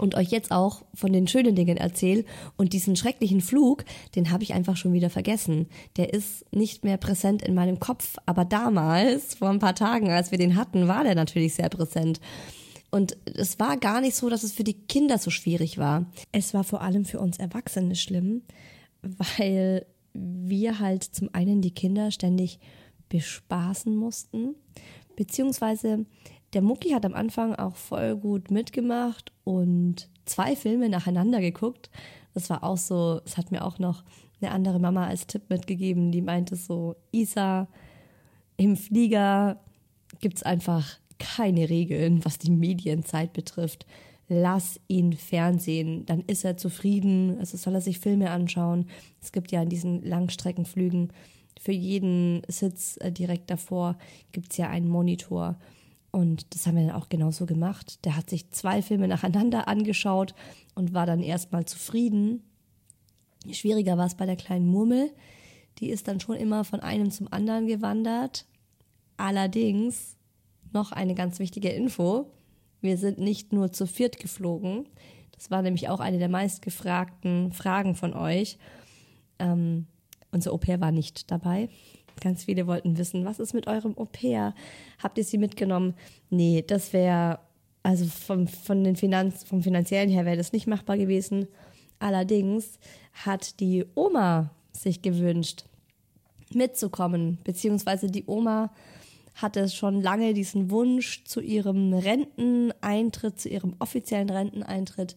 und 0.00 0.16
euch 0.16 0.30
jetzt 0.30 0.50
auch 0.50 0.84
von 0.94 1.12
den 1.12 1.28
schönen 1.28 1.54
Dingen 1.54 1.76
erzähle 1.76 2.24
und 2.56 2.72
diesen 2.72 2.96
schrecklichen 2.96 3.40
Flug, 3.40 3.84
den 4.16 4.30
habe 4.30 4.42
ich 4.42 4.54
einfach 4.54 4.76
schon 4.76 4.92
wieder 4.92 5.10
vergessen. 5.10 5.68
Der 5.96 6.12
ist 6.12 6.44
nicht 6.52 6.84
mehr 6.84 6.96
präsent 6.96 7.42
in 7.42 7.54
meinem 7.54 7.78
Kopf, 7.78 8.16
aber 8.26 8.44
damals, 8.44 9.34
vor 9.34 9.50
ein 9.50 9.60
paar 9.60 9.74
Tagen, 9.74 10.10
als 10.10 10.30
wir 10.30 10.38
den 10.38 10.56
hatten, 10.56 10.88
war 10.88 11.04
der 11.04 11.14
natürlich 11.14 11.54
sehr 11.54 11.68
präsent. 11.68 12.20
Und 12.90 13.16
es 13.24 13.58
war 13.58 13.76
gar 13.76 14.00
nicht 14.00 14.14
so, 14.14 14.28
dass 14.28 14.44
es 14.44 14.52
für 14.52 14.64
die 14.64 14.86
Kinder 14.86 15.18
so 15.18 15.30
schwierig 15.30 15.78
war. 15.78 16.06
Es 16.32 16.54
war 16.54 16.64
vor 16.64 16.80
allem 16.80 17.04
für 17.04 17.18
uns 17.18 17.38
Erwachsene 17.38 17.96
schlimm, 17.96 18.42
weil 19.02 19.86
wir 20.12 20.78
halt 20.78 21.02
zum 21.02 21.28
einen 21.32 21.60
die 21.60 21.74
Kinder 21.74 22.10
ständig 22.10 22.60
bespaßen 23.08 23.94
mussten, 23.94 24.54
beziehungsweise 25.16 26.06
der 26.54 26.62
Mucki 26.62 26.90
hat 26.90 27.04
am 27.04 27.14
Anfang 27.14 27.54
auch 27.54 27.76
voll 27.76 28.16
gut 28.16 28.50
mitgemacht 28.50 29.32
und 29.44 30.08
zwei 30.24 30.56
Filme 30.56 30.88
nacheinander 30.88 31.40
geguckt. 31.40 31.90
Das 32.32 32.50
war 32.50 32.64
auch 32.64 32.78
so, 32.78 33.20
es 33.24 33.36
hat 33.36 33.50
mir 33.50 33.64
auch 33.64 33.78
noch 33.78 34.04
eine 34.40 34.50
andere 34.50 34.78
Mama 34.78 35.06
als 35.06 35.26
Tipp 35.26 35.42
mitgegeben, 35.48 36.12
die 36.12 36.22
meinte 36.22 36.56
so, 36.56 36.96
Isa, 37.12 37.68
im 38.56 38.76
Flieger 38.76 39.60
gibt 40.20 40.38
es 40.38 40.42
einfach 40.42 40.98
keine 41.18 41.68
Regeln, 41.68 42.24
was 42.24 42.38
die 42.38 42.50
Medienzeit 42.50 43.32
betrifft. 43.32 43.86
Lass 44.28 44.80
ihn 44.88 45.12
Fernsehen, 45.12 46.06
dann 46.06 46.20
ist 46.20 46.44
er 46.44 46.56
zufrieden, 46.56 47.36
also 47.38 47.56
soll 47.56 47.74
er 47.74 47.80
sich 47.80 47.98
Filme 47.98 48.30
anschauen. 48.30 48.86
Es 49.20 49.32
gibt 49.32 49.52
ja 49.52 49.62
in 49.62 49.68
diesen 49.68 50.02
Langstreckenflügen 50.02 51.12
für 51.60 51.72
jeden 51.72 52.42
Sitz 52.48 52.98
äh, 53.00 53.12
direkt 53.12 53.50
davor 53.50 53.96
gibt 54.32 54.52
es 54.52 54.58
ja 54.58 54.68
einen 54.68 54.88
Monitor. 54.88 55.56
Und 56.14 56.54
das 56.54 56.64
haben 56.64 56.76
wir 56.76 56.86
dann 56.86 56.94
auch 56.94 57.08
genauso 57.08 57.44
gemacht. 57.44 58.04
Der 58.04 58.16
hat 58.16 58.30
sich 58.30 58.48
zwei 58.52 58.82
Filme 58.82 59.08
nacheinander 59.08 59.66
angeschaut 59.66 60.32
und 60.76 60.94
war 60.94 61.06
dann 61.06 61.18
erstmal 61.18 61.64
zufrieden. 61.64 62.44
Schwieriger 63.50 63.98
war 63.98 64.06
es 64.06 64.14
bei 64.14 64.24
der 64.24 64.36
kleinen 64.36 64.68
Murmel. 64.68 65.10
Die 65.80 65.90
ist 65.90 66.06
dann 66.06 66.20
schon 66.20 66.36
immer 66.36 66.62
von 66.62 66.78
einem 66.78 67.10
zum 67.10 67.26
anderen 67.32 67.66
gewandert. 67.66 68.46
Allerdings 69.16 70.16
noch 70.72 70.92
eine 70.92 71.16
ganz 71.16 71.40
wichtige 71.40 71.70
Info. 71.70 72.30
Wir 72.80 72.96
sind 72.96 73.18
nicht 73.18 73.52
nur 73.52 73.72
zu 73.72 73.84
viert 73.84 74.20
geflogen. 74.20 74.86
Das 75.32 75.50
war 75.50 75.62
nämlich 75.62 75.88
auch 75.88 75.98
eine 75.98 76.18
der 76.18 76.28
meistgefragten 76.28 77.50
Fragen 77.50 77.96
von 77.96 78.14
euch. 78.14 78.56
Ähm, 79.40 79.88
unser 80.30 80.52
Au-pair 80.52 80.80
war 80.80 80.92
nicht 80.92 81.32
dabei. 81.32 81.70
Ganz 82.20 82.44
viele 82.44 82.66
wollten 82.66 82.96
wissen, 82.96 83.24
was 83.24 83.38
ist 83.38 83.54
mit 83.54 83.66
eurem 83.66 83.96
Au-pair? 83.98 84.54
Habt 85.02 85.18
ihr 85.18 85.24
sie 85.24 85.38
mitgenommen? 85.38 85.94
Nee, 86.30 86.64
das 86.66 86.92
wäre, 86.92 87.38
also 87.82 88.06
vom, 88.06 88.46
von 88.46 88.84
den 88.84 88.96
Finanz, 88.96 89.44
vom 89.44 89.62
finanziellen 89.62 90.10
her 90.10 90.24
wäre 90.24 90.36
das 90.36 90.52
nicht 90.52 90.66
machbar 90.66 90.96
gewesen. 90.96 91.48
Allerdings 91.98 92.78
hat 93.12 93.60
die 93.60 93.84
Oma 93.94 94.50
sich 94.72 95.02
gewünscht, 95.02 95.64
mitzukommen, 96.52 97.38
beziehungsweise 97.44 98.08
die 98.08 98.24
Oma 98.26 98.70
hatte 99.34 99.68
schon 99.68 100.00
lange 100.00 100.32
diesen 100.34 100.70
Wunsch 100.70 101.24
zu 101.24 101.40
ihrem 101.40 101.92
Renteneintritt, 101.92 103.40
zu 103.40 103.48
ihrem 103.48 103.74
offiziellen 103.80 104.30
Renteneintritt 104.30 105.16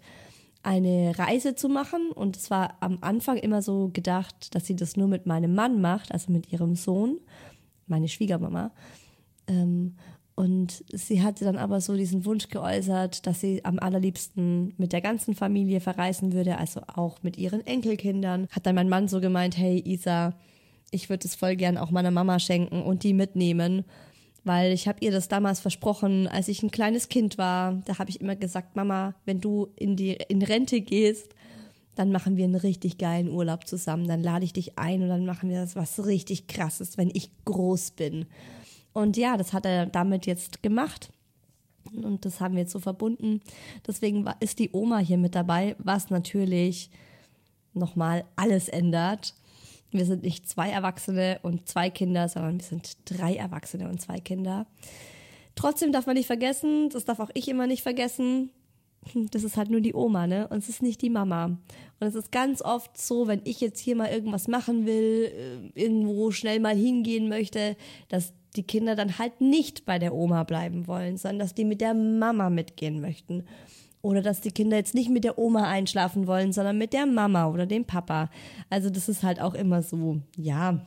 eine 0.68 1.18
Reise 1.18 1.56
zu 1.56 1.70
machen. 1.70 2.12
Und 2.12 2.36
es 2.36 2.52
war 2.52 2.76
am 2.82 2.98
Anfang 3.00 3.38
immer 3.38 3.62
so 3.62 3.90
gedacht, 3.94 4.54
dass 4.54 4.68
sie 4.68 4.76
das 4.76 4.98
nur 4.98 5.08
mit 5.08 5.26
meinem 5.26 5.56
Mann 5.56 5.80
macht, 5.80 6.12
also 6.12 6.30
mit 6.30 6.52
ihrem 6.52 6.76
Sohn, 6.76 7.20
meine 7.88 8.10
Schwiegermama. 8.10 8.72
Ähm, 9.48 9.96
und 10.36 10.84
sie 10.94 11.24
hatte 11.24 11.46
dann 11.46 11.58
aber 11.58 11.80
so 11.80 11.96
diesen 11.96 12.26
Wunsch 12.26 12.50
geäußert, 12.50 13.26
dass 13.26 13.40
sie 13.40 13.64
am 13.64 13.80
allerliebsten 13.80 14.74
mit 14.78 14.92
der 14.92 15.00
ganzen 15.02 15.36
Familie 15.36 15.80
verreisen 15.80 16.34
würde, 16.34 16.58
also 16.58 16.82
auch 16.86 17.24
mit 17.24 17.38
ihren 17.38 17.66
Enkelkindern. 17.66 18.48
Hat 18.52 18.66
dann 18.66 18.76
mein 18.76 18.90
Mann 18.90 19.08
so 19.08 19.22
gemeint, 19.22 19.58
hey 19.58 19.82
Isa, 19.84 20.34
ich 20.92 21.10
würde 21.10 21.28
es 21.28 21.36
voll 21.36 21.56
gern 21.56 21.78
auch 21.78 21.92
meiner 21.92 22.12
Mama 22.12 22.40
schenken 22.40 22.84
und 22.84 23.04
die 23.04 23.14
mitnehmen 23.14 23.86
weil 24.48 24.72
ich 24.72 24.88
habe 24.88 25.00
ihr 25.02 25.12
das 25.12 25.28
damals 25.28 25.60
versprochen, 25.60 26.28
als 26.28 26.48
ich 26.48 26.64
ein 26.64 26.72
kleines 26.72 27.10
Kind 27.10 27.38
war. 27.38 27.74
Da 27.86 28.00
habe 28.00 28.10
ich 28.10 28.22
immer 28.22 28.36
gesagt, 28.36 28.76
Mama, 28.76 29.14
wenn 29.26 29.42
du 29.42 29.68
in 29.76 29.96
die 29.96 30.14
in 30.14 30.42
Rente 30.42 30.82
gehst, 30.82 31.36
dann 31.96 32.12
machen 32.12 32.38
wir 32.38 32.46
einen 32.46 32.56
richtig 32.56 32.98
geilen 32.98 33.30
Urlaub 33.30 33.68
zusammen. 33.68 34.08
Dann 34.08 34.24
lade 34.24 34.46
ich 34.46 34.54
dich 34.54 34.78
ein 34.78 35.02
und 35.02 35.10
dann 35.10 35.26
machen 35.26 35.50
wir 35.50 35.60
das 35.60 35.76
was 35.76 36.06
richtig 36.06 36.48
krasses, 36.48 36.98
wenn 36.98 37.10
ich 37.14 37.32
groß 37.46 37.92
bin. 37.92 38.26
Und 38.94 39.18
ja, 39.18 39.38
das 39.38 39.54
hat 39.54 39.66
er 39.66 39.86
damit 39.86 40.26
jetzt 40.26 40.64
gemacht. 40.64 41.12
Und 41.94 42.26
das 42.26 42.40
haben 42.40 42.56
wir 42.56 42.62
jetzt 42.62 42.74
so 42.74 42.80
verbunden. 42.80 43.42
Deswegen 43.86 44.26
ist 44.40 44.60
die 44.60 44.72
Oma 44.74 45.00
hier 45.00 45.18
mit 45.18 45.36
dabei, 45.36 45.76
was 45.80 46.10
natürlich 46.10 46.90
nochmal 47.74 48.26
alles 48.36 48.70
ändert. 48.70 49.34
Wir 49.98 50.06
sind 50.06 50.24
nicht 50.24 50.48
zwei 50.48 50.70
Erwachsene 50.70 51.40
und 51.44 51.68
zwei 51.68 51.90
Kinder, 51.90 52.30
sondern 52.30 52.60
wir 52.60 52.66
sind 52.66 52.98
drei 53.06 53.36
Erwachsene 53.36 53.90
und 53.90 54.02
zwei 54.02 54.20
Kinder. 54.20 54.66
Trotzdem 55.56 55.92
darf 55.92 56.06
man 56.06 56.16
nicht 56.16 56.28
vergessen, 56.28 56.90
das 56.90 57.06
darf 57.06 57.20
auch 57.20 57.32
ich 57.34 57.48
immer 57.48 57.68
nicht 57.68 57.84
vergessen, 57.84 58.52
das 59.32 59.44
ist 59.44 59.58
halt 59.58 59.70
nur 59.70 59.82
die 59.82 59.94
Oma, 59.94 60.28
ne? 60.28 60.48
Und 60.48 60.60
es 60.60 60.70
ist 60.70 60.82
nicht 60.82 61.02
die 61.02 61.10
Mama. 61.10 61.46
Und 61.46 62.08
es 62.08 62.16
ist 62.16 62.32
ganz 62.32 62.62
oft 62.62 62.98
so, 62.98 63.28
wenn 63.28 63.42
ich 63.44 63.60
jetzt 63.62 63.80
hier 63.80 63.96
mal 63.96 64.10
irgendwas 64.10 64.48
machen 64.48 64.86
will, 64.86 65.32
äh, 65.76 65.82
irgendwo 65.82 66.32
schnell 66.32 66.60
mal 66.60 66.76
hingehen 66.76 67.30
möchte, 67.30 67.76
dass 68.10 68.34
die 68.56 68.64
Kinder 68.64 68.96
dann 68.96 69.18
halt 69.18 69.42
nicht 69.42 69.86
bei 69.86 70.00
der 70.00 70.14
Oma 70.14 70.44
bleiben 70.44 70.88
wollen, 70.88 71.18
sondern 71.18 71.40
dass 71.40 71.54
die 71.54 71.66
mit 71.66 71.82
der 71.82 71.94
Mama 71.94 72.50
mitgehen 72.50 73.02
möchten. 73.02 73.44
Oder 74.02 74.22
dass 74.22 74.42
die 74.42 74.52
Kinder 74.52 74.78
jetzt 74.78 74.94
nicht 74.94 75.10
mit 75.10 75.24
der 75.24 75.38
Oma 75.38 75.68
einschlafen 75.70 76.28
wollen, 76.28 76.54
sondern 76.54 76.78
mit 76.78 76.94
der 76.94 77.06
Mama 77.06 77.48
oder 77.48 77.66
dem 77.66 77.86
Papa. 77.86 78.30
Also 78.70 78.90
das 78.90 79.10
ist 79.10 79.24
halt 79.24 79.42
auch 79.42 79.54
immer 79.54 79.82
so, 79.82 80.22
ja. 80.36 80.86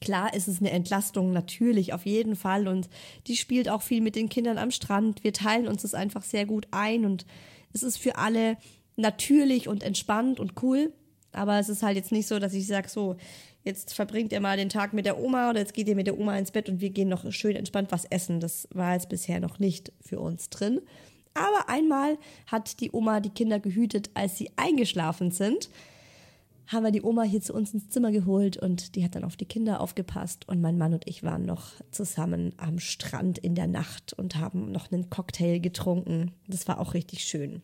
Klar 0.00 0.34
ist 0.34 0.48
es 0.48 0.60
eine 0.60 0.70
Entlastung, 0.70 1.32
natürlich, 1.32 1.92
auf 1.92 2.06
jeden 2.06 2.36
Fall. 2.36 2.68
Und 2.68 2.88
die 3.26 3.36
spielt 3.36 3.68
auch 3.68 3.82
viel 3.82 4.00
mit 4.00 4.16
den 4.16 4.28
Kindern 4.28 4.56
am 4.56 4.70
Strand. 4.70 5.22
Wir 5.24 5.32
teilen 5.32 5.68
uns 5.68 5.82
das 5.82 5.94
einfach 5.94 6.22
sehr 6.22 6.46
gut 6.46 6.68
ein 6.70 7.04
und 7.04 7.26
es 7.72 7.82
ist 7.82 7.98
für 7.98 8.16
alle 8.16 8.56
natürlich 8.96 9.68
und 9.68 9.82
entspannt 9.82 10.40
und 10.40 10.62
cool. 10.62 10.92
Aber 11.32 11.58
es 11.58 11.68
ist 11.68 11.82
halt 11.82 11.96
jetzt 11.96 12.12
nicht 12.12 12.26
so, 12.26 12.38
dass 12.38 12.54
ich 12.54 12.66
sage, 12.66 12.88
so, 12.88 13.16
jetzt 13.64 13.94
verbringt 13.94 14.32
ihr 14.32 14.40
mal 14.40 14.56
den 14.56 14.68
Tag 14.68 14.92
mit 14.92 15.06
der 15.06 15.18
Oma 15.18 15.50
oder 15.50 15.60
jetzt 15.60 15.74
geht 15.74 15.88
ihr 15.88 15.94
mit 15.94 16.06
der 16.06 16.18
Oma 16.18 16.36
ins 16.36 16.50
Bett 16.50 16.68
und 16.68 16.80
wir 16.80 16.90
gehen 16.90 17.08
noch 17.08 17.30
schön 17.32 17.56
entspannt 17.56 17.92
was 17.92 18.04
essen. 18.04 18.40
Das 18.40 18.68
war 18.72 18.94
jetzt 18.94 19.08
bisher 19.08 19.40
noch 19.40 19.58
nicht 19.58 19.92
für 20.00 20.18
uns 20.18 20.50
drin. 20.50 20.80
Aber 21.34 21.68
einmal 21.68 22.18
hat 22.46 22.80
die 22.80 22.90
Oma 22.92 23.20
die 23.20 23.30
Kinder 23.30 23.60
gehütet, 23.60 24.10
als 24.14 24.36
sie 24.36 24.50
eingeschlafen 24.56 25.30
sind. 25.30 25.70
Haben 26.66 26.84
wir 26.84 26.92
die 26.92 27.02
Oma 27.02 27.22
hier 27.22 27.40
zu 27.40 27.52
uns 27.52 27.74
ins 27.74 27.88
Zimmer 27.88 28.12
geholt 28.12 28.56
und 28.56 28.94
die 28.94 29.04
hat 29.04 29.16
dann 29.16 29.24
auf 29.24 29.36
die 29.36 29.44
Kinder 29.44 29.80
aufgepasst. 29.80 30.48
Und 30.48 30.60
mein 30.60 30.78
Mann 30.78 30.94
und 30.94 31.08
ich 31.08 31.22
waren 31.22 31.44
noch 31.44 31.72
zusammen 31.90 32.52
am 32.58 32.78
Strand 32.78 33.38
in 33.38 33.54
der 33.54 33.66
Nacht 33.66 34.12
und 34.12 34.36
haben 34.36 34.70
noch 34.70 34.92
einen 34.92 35.10
Cocktail 35.10 35.58
getrunken. 35.58 36.32
Das 36.46 36.68
war 36.68 36.78
auch 36.78 36.94
richtig 36.94 37.24
schön. 37.24 37.62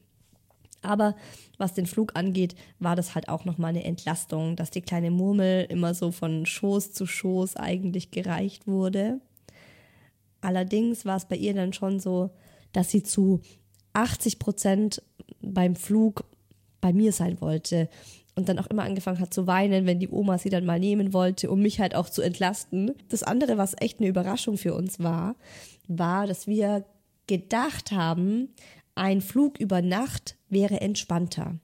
Aber 0.83 1.17
was 1.59 1.75
den 1.75 1.87
Flug 1.87 2.13
angeht, 2.15 2.55
war 2.79 2.97
das 2.97 3.15
halt 3.15 3.29
auch 3.29 3.45
nochmal 3.45 3.71
eine 3.71 3.85
Entlastung, 3.85 4.57
dass 4.57 4.71
die 4.71 4.83
kleine 4.83 5.11
Murmel 5.11 5.67
immer 5.69 5.95
so 5.95 6.13
von 6.13 6.47
Schoß 6.47 6.93
zu 6.93 7.07
Schoß 7.07 7.57
eigentlich 7.57 8.11
gereicht 8.11 8.67
wurde. 8.67 9.21
Allerdings 10.41 11.05
war 11.05 11.17
es 11.17 11.25
bei 11.27 11.37
ihr 11.37 11.55
dann 11.55 11.73
schon 11.73 11.99
so, 11.99 12.31
dass 12.77 12.91
sie 12.91 13.03
zu 13.03 13.41
80 13.95 14.39
Prozent 14.39 15.03
beim 15.41 15.77
Flug 15.77 16.25
bei 16.83 16.93
mir 16.93 17.11
sein 17.11 17.41
wollte 17.41 17.89
und 18.35 18.51
dann 18.51 18.59
auch 18.59 18.67
immer 18.67 18.83
angefangen 18.83 19.19
hat 19.19 19.33
zu 19.33 19.47
weinen, 19.47 19.87
wenn 19.87 19.99
die 19.99 20.11
Oma 20.11 20.37
sie 20.37 20.51
dann 20.51 20.67
mal 20.67 20.79
nehmen 20.79 21.15
wollte, 21.15 21.51
um 21.51 21.63
mich 21.63 21.81
halt 21.81 21.95
auch 21.95 22.11
zu 22.11 22.21
entlasten. 22.21 22.93
Das 23.09 23.23
andere, 23.23 23.57
was 23.57 23.75
echt 23.81 23.99
eine 23.99 24.11
Überraschung 24.11 24.59
für 24.59 24.75
uns 24.75 25.01
war, 25.01 25.37
war, 25.89 26.27
dass 26.27 26.47
wir 26.47 26.85
gedacht 27.27 27.93
haben, 27.93 28.51
ein 28.95 29.23
Flug 29.23 29.59
über 29.59 29.81
Nacht 29.81 30.37
wäre 30.51 30.83
entspannter. 30.83 31.59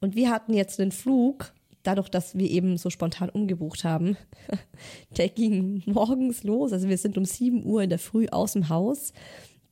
Und 0.00 0.16
wir 0.16 0.30
hatten 0.30 0.54
jetzt 0.54 0.80
einen 0.80 0.90
Flug, 0.90 1.52
dadurch, 1.82 2.08
dass 2.08 2.34
wir 2.34 2.50
eben 2.50 2.78
so 2.78 2.88
spontan 2.88 3.28
umgebucht 3.28 3.84
haben, 3.84 4.16
der 5.18 5.28
ging 5.28 5.82
morgens 5.84 6.44
los. 6.44 6.72
Also 6.72 6.88
wir 6.88 6.96
sind 6.96 7.18
um 7.18 7.26
7 7.26 7.62
Uhr 7.62 7.82
in 7.82 7.90
der 7.90 7.98
Früh 7.98 8.26
aus 8.28 8.54
dem 8.54 8.70
Haus 8.70 9.12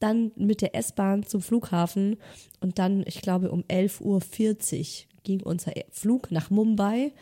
dann 0.00 0.32
mit 0.36 0.60
der 0.62 0.74
S-Bahn 0.74 1.24
zum 1.24 1.40
Flughafen 1.40 2.16
und 2.60 2.78
dann, 2.78 3.04
ich 3.06 3.20
glaube, 3.20 3.50
um 3.50 3.62
11.40 3.62 4.00
Uhr 4.02 5.14
ging 5.22 5.42
unser 5.42 5.72
Flug 5.90 6.30
nach 6.30 6.50
Mumbai. 6.50 7.12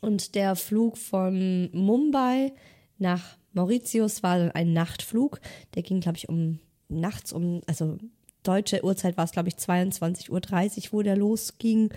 Und 0.00 0.34
der 0.34 0.56
Flug 0.56 0.96
von 0.96 1.70
Mumbai 1.72 2.52
nach 2.98 3.36
Mauritius 3.52 4.22
war 4.22 4.38
dann 4.38 4.50
ein 4.52 4.72
Nachtflug. 4.72 5.40
Der 5.74 5.82
ging, 5.82 6.00
glaube 6.00 6.18
ich, 6.18 6.28
um 6.28 6.58
nachts 6.88 7.32
um, 7.32 7.60
also 7.66 7.98
deutsche 8.42 8.84
Uhrzeit 8.84 9.16
war 9.16 9.24
es, 9.24 9.32
glaube 9.32 9.48
ich, 9.48 9.56
22.30 9.56 10.30
Uhr, 10.30 10.92
wo 10.92 11.02
der 11.02 11.16
losging. 11.16 11.90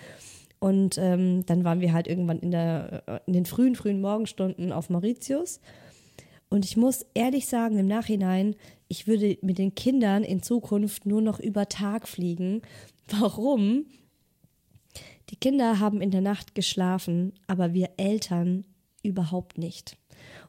Und 0.59 0.97
ähm, 0.97 1.45
dann 1.45 1.63
waren 1.63 1.81
wir 1.81 1.91
halt 1.91 2.07
irgendwann 2.07 2.39
in, 2.39 2.51
der, 2.51 3.03
äh, 3.05 3.19
in 3.25 3.33
den 3.33 3.45
frühen, 3.45 3.75
frühen 3.75 4.01
Morgenstunden 4.01 4.71
auf 4.71 4.89
Mauritius. 4.89 5.59
Und 6.49 6.65
ich 6.65 6.77
muss 6.77 7.05
ehrlich 7.13 7.47
sagen, 7.47 7.77
im 7.79 7.87
Nachhinein, 7.87 8.55
ich 8.93 9.07
würde 9.07 9.39
mit 9.41 9.57
den 9.57 9.73
Kindern 9.73 10.23
in 10.23 10.43
Zukunft 10.43 11.07
nur 11.07 11.19
noch 11.19 11.39
über 11.39 11.67
Tag 11.67 12.07
fliegen. 12.07 12.61
Warum? 13.07 13.87
Die 15.31 15.35
Kinder 15.35 15.79
haben 15.79 15.99
in 15.99 16.11
der 16.11 16.21
Nacht 16.21 16.53
geschlafen, 16.53 17.33
aber 17.47 17.73
wir 17.73 17.89
Eltern 17.97 18.65
überhaupt 19.01 19.57
nicht. 19.57 19.97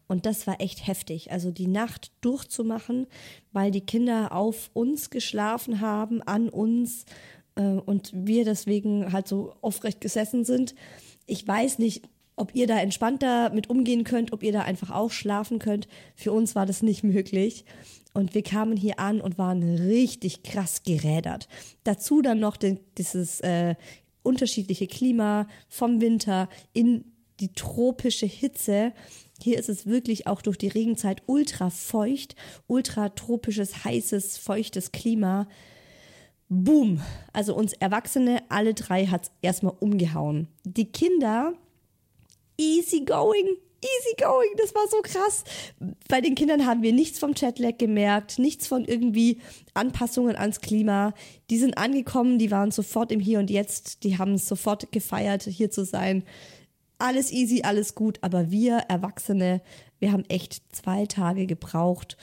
Und 0.09 0.27
das 0.27 0.47
war 0.47 0.61
echt 0.61 0.87
heftig. 0.87 1.33
Also 1.33 1.53
die 1.53 1.69
Nacht 1.69 2.13
durchzumachen, 2.21 3.07
weil 3.53 3.71
die 3.71 3.81
Kinder 3.81 4.33
auf 4.33 4.71
uns 4.75 5.09
geschlafen 5.09 5.81
haben, 5.81 6.21
an 6.21 6.51
uns 6.51 7.07
äh, 7.55 7.63
und 7.63 8.13
wir 8.15 8.45
deswegen 8.45 9.11
halt 9.11 9.27
so 9.27 9.55
aufrecht 9.63 10.03
gesessen 10.03 10.45
sind. 10.45 10.75
Ich 11.25 11.49
weiß 11.49 11.79
nicht, 11.79 12.03
ob 12.37 12.55
ihr 12.55 12.67
da 12.67 12.79
entspannter 12.79 13.49
mit 13.55 13.71
umgehen 13.71 14.05
könnt, 14.05 14.35
ob 14.35 14.43
ihr 14.43 14.53
da 14.53 14.61
einfach 14.61 14.91
auch 14.91 15.13
schlafen 15.13 15.59
könnt. 15.61 15.89
Für 16.15 16.33
uns 16.33 16.55
war 16.55 16.67
das 16.67 16.83
nicht 16.83 17.05
möglich. 17.05 17.65
Und 18.15 18.35
wir 18.35 18.43
kamen 18.43 18.77
hier 18.77 19.01
an 19.01 19.21
und 19.21 19.39
waren 19.39 19.63
richtig 19.63 20.45
krass 20.45 20.85
gerädert. 20.85 21.49
Dazu 21.83 22.23
dann 22.23 22.39
noch 22.39 22.57
den, 22.57 22.79
dieses 22.97 23.41
äh, 23.41 23.75
unterschiedliche 24.23 24.87
Klima 24.87 25.49
vom 25.69 26.01
Winter 26.01 26.49
in 26.73 27.05
die 27.41 27.53
tropische 27.53 28.27
Hitze. 28.27 28.93
Hier 29.43 29.59
ist 29.59 29.69
es 29.69 29.87
wirklich 29.87 30.29
auch 30.29 30.43
durch 30.43 30.57
die 30.57 30.69
Regenzeit 30.69 31.23
ultra 31.27 31.71
feucht, 31.71 32.37
ultra 32.69 33.11
tropisches, 33.11 33.85
heißes, 33.85 34.39
feuchtes 34.39 34.93
Klima. 34.93 35.49
Boom. 36.49 37.01
Also 37.33 37.55
uns 37.57 37.73
Erwachsene, 37.73 38.43
alle 38.49 38.75
drei 38.75 39.07
hat 39.07 39.25
es 39.25 39.31
erstmal 39.43 39.75
umgehauen. 39.81 40.47
Die 40.63 40.93
Kinder, 40.93 41.55
easy 42.57 43.05
going, 43.05 43.57
easy 43.85 44.17
going. 44.19 44.51
Das 44.57 44.75
war 44.75 44.89
so 44.89 45.01
krass. 45.03 45.45
Bei 46.09 46.21
den 46.21 46.35
Kindern 46.35 46.67
haben 46.67 46.83
wir 46.83 46.93
nichts 46.93 47.19
vom 47.19 47.35
Jetlag 47.35 47.79
gemerkt, 47.79 48.39
nichts 48.39 48.67
von 48.67 48.85
irgendwie 48.85 49.41
Anpassungen 49.75 50.37
ans 50.37 50.61
Klima. 50.61 51.15
Die 51.51 51.59
sind 51.59 51.79
angekommen, 51.79 52.39
die 52.39 52.51
waren 52.51 52.71
sofort 52.71 53.13
im 53.13 53.21
Hier 53.21 53.39
und 53.39 53.51
Jetzt, 53.51 54.05
die 54.05 54.19
haben 54.19 54.35
es 54.35 54.49
sofort 54.49 54.91
gefeiert, 54.93 55.43
hier 55.43 55.71
zu 55.71 55.85
sein 55.85 56.25
alles 56.99 57.33
easy, 57.33 57.63
alles 57.63 57.95
gut, 57.95 58.19
aber 58.23 58.51
wir 58.51 58.79
Erwachsene, 58.89 59.61
wir 59.99 60.13
haben 60.13 60.25
echt 60.29 60.63
zwei 60.75 61.07
Tage 61.07 61.47
gebraucht, 61.47 62.17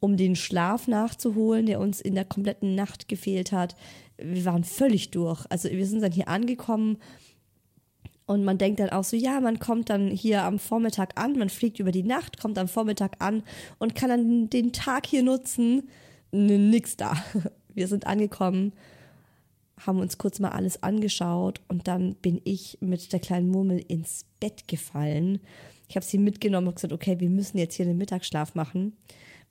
um 0.00 0.16
den 0.16 0.36
Schlaf 0.36 0.88
nachzuholen, 0.88 1.66
der 1.66 1.80
uns 1.80 2.00
in 2.00 2.14
der 2.14 2.24
kompletten 2.24 2.74
Nacht 2.74 3.08
gefehlt 3.08 3.52
hat. 3.52 3.76
Wir 4.18 4.44
waren 4.44 4.64
völlig 4.64 5.10
durch. 5.10 5.44
Also 5.48 5.70
wir 5.70 5.86
sind 5.86 6.02
dann 6.02 6.12
hier 6.12 6.28
angekommen 6.28 6.98
und 8.26 8.44
man 8.44 8.58
denkt 8.58 8.80
dann 8.80 8.90
auch 8.90 9.04
so, 9.04 9.16
ja, 9.16 9.40
man 9.40 9.58
kommt 9.58 9.90
dann 9.90 10.10
hier 10.10 10.42
am 10.42 10.58
Vormittag 10.58 11.18
an, 11.20 11.38
man 11.38 11.48
fliegt 11.48 11.78
über 11.78 11.92
die 11.92 12.02
Nacht, 12.02 12.40
kommt 12.40 12.58
am 12.58 12.68
Vormittag 12.68 13.16
an 13.20 13.42
und 13.78 13.94
kann 13.94 14.08
dann 14.08 14.50
den 14.50 14.72
Tag 14.72 15.06
hier 15.06 15.22
nutzen. 15.22 15.88
Nix 16.32 16.96
da. 16.96 17.16
Wir 17.74 17.88
sind 17.88 18.06
angekommen 18.06 18.72
haben 19.84 20.00
uns 20.00 20.18
kurz 20.18 20.40
mal 20.40 20.50
alles 20.50 20.82
angeschaut 20.82 21.60
und 21.68 21.86
dann 21.86 22.14
bin 22.16 22.40
ich 22.44 22.78
mit 22.80 23.12
der 23.12 23.20
kleinen 23.20 23.50
Murmel 23.50 23.78
ins 23.86 24.24
Bett 24.40 24.68
gefallen. 24.68 25.40
Ich 25.88 25.96
habe 25.96 26.06
sie 26.06 26.18
mitgenommen 26.18 26.68
und 26.68 26.76
gesagt, 26.76 26.92
okay, 26.92 27.20
wir 27.20 27.28
müssen 27.28 27.58
jetzt 27.58 27.74
hier 27.74 27.84
den 27.84 27.98
Mittagsschlaf 27.98 28.54
machen, 28.54 28.96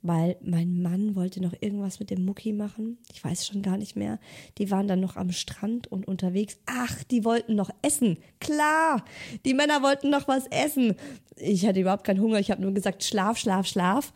weil 0.07 0.37
mein 0.41 0.81
Mann 0.81 1.15
wollte 1.15 1.41
noch 1.41 1.53
irgendwas 1.59 1.99
mit 1.99 2.11
dem 2.11 2.25
Mucki 2.25 2.53
machen. 2.53 2.99
Ich 3.11 3.23
weiß 3.23 3.47
schon 3.47 3.63
gar 3.63 3.77
nicht 3.77 3.95
mehr. 3.95 4.19
Die 4.59 4.69
waren 4.69 4.87
dann 4.87 4.99
noch 4.99 5.15
am 5.15 5.31
Strand 5.31 5.91
und 5.91 6.07
unterwegs. 6.07 6.59
Ach, 6.67 7.03
die 7.05 7.25
wollten 7.25 7.55
noch 7.55 7.71
essen. 7.81 8.17
Klar, 8.39 9.03
die 9.45 9.55
Männer 9.55 9.81
wollten 9.81 10.11
noch 10.11 10.27
was 10.27 10.45
essen. 10.47 10.93
Ich 11.37 11.65
hatte 11.65 11.81
überhaupt 11.81 12.03
keinen 12.03 12.21
Hunger. 12.21 12.39
Ich 12.39 12.51
habe 12.51 12.61
nur 12.61 12.71
gesagt, 12.71 13.03
schlaf, 13.03 13.39
schlaf, 13.39 13.65
schlaf. 13.65 14.13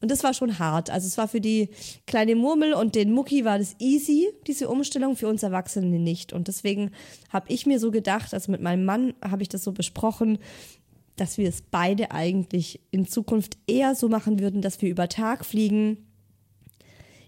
Und 0.00 0.10
das 0.10 0.22
war 0.22 0.34
schon 0.34 0.58
hart. 0.58 0.90
Also 0.90 1.06
es 1.06 1.18
war 1.18 1.28
für 1.28 1.40
die 1.40 1.70
kleine 2.06 2.36
Murmel 2.36 2.72
und 2.72 2.94
den 2.94 3.12
Mucki 3.12 3.44
war 3.44 3.58
das 3.58 3.76
easy, 3.78 4.28
diese 4.46 4.68
Umstellung, 4.68 5.16
für 5.16 5.28
uns 5.28 5.42
Erwachsene 5.42 5.98
nicht. 5.98 6.32
Und 6.32 6.48
deswegen 6.48 6.92
habe 7.30 7.46
ich 7.52 7.66
mir 7.66 7.80
so 7.80 7.90
gedacht, 7.90 8.32
also 8.32 8.50
mit 8.52 8.60
meinem 8.60 8.84
Mann 8.84 9.14
habe 9.22 9.42
ich 9.42 9.48
das 9.48 9.64
so 9.64 9.72
besprochen, 9.72 10.38
dass 11.20 11.38
wir 11.38 11.48
es 11.48 11.62
beide 11.62 12.10
eigentlich 12.10 12.80
in 12.90 13.06
Zukunft 13.06 13.58
eher 13.66 13.94
so 13.94 14.08
machen 14.08 14.38
würden, 14.40 14.62
dass 14.62 14.80
wir 14.82 14.90
über 14.90 15.08
Tag 15.08 15.44
fliegen. 15.44 16.06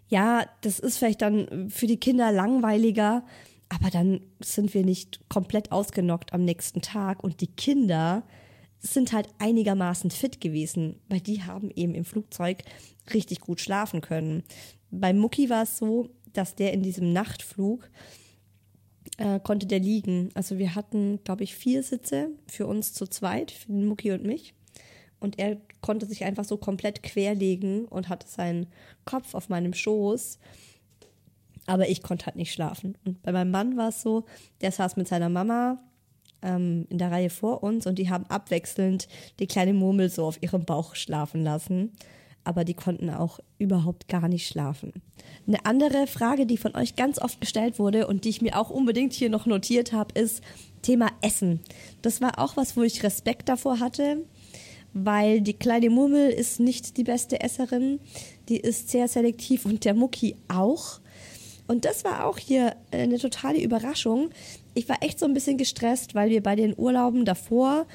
Ja, 0.09 0.47
das 0.63 0.79
ist 0.79 0.99
vielleicht 0.99 1.23
dann 1.23 1.71
für 1.71 1.87
die 1.87 1.99
Kinder 1.99 2.33
langweiliger, 2.33 3.25
aber 3.69 3.91
dann 3.91 4.21
sind 4.41 4.75
wir 4.75 4.85
nicht 4.85 5.21
komplett 5.29 5.71
ausgenockt 5.71 6.33
am 6.33 6.45
nächsten 6.45 6.83
Tag 6.83 7.23
und 7.23 7.41
die 7.41 7.47
Kinder 7.55 8.25
sind 8.81 9.13
halt 9.13 9.29
einigermaßen 9.39 10.11
fit 10.11 10.41
gewesen, 10.41 10.97
weil 11.09 11.21
die 11.21 11.43
haben 11.43 11.71
eben 11.75 11.95
im 11.95 12.05
Flugzeug 12.05 12.63
richtig 13.13 13.41
gut 13.41 13.61
schlafen 13.61 14.01
können. 14.01 14.43
Bei 14.91 15.13
Mucki 15.13 15.51
war 15.51 15.65
es 15.65 15.77
so, 15.79 16.09
dass 16.33 16.55
der 16.55 16.73
in 16.73 16.83
diesem 16.83 17.13
Nachtflug 17.13 17.91
äh, 19.21 19.39
konnte 19.39 19.67
der 19.67 19.79
liegen. 19.79 20.31
Also 20.35 20.59
wir 20.59 20.75
hatten, 20.75 21.23
glaube 21.25 21.45
ich, 21.45 21.55
vier 21.55 21.83
Sitze 21.83 22.31
für 22.49 22.67
uns 22.67 22.95
zu 22.95 23.07
zweit, 23.07 23.51
für 23.51 23.69
den 23.69 23.87
Mucki 23.87 24.13
und 24.13 24.25
mich. 24.25 24.55
Und 25.21 25.39
er 25.39 25.59
konnte 25.83 26.07
sich 26.07 26.25
einfach 26.25 26.45
so 26.45 26.57
komplett 26.57 27.03
querlegen 27.03 27.85
und 27.85 28.09
hatte 28.09 28.27
seinen 28.27 28.67
Kopf 29.05 29.35
auf 29.35 29.51
meinem 29.51 29.75
Schoß. 29.75 30.39
Aber 31.67 31.89
ich 31.89 32.03
konnte 32.03 32.27
halt 32.27 32.37
nicht 32.37 32.53
schlafen. 32.53 32.97
Und 33.05 33.23
bei 33.23 33.31
meinem 33.31 33.51
Mann 33.51 33.77
war 33.77 33.91
es 33.91 34.01
so, 34.01 34.25
der 34.63 34.73
saß 34.73 34.97
mit 34.97 35.07
seiner 35.07 35.29
Mama 35.29 35.79
ähm, 36.41 36.87
in 36.89 36.97
der 36.97 37.11
Reihe 37.11 37.29
vor 37.29 37.63
uns 37.63 37.87
und 37.87 37.99
die 37.99 38.09
haben 38.09 38.25
abwechselnd 38.27 39.07
die 39.39 39.47
kleine 39.47 39.75
Murmel 39.75 40.09
so 40.09 40.25
auf 40.25 40.43
ihrem 40.43 40.65
Bauch 40.65 40.95
schlafen 40.95 41.45
lassen. 41.45 41.93
Aber 42.45 42.65
die 42.65 42.75
konnten 42.75 43.11
auch 43.11 43.41
überhaupt 43.59 44.09
gar 44.09 44.29
nicht 44.29 44.47
schlafen. 44.47 44.93
Eine 45.47 45.65
andere 45.67 46.07
Frage, 46.07 46.47
die 46.47 46.57
von 46.57 46.75
euch 46.75 46.97
ganz 46.97 47.21
oft 47.21 47.41
gestellt 47.41 47.79
wurde 47.79 48.07
und 48.07 48.25
die 48.25 48.31
ich 48.31 48.43
mir 48.43 48.59
auch 48.59 48.71
unbedingt 48.71 49.13
hier 49.13 49.31
noch 49.31 49.47
notiert 49.47 49.93
habe, 49.93 50.19
ist 50.19 50.43
Thema 50.83 51.09
Essen. 51.21 51.61
Das 52.03 52.21
war 52.21 52.39
auch 52.39 52.57
was, 52.57 52.77
wo 52.77 52.83
ich 52.83 53.03
Respekt 53.03 53.49
davor 53.49 53.81
hatte, 53.81 54.25
weil 54.95 55.41
die 55.43 55.53
kleine 55.53 55.91
Murmel 55.91 56.31
ist 56.31 56.61
nicht 56.61 56.97
die 56.97 57.05
beste 57.05 57.41
Esserin. 57.41 58.01
Die 58.49 58.59
ist 58.59 58.89
sehr 58.89 59.07
selektiv 59.07 59.67
und 59.67 59.85
der 59.85 59.95
Mucki 59.95 60.37
auch. 60.49 61.01
Und 61.69 61.85
das 61.85 62.03
war 62.03 62.27
auch 62.27 62.39
hier 62.39 62.75
eine 62.91 63.19
totale 63.19 63.63
Überraschung, 63.63 64.31
ich 64.75 64.89
war 64.89 65.03
echt 65.03 65.19
so 65.19 65.27
ein 65.27 65.35
bisschen 65.35 65.57
gestresst, 65.57 66.15
weil 66.15 66.31
wir 66.31 66.43
bei 66.43 66.57
den 66.57 66.75
Urlauben 66.77 67.25
davor 67.25 67.87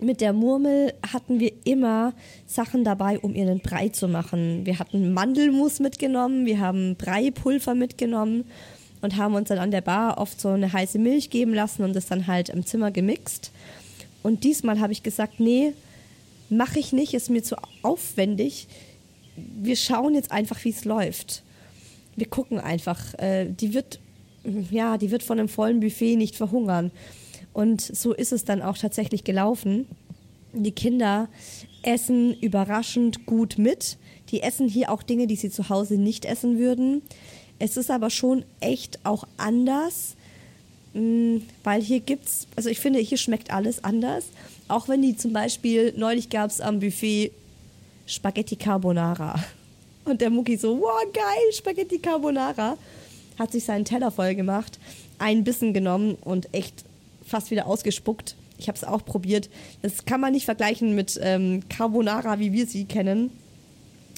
mit 0.00 0.20
der 0.20 0.32
Murmel 0.32 0.92
hatten 1.12 1.40
wir 1.40 1.52
immer 1.64 2.12
Sachen 2.46 2.84
dabei, 2.84 3.18
um 3.18 3.34
ihr 3.34 3.42
einen 3.42 3.60
Brei 3.60 3.88
zu 3.88 4.08
machen. 4.08 4.64
Wir 4.64 4.78
hatten 4.78 5.12
Mandelmus 5.12 5.80
mitgenommen, 5.80 6.46
wir 6.46 6.60
haben 6.60 6.96
Breipulver 6.96 7.74
mitgenommen 7.74 8.44
und 9.02 9.16
haben 9.16 9.34
uns 9.34 9.48
dann 9.48 9.58
an 9.58 9.70
der 9.70 9.80
Bar 9.80 10.18
oft 10.18 10.40
so 10.40 10.48
eine 10.48 10.72
heiße 10.72 10.98
Milch 10.98 11.30
geben 11.30 11.54
lassen 11.54 11.84
und 11.84 11.94
das 11.94 12.06
dann 12.06 12.26
halt 12.26 12.48
im 12.48 12.66
Zimmer 12.66 12.90
gemixt. 12.90 13.52
Und 14.22 14.44
diesmal 14.44 14.80
habe 14.80 14.92
ich 14.92 15.02
gesagt, 15.02 15.40
nee, 15.40 15.72
mache 16.48 16.78
ich 16.78 16.92
nicht, 16.92 17.14
ist 17.14 17.30
mir 17.30 17.42
zu 17.42 17.56
aufwendig. 17.82 18.68
Wir 19.36 19.76
schauen 19.76 20.14
jetzt 20.14 20.32
einfach, 20.32 20.62
wie 20.64 20.70
es 20.70 20.84
läuft. 20.84 21.42
Wir 22.16 22.26
gucken 22.26 22.58
einfach. 22.58 23.14
Äh, 23.18 23.46
die 23.48 23.72
wird 23.72 24.00
ja, 24.70 24.96
die 24.96 25.10
wird 25.10 25.22
von 25.22 25.38
einem 25.38 25.48
vollen 25.48 25.80
Buffet 25.80 26.16
nicht 26.16 26.36
verhungern. 26.36 26.90
Und 27.52 27.80
so 27.80 28.12
ist 28.12 28.32
es 28.32 28.44
dann 28.44 28.62
auch 28.62 28.78
tatsächlich 28.78 29.24
gelaufen. 29.24 29.86
Die 30.52 30.72
Kinder 30.72 31.28
essen 31.82 32.34
überraschend 32.40 33.26
gut 33.26 33.58
mit. 33.58 33.96
Die 34.30 34.42
essen 34.42 34.68
hier 34.68 34.90
auch 34.90 35.02
Dinge, 35.02 35.26
die 35.26 35.36
sie 35.36 35.50
zu 35.50 35.68
Hause 35.68 35.94
nicht 35.94 36.24
essen 36.24 36.58
würden. 36.58 37.02
Es 37.58 37.76
ist 37.76 37.90
aber 37.90 38.10
schon 38.10 38.44
echt 38.60 38.98
auch 39.04 39.24
anders, 39.36 40.14
mm, 40.94 41.38
weil 41.62 41.82
hier 41.82 42.00
gibt's, 42.00 42.46
also 42.56 42.68
ich 42.68 42.80
finde, 42.80 43.00
hier 43.00 43.18
schmeckt 43.18 43.52
alles 43.52 43.84
anders. 43.84 44.24
Auch 44.68 44.88
wenn 44.88 45.02
die 45.02 45.16
zum 45.16 45.32
Beispiel, 45.32 45.92
neulich 45.96 46.30
gab 46.30 46.50
es 46.50 46.60
am 46.60 46.80
Buffet 46.80 47.32
Spaghetti 48.06 48.56
Carbonara. 48.56 49.42
Und 50.04 50.20
der 50.20 50.30
Mucki 50.30 50.56
so, 50.56 50.80
wow, 50.80 51.02
geil, 51.12 51.52
Spaghetti 51.52 51.98
Carbonara 51.98 52.76
hat 53.38 53.52
sich 53.52 53.64
seinen 53.64 53.84
Teller 53.84 54.10
voll 54.10 54.34
gemacht, 54.34 54.78
einen 55.18 55.44
Bissen 55.44 55.74
genommen 55.74 56.16
und 56.22 56.52
echt 56.52 56.84
fast 57.30 57.50
wieder 57.50 57.66
ausgespuckt. 57.66 58.34
Ich 58.58 58.68
habe 58.68 58.76
es 58.76 58.84
auch 58.84 59.04
probiert. 59.04 59.48
Das 59.80 60.04
kann 60.04 60.20
man 60.20 60.32
nicht 60.32 60.44
vergleichen 60.44 60.94
mit 60.94 61.18
ähm, 61.22 61.62
Carbonara, 61.68 62.38
wie 62.38 62.52
wir 62.52 62.66
sie 62.66 62.84
kennen. 62.84 63.30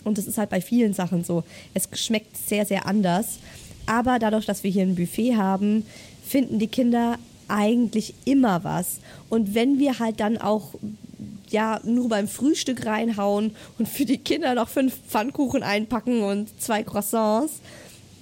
Und 0.02 0.18
das 0.18 0.26
ist 0.26 0.38
halt 0.38 0.50
bei 0.50 0.60
vielen 0.60 0.94
Sachen 0.94 1.22
so. 1.22 1.44
Es 1.74 1.88
schmeckt 1.94 2.36
sehr, 2.36 2.66
sehr 2.66 2.86
anders. 2.86 3.38
Aber 3.86 4.18
dadurch, 4.18 4.46
dass 4.46 4.64
wir 4.64 4.70
hier 4.70 4.82
ein 4.82 4.96
Buffet 4.96 5.36
haben, 5.36 5.86
finden 6.26 6.58
die 6.58 6.66
Kinder 6.66 7.18
eigentlich 7.46 8.14
immer 8.24 8.64
was. 8.64 8.98
Und 9.28 9.54
wenn 9.54 9.78
wir 9.78 9.98
halt 9.98 10.18
dann 10.20 10.38
auch 10.38 10.74
ja 11.50 11.80
nur 11.84 12.08
beim 12.08 12.26
Frühstück 12.26 12.86
reinhauen 12.86 13.54
und 13.78 13.88
für 13.88 14.06
die 14.06 14.18
Kinder 14.18 14.54
noch 14.54 14.68
fünf 14.68 14.96
Pfannkuchen 15.08 15.62
einpacken 15.62 16.22
und 16.22 16.48
zwei 16.60 16.82
Croissants, 16.82 17.60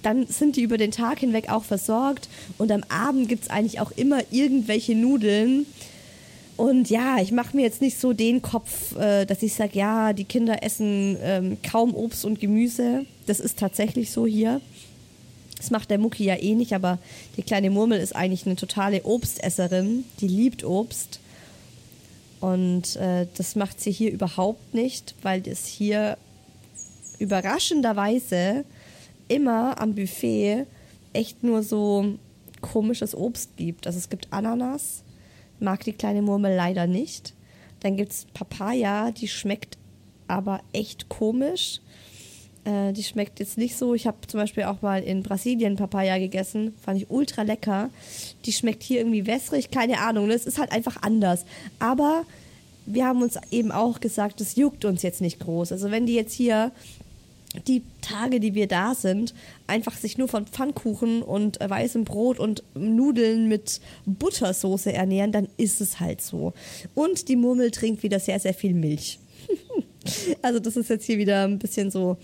dann 0.03 0.27
sind 0.27 0.55
die 0.55 0.61
über 0.61 0.77
den 0.77 0.91
Tag 0.91 1.19
hinweg 1.19 1.49
auch 1.49 1.63
versorgt. 1.63 2.29
Und 2.57 2.71
am 2.71 2.83
Abend 2.89 3.29
gibt 3.29 3.43
es 3.43 3.49
eigentlich 3.49 3.79
auch 3.79 3.91
immer 3.91 4.21
irgendwelche 4.31 4.95
Nudeln. 4.95 5.65
Und 6.57 6.89
ja, 6.89 7.17
ich 7.19 7.31
mache 7.31 7.55
mir 7.55 7.63
jetzt 7.63 7.81
nicht 7.81 7.99
so 7.99 8.13
den 8.13 8.41
Kopf, 8.41 8.95
äh, 8.97 9.25
dass 9.25 9.41
ich 9.41 9.53
sage, 9.53 9.77
ja, 9.79 10.13
die 10.13 10.25
Kinder 10.25 10.63
essen 10.63 11.17
ähm, 11.21 11.57
kaum 11.63 11.95
Obst 11.95 12.25
und 12.25 12.39
Gemüse. 12.39 13.05
Das 13.25 13.39
ist 13.39 13.57
tatsächlich 13.57 14.11
so 14.11 14.27
hier. 14.27 14.61
Das 15.57 15.71
macht 15.71 15.89
der 15.91 15.99
Mucki 15.99 16.23
ja 16.23 16.35
eh 16.35 16.55
nicht, 16.55 16.73
aber 16.73 16.97
die 17.37 17.43
kleine 17.43 17.69
Murmel 17.69 17.99
ist 17.99 18.15
eigentlich 18.15 18.45
eine 18.45 18.55
totale 18.55 19.03
Obstesserin. 19.03 20.05
Die 20.19 20.27
liebt 20.27 20.63
Obst. 20.63 21.19
Und 22.39 22.95
äh, 22.95 23.27
das 23.37 23.55
macht 23.55 23.79
sie 23.79 23.91
hier 23.91 24.11
überhaupt 24.11 24.73
nicht, 24.73 25.13
weil 25.21 25.47
es 25.47 25.65
hier 25.67 26.17
überraschenderweise 27.19 28.65
immer 29.31 29.79
am 29.79 29.95
Buffet 29.95 30.65
echt 31.13 31.43
nur 31.43 31.63
so 31.63 32.17
komisches 32.61 33.15
Obst 33.15 33.57
gibt. 33.57 33.87
Also 33.87 33.97
es 33.97 34.09
gibt 34.09 34.27
Ananas, 34.31 35.03
mag 35.59 35.83
die 35.83 35.93
kleine 35.93 36.21
Murmel 36.21 36.55
leider 36.55 36.87
nicht. 36.87 37.33
Dann 37.79 37.97
gibt 37.97 38.11
es 38.11 38.25
Papaya, 38.33 39.11
die 39.11 39.27
schmeckt 39.27 39.77
aber 40.27 40.61
echt 40.73 41.09
komisch. 41.09 41.81
Äh, 42.63 42.93
die 42.93 43.03
schmeckt 43.03 43.39
jetzt 43.39 43.57
nicht 43.57 43.75
so. 43.75 43.95
Ich 43.95 44.05
habe 44.05 44.17
zum 44.27 44.39
Beispiel 44.39 44.63
auch 44.63 44.81
mal 44.81 45.01
in 45.01 45.23
Brasilien 45.23 45.75
Papaya 45.75 46.17
gegessen. 46.19 46.75
Fand 46.81 47.01
ich 47.01 47.09
ultra 47.09 47.41
lecker. 47.41 47.89
Die 48.45 48.53
schmeckt 48.53 48.83
hier 48.83 48.99
irgendwie 48.99 49.25
wässrig. 49.25 49.71
Keine 49.71 49.99
Ahnung. 49.99 50.29
Das 50.29 50.45
ist 50.45 50.59
halt 50.59 50.71
einfach 50.71 51.01
anders. 51.01 51.45
Aber 51.79 52.23
wir 52.85 53.05
haben 53.05 53.21
uns 53.21 53.37
eben 53.49 53.71
auch 53.71 53.99
gesagt, 53.99 54.41
das 54.41 54.55
juckt 54.55 54.85
uns 54.85 55.01
jetzt 55.01 55.21
nicht 55.21 55.39
groß. 55.39 55.71
Also 55.71 55.91
wenn 55.91 56.05
die 56.05 56.15
jetzt 56.15 56.33
hier 56.33 56.71
die 57.67 57.83
Tage, 58.01 58.39
die 58.39 58.55
wir 58.55 58.67
da 58.67 58.95
sind, 58.95 59.33
einfach 59.67 59.95
sich 59.95 60.17
nur 60.17 60.27
von 60.27 60.45
Pfannkuchen 60.45 61.21
und 61.21 61.59
äh, 61.59 61.69
weißem 61.69 62.05
Brot 62.05 62.39
und 62.39 62.63
Nudeln 62.75 63.47
mit 63.47 63.81
Buttersoße 64.05 64.93
ernähren, 64.93 65.31
dann 65.31 65.47
ist 65.57 65.81
es 65.81 65.99
halt 65.99 66.21
so. 66.21 66.53
Und 66.95 67.27
die 67.27 67.35
Murmel 67.35 67.71
trinkt 67.71 68.03
wieder 68.03 68.19
sehr, 68.19 68.39
sehr 68.39 68.53
viel 68.53 68.73
Milch. 68.73 69.19
also 70.41 70.59
das 70.59 70.77
ist 70.77 70.89
jetzt 70.89 71.05
hier 71.05 71.17
wieder 71.17 71.43
ein 71.43 71.59
bisschen 71.59 71.91
so, 71.91 72.17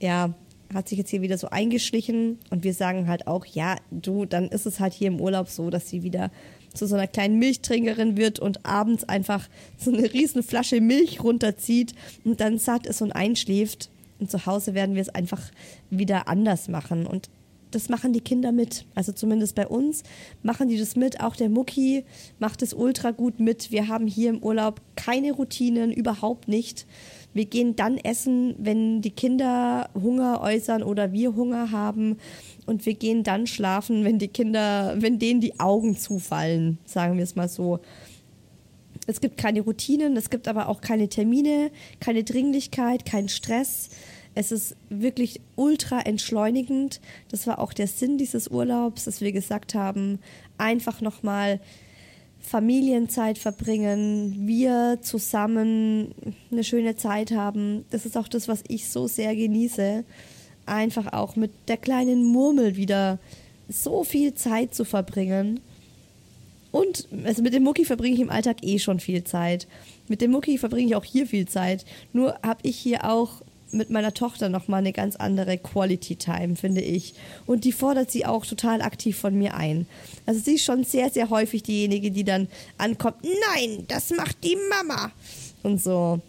ja, 0.00 0.32
hat 0.72 0.88
sich 0.88 0.98
jetzt 0.98 1.10
hier 1.10 1.22
wieder 1.22 1.38
so 1.38 1.48
eingeschlichen 1.48 2.38
und 2.50 2.62
wir 2.62 2.74
sagen 2.74 3.08
halt 3.08 3.26
auch, 3.26 3.46
ja, 3.46 3.76
du, 3.90 4.26
dann 4.26 4.48
ist 4.48 4.66
es 4.66 4.80
halt 4.80 4.92
hier 4.92 5.08
im 5.08 5.20
Urlaub 5.20 5.48
so, 5.48 5.70
dass 5.70 5.88
sie 5.88 6.02
wieder 6.02 6.30
zu 6.74 6.86
so 6.86 6.94
einer 6.94 7.06
kleinen 7.06 7.38
Milchtrinkerin 7.38 8.16
wird 8.16 8.38
und 8.38 8.66
abends 8.66 9.04
einfach 9.04 9.48
so 9.78 9.90
eine 9.90 10.12
riesen 10.12 10.42
Flasche 10.42 10.80
Milch 10.80 11.24
runterzieht 11.24 11.94
und 12.24 12.40
dann 12.40 12.58
satt 12.58 12.86
ist 12.86 13.00
und 13.00 13.12
einschläft 13.12 13.88
und 14.18 14.30
zu 14.30 14.46
Hause 14.46 14.74
werden 14.74 14.94
wir 14.94 15.02
es 15.02 15.08
einfach 15.08 15.42
wieder 15.90 16.28
anders 16.28 16.68
machen. 16.68 17.06
Und 17.06 17.28
das 17.70 17.88
machen 17.88 18.12
die 18.12 18.20
Kinder 18.20 18.52
mit. 18.52 18.86
Also 18.94 19.12
zumindest 19.12 19.54
bei 19.54 19.66
uns 19.66 20.02
machen 20.42 20.68
die 20.68 20.78
das 20.78 20.96
mit. 20.96 21.20
Auch 21.20 21.36
der 21.36 21.48
Mucki 21.48 22.04
macht 22.38 22.62
es 22.62 22.72
ultra 22.72 23.10
gut 23.10 23.40
mit. 23.40 23.70
Wir 23.70 23.88
haben 23.88 24.06
hier 24.06 24.30
im 24.30 24.42
Urlaub 24.42 24.80
keine 24.96 25.32
Routinen, 25.32 25.92
überhaupt 25.92 26.48
nicht. 26.48 26.86
Wir 27.34 27.44
gehen 27.44 27.76
dann 27.76 27.98
essen, 27.98 28.54
wenn 28.58 29.02
die 29.02 29.10
Kinder 29.10 29.90
Hunger 29.94 30.40
äußern 30.40 30.82
oder 30.82 31.12
wir 31.12 31.36
Hunger 31.36 31.70
haben. 31.70 32.16
Und 32.66 32.86
wir 32.86 32.94
gehen 32.94 33.22
dann 33.22 33.46
schlafen, 33.46 34.04
wenn 34.04 34.18
die 34.18 34.28
Kinder, 34.28 34.94
wenn 34.98 35.18
denen 35.18 35.40
die 35.40 35.60
Augen 35.60 35.96
zufallen, 35.96 36.78
sagen 36.84 37.16
wir 37.16 37.24
es 37.24 37.36
mal 37.36 37.48
so. 37.48 37.80
Es 39.08 39.22
gibt 39.22 39.38
keine 39.38 39.62
Routinen, 39.62 40.18
es 40.18 40.28
gibt 40.28 40.48
aber 40.48 40.68
auch 40.68 40.82
keine 40.82 41.08
Termine, 41.08 41.70
keine 41.98 42.24
Dringlichkeit, 42.24 43.06
kein 43.06 43.30
Stress. 43.30 43.88
Es 44.34 44.52
ist 44.52 44.76
wirklich 44.90 45.40
ultra 45.56 46.00
entschleunigend. 46.00 47.00
Das 47.30 47.46
war 47.46 47.58
auch 47.58 47.72
der 47.72 47.86
Sinn 47.86 48.18
dieses 48.18 48.48
Urlaubs, 48.48 49.04
dass 49.04 49.22
wir 49.22 49.32
gesagt 49.32 49.74
haben, 49.74 50.18
einfach 50.58 51.00
nochmal 51.00 51.58
Familienzeit 52.38 53.38
verbringen, 53.38 54.46
wir 54.46 54.98
zusammen 55.00 56.14
eine 56.52 56.62
schöne 56.62 56.96
Zeit 56.96 57.30
haben. 57.30 57.86
Das 57.88 58.04
ist 58.04 58.18
auch 58.18 58.28
das, 58.28 58.46
was 58.46 58.62
ich 58.68 58.90
so 58.90 59.06
sehr 59.06 59.34
genieße. 59.34 60.04
Einfach 60.66 61.14
auch 61.14 61.34
mit 61.34 61.52
der 61.68 61.78
kleinen 61.78 62.24
Murmel 62.24 62.76
wieder 62.76 63.18
so 63.70 64.04
viel 64.04 64.34
Zeit 64.34 64.74
zu 64.74 64.84
verbringen. 64.84 65.60
Und 66.70 67.08
also 67.24 67.42
mit 67.42 67.54
dem 67.54 67.62
Mucki 67.64 67.84
verbringe 67.84 68.14
ich 68.14 68.20
im 68.20 68.30
Alltag 68.30 68.58
eh 68.62 68.78
schon 68.78 69.00
viel 69.00 69.24
Zeit. 69.24 69.66
Mit 70.08 70.20
dem 70.20 70.30
Mucki 70.30 70.58
verbringe 70.58 70.88
ich 70.88 70.96
auch 70.96 71.04
hier 71.04 71.26
viel 71.26 71.48
Zeit. 71.48 71.84
Nur 72.12 72.38
habe 72.42 72.60
ich 72.62 72.76
hier 72.76 73.04
auch 73.04 73.42
mit 73.70 73.90
meiner 73.90 74.14
Tochter 74.14 74.48
nochmal 74.48 74.80
eine 74.80 74.92
ganz 74.92 75.16
andere 75.16 75.58
Quality 75.58 76.16
Time, 76.16 76.56
finde 76.56 76.80
ich. 76.80 77.14
Und 77.46 77.64
die 77.64 77.72
fordert 77.72 78.10
sie 78.10 78.24
auch 78.26 78.46
total 78.46 78.82
aktiv 78.82 79.16
von 79.16 79.36
mir 79.36 79.54
ein. 79.54 79.86
Also 80.26 80.40
sie 80.40 80.54
ist 80.54 80.64
schon 80.64 80.84
sehr, 80.84 81.10
sehr 81.10 81.30
häufig 81.30 81.62
diejenige, 81.62 82.10
die 82.10 82.24
dann 82.24 82.48
ankommt, 82.78 83.16
nein, 83.22 83.84
das 83.88 84.10
macht 84.10 84.42
die 84.44 84.56
Mama. 84.70 85.12
Und 85.62 85.82
so 85.82 86.20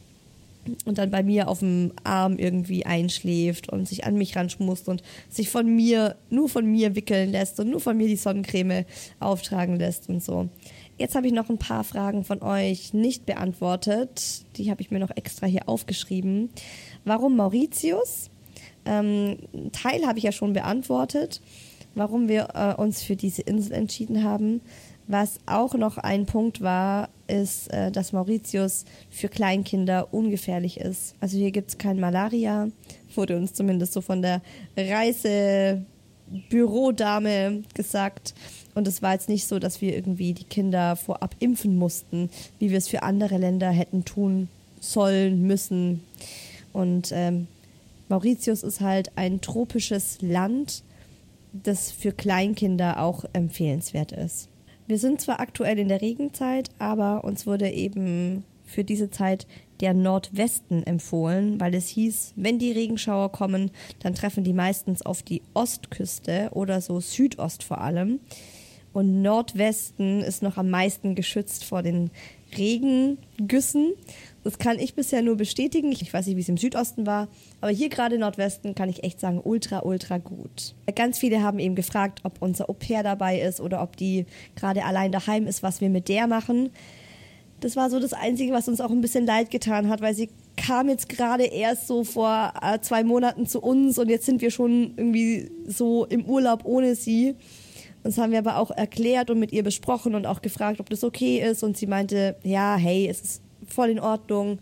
und 0.85 0.97
dann 0.97 1.11
bei 1.11 1.23
mir 1.23 1.47
auf 1.47 1.59
dem 1.59 1.91
Arm 2.03 2.37
irgendwie 2.37 2.85
einschläft 2.85 3.69
und 3.69 3.87
sich 3.87 4.05
an 4.05 4.15
mich 4.15 4.35
ranschmust 4.35 4.89
und 4.89 5.03
sich 5.29 5.49
von 5.49 5.67
mir, 5.67 6.15
nur 6.29 6.49
von 6.49 6.65
mir 6.65 6.95
wickeln 6.95 7.31
lässt 7.31 7.59
und 7.59 7.69
nur 7.69 7.79
von 7.79 7.97
mir 7.97 8.07
die 8.07 8.15
Sonnencreme 8.15 8.85
auftragen 9.19 9.77
lässt 9.77 10.09
und 10.09 10.23
so. 10.23 10.49
Jetzt 10.97 11.15
habe 11.15 11.27
ich 11.27 11.33
noch 11.33 11.49
ein 11.49 11.57
paar 11.57 11.85
Fragen 11.85 12.25
von 12.25 12.41
euch 12.41 12.93
nicht 12.93 13.25
beantwortet. 13.25 14.43
Die 14.57 14.69
habe 14.69 14.81
ich 14.81 14.91
mir 14.91 14.99
noch 14.99 15.15
extra 15.15 15.47
hier 15.47 15.69
aufgeschrieben. 15.69 16.49
Warum 17.05 17.37
Mauritius? 17.37 18.29
Ähm, 18.85 19.37
Teil 19.71 20.05
habe 20.05 20.17
ich 20.17 20.25
ja 20.25 20.33
schon 20.33 20.51
beantwortet, 20.51 21.41
warum 21.95 22.27
wir 22.27 22.49
äh, 22.53 22.81
uns 22.81 23.01
für 23.01 23.15
diese 23.15 23.43
Insel 23.43 23.73
entschieden 23.73 24.23
haben. 24.23 24.61
Was 25.11 25.39
auch 25.47 25.73
noch 25.73 25.97
ein 25.97 26.27
Punkt 26.27 26.61
war, 26.61 27.09
ist, 27.25 27.73
äh, 27.73 27.91
dass 27.91 28.13
Mauritius 28.13 28.85
für 29.09 29.27
Kleinkinder 29.27 30.13
ungefährlich 30.13 30.79
ist. 30.79 31.15
Also 31.19 31.35
hier 31.35 31.49
gibt 31.49 31.69
es 31.69 31.79
kein 31.79 31.99
Malaria, 31.99 32.67
wurde 33.15 33.35
uns 33.35 33.55
zumindest 33.55 33.93
so 33.93 34.01
von 34.01 34.21
der 34.21 34.43
Reisebürodame 34.77 37.63
gesagt. 37.73 38.35
Und 38.75 38.87
es 38.87 39.01
war 39.01 39.13
jetzt 39.13 39.29
nicht 39.29 39.47
so, 39.47 39.57
dass 39.57 39.81
wir 39.81 39.95
irgendwie 39.95 40.35
die 40.35 40.43
Kinder 40.43 40.95
vorab 40.95 41.35
impfen 41.39 41.75
mussten, 41.75 42.29
wie 42.59 42.69
wir 42.69 42.77
es 42.77 42.87
für 42.87 43.01
andere 43.01 43.39
Länder 43.39 43.71
hätten 43.71 44.05
tun 44.05 44.47
sollen, 44.79 45.41
müssen. 45.41 46.03
Und 46.71 47.11
ähm, 47.15 47.47
Mauritius 48.09 48.61
ist 48.61 48.79
halt 48.79 49.17
ein 49.17 49.41
tropisches 49.41 50.21
Land, 50.21 50.83
das 51.51 51.89
für 51.89 52.11
Kleinkinder 52.11 53.01
auch 53.01 53.25
empfehlenswert 53.33 54.11
ist. 54.11 54.48
Wir 54.89 54.97
sind 54.97 55.21
zwar 55.21 55.39
aktuell 55.39 55.77
in 55.77 55.87
der 55.87 56.01
Regenzeit, 56.01 56.69
aber 56.79 57.23
uns 57.23 57.45
wurde 57.45 57.69
eben 57.69 58.43
für 58.65 58.83
diese 58.83 59.11
Zeit 59.11 59.45
der 59.81 59.93
Nordwesten 59.93 60.81
empfohlen, 60.81 61.59
weil 61.59 61.75
es 61.75 61.89
hieß, 61.89 62.33
wenn 62.35 62.57
die 62.57 62.71
Regenschauer 62.71 63.31
kommen, 63.31 63.69
dann 63.99 64.15
treffen 64.15 64.43
die 64.43 64.51
meistens 64.51 65.03
auf 65.03 65.21
die 65.21 65.43
Ostküste 65.53 66.49
oder 66.53 66.81
so 66.81 67.01
Südost 67.01 67.61
vor 67.61 67.81
allem. 67.81 68.19
Und 68.91 69.21
Nordwesten 69.21 70.21
ist 70.21 70.41
noch 70.41 70.57
am 70.57 70.71
meisten 70.71 71.13
geschützt 71.13 71.65
vor 71.65 71.83
den 71.83 72.09
Regengüssen. 72.57 73.93
Das 74.43 74.57
kann 74.57 74.79
ich 74.79 74.95
bisher 74.95 75.21
nur 75.21 75.35
bestätigen. 75.35 75.91
Ich 75.91 76.13
weiß 76.13 76.27
nicht, 76.27 76.37
wie 76.37 76.41
es 76.41 76.49
im 76.49 76.57
Südosten 76.57 77.05
war, 77.05 77.27
aber 77.61 77.71
hier 77.71 77.89
gerade 77.89 78.15
im 78.15 78.21
Nordwesten 78.21 78.73
kann 78.73 78.89
ich 78.89 79.03
echt 79.03 79.19
sagen, 79.19 79.41
ultra, 79.43 79.83
ultra 79.83 80.17
gut. 80.17 80.75
Ganz 80.95 81.19
viele 81.19 81.43
haben 81.43 81.59
eben 81.59 81.75
gefragt, 81.75 82.21
ob 82.23 82.41
unser 82.41 82.69
Au-pair 82.69 83.03
dabei 83.03 83.39
ist 83.39 83.59
oder 83.59 83.81
ob 83.81 83.97
die 83.97 84.25
gerade 84.55 84.85
allein 84.85 85.11
daheim 85.11 85.45
ist, 85.45 85.61
was 85.61 85.81
wir 85.81 85.89
mit 85.89 86.07
der 86.07 86.27
machen. 86.27 86.69
Das 87.59 87.75
war 87.75 87.89
so 87.89 87.99
das 87.99 88.13
Einzige, 88.13 88.53
was 88.53 88.69
uns 88.69 88.79
auch 88.79 88.91
ein 88.91 89.01
bisschen 89.01 89.25
leid 89.25 89.51
getan 89.51 89.89
hat, 89.89 89.99
weil 89.99 90.13
sie 90.15 90.29
kam 90.55 90.87
jetzt 90.87 91.09
gerade 91.09 91.43
erst 91.43 91.87
so 91.87 92.05
vor 92.05 92.53
äh, 92.61 92.79
zwei 92.79 93.03
Monaten 93.03 93.47
zu 93.47 93.61
uns 93.61 93.97
und 93.97 94.09
jetzt 94.09 94.25
sind 94.25 94.41
wir 94.41 94.51
schon 94.51 94.93
irgendwie 94.95 95.51
so 95.65 96.05
im 96.05 96.25
Urlaub 96.25 96.63
ohne 96.63 96.95
sie. 96.95 97.35
Das 98.03 98.17
haben 98.17 98.31
wir 98.31 98.39
aber 98.39 98.57
auch 98.57 98.71
erklärt 98.71 99.29
und 99.29 99.39
mit 99.39 99.51
ihr 99.51 99.63
besprochen 99.63 100.15
und 100.15 100.25
auch 100.25 100.41
gefragt, 100.41 100.79
ob 100.79 100.89
das 100.89 101.03
okay 101.03 101.39
ist. 101.39 101.63
Und 101.63 101.75
sie 101.75 101.85
meinte, 101.87 102.37
ja, 102.43 102.77
hey, 102.77 103.07
es 103.09 103.21
ist 103.21 103.41
voll 103.73 103.89
in 103.89 103.99
Ordnung. 103.99 104.59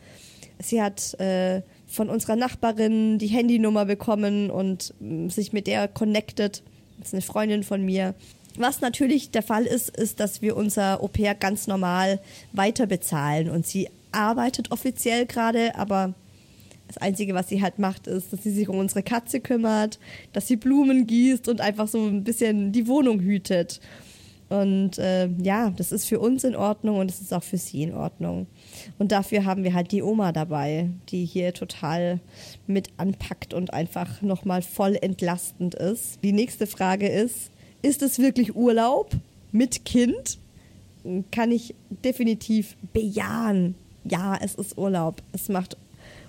Sie 0.60 0.82
hat 0.82 1.20
äh, 1.20 1.62
von 1.88 2.10
unserer 2.10 2.36
Nachbarin 2.36 3.18
die 3.20 3.28
Handynummer 3.28 3.86
bekommen 3.86 4.50
und 4.50 4.94
äh, 5.02 5.30
sich 5.30 5.54
mit 5.54 5.68
der 5.68 5.88
connected. 5.88 6.64
Das 7.00 7.10
ist 7.10 7.14
eine 7.14 7.22
Freundin 7.22 7.64
von 7.64 7.84
mir. 7.84 8.16
Was 8.58 8.82
natürlich 8.82 9.30
der 9.30 9.44
Fall 9.44 9.66
ist, 9.66 9.96
ist, 9.96 10.20
dass 10.20 10.42
wir 10.42 10.58
unser 10.58 11.02
Au 11.04 11.08
pair 11.08 11.36
ganz 11.36 11.68
normal 11.68 12.20
weiter 12.54 12.88
bezahlen 12.88 13.50
und 13.50 13.68
sie 13.68 13.88
arbeitet 14.12 14.72
offiziell 14.72 15.28
gerade, 15.28 15.76
aber 15.76 16.16
Das 16.88 16.98
Einzige, 16.98 17.34
was 17.34 17.50
sie 17.50 17.62
halt 17.62 17.80
macht, 17.80 18.08
ist, 18.08 18.32
dass 18.32 18.44
sie 18.44 18.52
sich 18.52 18.70
um 18.70 18.78
unsere 18.78 19.04
Katze 19.04 19.42
kümmert, 19.42 20.00
dass 20.32 20.48
sie 20.48 20.56
Blumen 20.56 21.06
gießt 21.06 21.50
und 21.50 21.60
einfach 21.60 21.88
so 21.88 22.06
ein 22.06 22.24
bisschen 22.24 22.72
die 22.72 22.88
Wohnung 22.88 23.20
hütet. 23.20 23.82
Und 24.50 24.98
äh, 24.98 25.28
ja, 25.42 25.72
das 25.72 25.92
ist 25.92 26.06
für 26.06 26.20
uns 26.20 26.44
in 26.46 26.56
Ordnung 26.56 27.00
und 27.00 27.12
es 27.12 27.20
ist 27.20 27.34
auch 27.34 27.44
für 27.44 27.58
sie 27.58 27.84
in 27.84 27.94
Ordnung. 27.94 28.48
Und 28.98 29.12
dafür 29.12 29.44
haben 29.44 29.64
wir 29.64 29.74
halt 29.74 29.92
die 29.92 30.02
Oma 30.02 30.32
dabei, 30.32 30.90
die 31.10 31.26
hier 31.26 31.54
total 31.54 32.20
mit 32.66 32.90
anpackt 32.98 33.54
und 33.54 33.74
einfach 33.74 34.22
nochmal 34.22 34.62
voll 34.62 34.98
entlastend 35.02 35.76
ist. 35.76 36.24
Die 36.24 36.32
nächste 36.32 36.66
Frage 36.66 37.10
ist, 37.10 37.52
ist 37.82 38.02
es 38.02 38.20
wirklich 38.20 38.56
Urlaub 38.56 39.12
mit 39.52 39.84
Kind? 39.84 40.38
Kann 41.32 41.52
ich 41.52 41.76
definitiv 42.04 42.78
bejahen. 42.94 43.76
Ja, 44.06 44.38
es 44.42 44.56
ist 44.56 44.78
Urlaub. 44.78 45.22
Es 45.34 45.50
macht 45.50 45.76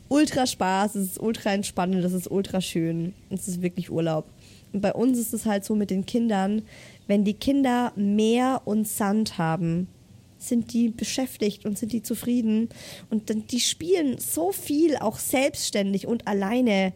ultra 0.09 0.47
Spaß, 0.47 0.97
es 0.97 1.12
ist 1.12 1.21
ultra 1.21 1.53
entspannend, 1.53 2.05
es 2.05 2.12
ist 2.12 2.31
ultra 2.31 2.61
schön. 2.61 3.14
Es 3.31 3.47
ist 3.47 3.62
wirklich 3.62 3.91
Urlaub. 3.91 4.25
Und 4.73 4.81
bei 4.81 4.93
uns 4.93 5.19
ist 5.19 5.33
es 5.33 5.47
halt 5.47 5.64
so 5.64 5.75
mit 5.75 5.91
den 5.91 6.05
Kindern, 6.05 6.62
wenn 7.09 7.25
die 7.25 7.35
Kinder 7.35 7.93
Meer 7.97 8.63
und 8.65 8.87
Sand 8.87 9.39
haben, 9.39 9.89
sind 10.37 10.73
die 10.73 10.91
beschäftigt 10.91 11.65
und 11.65 11.77
sind 11.77 11.93
die 11.93 12.03
zufrieden. 12.03 12.69
Und 13.11 13.29
dann, 13.29 13.47
die 13.49 13.59
spielen 13.59 14.19
so 14.19 14.53
viel 14.53 14.97
auch 14.97 15.19
selbstständig 15.19 16.07
und 16.07 16.29
alleine 16.29 16.93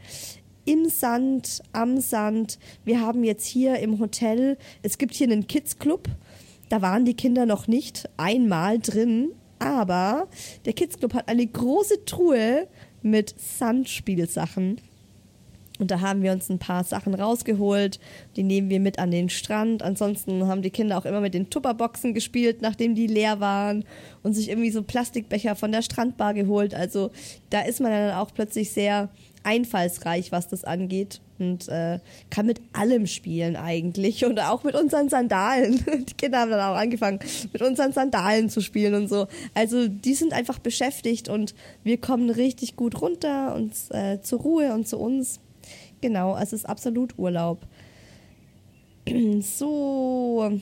im 0.65 0.89
Sand, 0.89 1.63
am 1.73 2.01
Sand. 2.01 2.59
Wir 2.85 3.01
haben 3.01 3.25
jetzt 3.25 3.47
hier 3.47 3.81
im 3.81 3.99
Hotel, 3.99 4.59
es 4.83 4.99
gibt 4.99 5.15
hier 5.15 5.27
einen 5.27 5.49
Kids 5.49 5.79
Club. 5.79 6.09
Da 6.69 6.83
waren 6.83 7.05
die 7.05 7.15
Kinder 7.15 7.47
noch 7.47 7.67
nicht 7.67 8.09
einmal 8.17 8.79
drin, 8.79 9.33
aber 9.59 10.29
der 10.65 10.73
Kids 10.73 10.99
Club 10.99 11.15
hat 11.15 11.29
eine 11.29 11.47
große 11.47 12.05
Truhe 12.05 12.69
mit 13.03 13.35
Sandspielsachen. 13.39 14.81
Und 15.83 15.91
da 15.91 16.01
haben 16.01 16.22
wir 16.22 16.30
uns 16.30 16.49
ein 16.49 16.61
paar 16.61 16.85
Sachen 16.85 17.12
rausgeholt. 17.12 17.99
Die 18.37 18.45
nehmen 18.45 18.70
wir 18.70 18.78
mit 18.78 19.01
an 19.01 19.11
den 19.11 19.28
Strand. 19.28 19.83
Ansonsten 19.83 20.47
haben 20.47 20.62
die 20.62 20.70
Kinder 20.70 20.97
auch 20.97 21.05
immer 21.05 21.20
mit 21.20 21.35
den 21.35 21.51
Tupperboxen 21.51 22.14
gespielt, 22.14 22.62
nachdem 22.62 22.95
die 22.95 23.09
leer 23.09 23.41
waren 23.41 23.85
und 24.22 24.35
sich 24.35 24.49
irgendwie 24.49 24.70
so 24.70 24.85
Plastikbecher 24.85 25.57
von 25.57 25.72
der 25.72 25.83
Strandbar 25.83 26.35
geholt. 26.35 26.72
Also 26.72 27.11
da 27.51 27.62
ist 27.62 27.80
man 27.80 27.91
dann 27.91 28.14
auch 28.14 28.33
plötzlich 28.33 28.70
sehr 28.70 29.09
einfallsreich, 29.43 30.30
was 30.30 30.47
das 30.47 30.62
angeht 30.62 31.20
und 31.41 31.68
äh, 31.68 31.99
kann 32.30 32.47
mit 32.47 32.61
allem 32.72 33.09
spielen 33.09 33.57
eigentlich 33.57 34.24
und 34.24 34.39
auch 34.39 34.62
mit 34.62 34.76
unseren 34.76 35.09
Sandalen. 35.09 35.85
Die 36.09 36.14
Kinder 36.14 36.39
haben 36.39 36.51
dann 36.53 36.61
auch 36.61 36.76
angefangen, 36.76 37.18
mit 37.53 37.61
unseren 37.61 37.93
Sandalen 37.93 38.51
zu 38.51 38.61
spielen 38.61 38.95
und 38.95 39.09
so. 39.09 39.26
Also 39.53 39.89
die 39.89 40.14
sind 40.14 40.33
einfach 40.33 40.61
beschäftigt 40.61 41.28
und 41.28 41.57
wir 41.83 42.01
kommen 42.01 42.30
richtig 42.30 42.76
gut 42.76 43.01
runter 43.01 43.57
und 43.57 43.72
äh, 43.91 44.20
zur 44.20 44.41
Ruhe 44.43 44.72
und 44.74 44.87
zu 44.87 44.99
uns. 44.99 45.41
Genau, 46.03 46.37
es 46.37 46.53
ist 46.53 46.69
absolut 46.69 47.19
Urlaub. 47.19 47.67
So. 49.41 50.61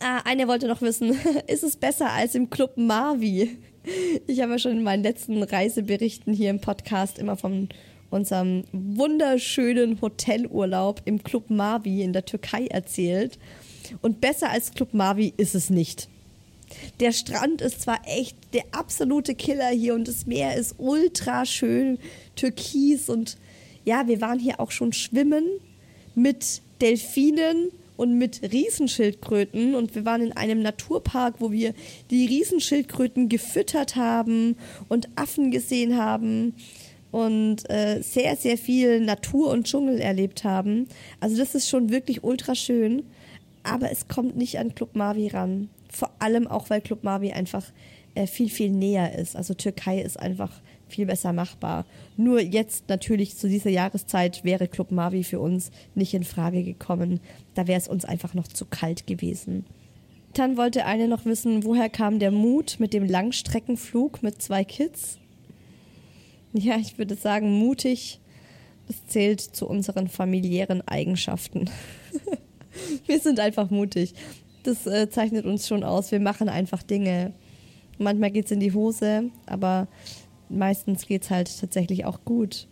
Ah, 0.00 0.20
eine 0.24 0.48
wollte 0.48 0.68
noch 0.68 0.82
wissen, 0.82 1.16
ist 1.46 1.64
es 1.64 1.76
besser 1.76 2.10
als 2.10 2.34
im 2.34 2.50
Club 2.50 2.76
Marvi? 2.76 3.56
Ich 4.26 4.40
habe 4.40 4.52
ja 4.52 4.58
schon 4.58 4.78
in 4.78 4.82
meinen 4.82 5.02
letzten 5.02 5.42
Reiseberichten 5.42 6.32
hier 6.32 6.48
im 6.48 6.58
Podcast 6.58 7.18
immer 7.18 7.36
von 7.36 7.68
unserem 8.08 8.64
wunderschönen 8.72 10.00
Hotelurlaub 10.00 11.02
im 11.04 11.22
Club 11.22 11.50
Marvi 11.50 12.02
in 12.02 12.14
der 12.14 12.24
Türkei 12.24 12.66
erzählt. 12.66 13.38
Und 14.00 14.22
besser 14.22 14.48
als 14.48 14.72
Club 14.72 14.94
Marvi 14.94 15.34
ist 15.36 15.54
es 15.54 15.68
nicht. 15.68 16.08
Der 17.00 17.12
Strand 17.12 17.60
ist 17.60 17.82
zwar 17.82 18.00
echt 18.06 18.38
der 18.54 18.64
absolute 18.72 19.34
Killer 19.34 19.68
hier 19.68 19.94
und 19.94 20.08
das 20.08 20.24
Meer 20.24 20.56
ist 20.56 20.76
ultra 20.78 21.44
schön 21.44 21.98
türkis 22.34 23.10
und 23.10 23.36
ja, 23.84 24.06
wir 24.06 24.20
waren 24.20 24.38
hier 24.38 24.60
auch 24.60 24.70
schon 24.70 24.92
schwimmen 24.92 25.44
mit 26.14 26.62
Delfinen 26.80 27.70
und 27.96 28.18
mit 28.18 28.42
Riesenschildkröten 28.42 29.74
und 29.74 29.94
wir 29.94 30.04
waren 30.04 30.22
in 30.22 30.32
einem 30.32 30.62
Naturpark, 30.62 31.36
wo 31.38 31.52
wir 31.52 31.74
die 32.10 32.26
Riesenschildkröten 32.26 33.28
gefüttert 33.28 33.96
haben 33.96 34.56
und 34.88 35.08
Affen 35.16 35.50
gesehen 35.50 35.96
haben 35.96 36.54
und 37.12 37.70
äh, 37.70 38.02
sehr, 38.02 38.36
sehr 38.36 38.58
viel 38.58 39.00
Natur 39.00 39.50
und 39.50 39.68
Dschungel 39.68 40.00
erlebt 40.00 40.42
haben. 40.42 40.88
Also 41.20 41.36
das 41.36 41.54
ist 41.54 41.68
schon 41.68 41.90
wirklich 41.90 42.24
ultra 42.24 42.56
schön, 42.56 43.04
aber 43.62 43.92
es 43.92 44.08
kommt 44.08 44.36
nicht 44.36 44.58
an 44.58 44.74
Club 44.74 44.96
Mavi 44.96 45.28
ran. 45.28 45.68
Vor 45.88 46.10
allem 46.18 46.48
auch, 46.48 46.70
weil 46.70 46.80
Club 46.80 47.04
Mavi 47.04 47.30
einfach 47.30 47.64
äh, 48.16 48.26
viel, 48.26 48.50
viel 48.50 48.70
näher 48.70 49.16
ist. 49.16 49.36
Also 49.36 49.54
Türkei 49.54 50.00
ist 50.00 50.18
einfach 50.18 50.60
viel 50.88 51.06
besser 51.06 51.32
machbar. 51.32 51.86
Nur 52.16 52.40
jetzt 52.40 52.88
natürlich 52.88 53.36
zu 53.36 53.48
dieser 53.48 53.70
Jahreszeit 53.70 54.44
wäre 54.44 54.68
Club 54.68 54.90
Mavi 54.90 55.24
für 55.24 55.40
uns 55.40 55.70
nicht 55.94 56.14
in 56.14 56.24
Frage 56.24 56.62
gekommen. 56.62 57.20
Da 57.54 57.66
wäre 57.66 57.78
es 57.78 57.88
uns 57.88 58.04
einfach 58.04 58.34
noch 58.34 58.48
zu 58.48 58.66
kalt 58.66 59.06
gewesen. 59.06 59.64
Dann 60.34 60.56
wollte 60.56 60.84
eine 60.84 61.06
noch 61.06 61.24
wissen, 61.24 61.64
woher 61.64 61.88
kam 61.88 62.18
der 62.18 62.32
Mut 62.32 62.76
mit 62.80 62.92
dem 62.92 63.06
Langstreckenflug 63.06 64.22
mit 64.22 64.42
zwei 64.42 64.64
Kids? 64.64 65.18
Ja, 66.52 66.76
ich 66.76 66.98
würde 66.98 67.14
sagen, 67.14 67.52
mutig, 67.58 68.20
das 68.86 69.06
zählt 69.06 69.40
zu 69.40 69.68
unseren 69.68 70.08
familiären 70.08 70.86
Eigenschaften. 70.86 71.70
wir 73.06 73.18
sind 73.20 73.40
einfach 73.40 73.70
mutig. 73.70 74.14
Das 74.64 74.86
äh, 74.86 75.08
zeichnet 75.08 75.46
uns 75.46 75.68
schon 75.68 75.84
aus. 75.84 76.10
Wir 76.10 76.20
machen 76.20 76.48
einfach 76.48 76.82
Dinge. 76.82 77.32
Manchmal 77.98 78.30
geht 78.30 78.46
es 78.46 78.50
in 78.50 78.60
die 78.60 78.72
Hose, 78.72 79.30
aber 79.46 79.88
meistens 80.48 81.06
geht 81.06 81.22
es 81.24 81.30
halt 81.30 81.60
tatsächlich 81.60 82.04
auch 82.04 82.24
gut. 82.24 82.68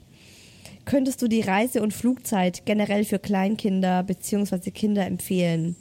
Könntest 0.85 1.23
du 1.23 1.29
die 1.29 1.41
Reise- 1.41 1.83
und 1.83 1.95
Flugzeit 1.95 2.67
generell 2.67 3.05
für 3.05 3.19
Kleinkinder 3.19 4.03
bzw. 4.03 4.71
Kinder 4.71 5.07
empfehlen? 5.07 5.77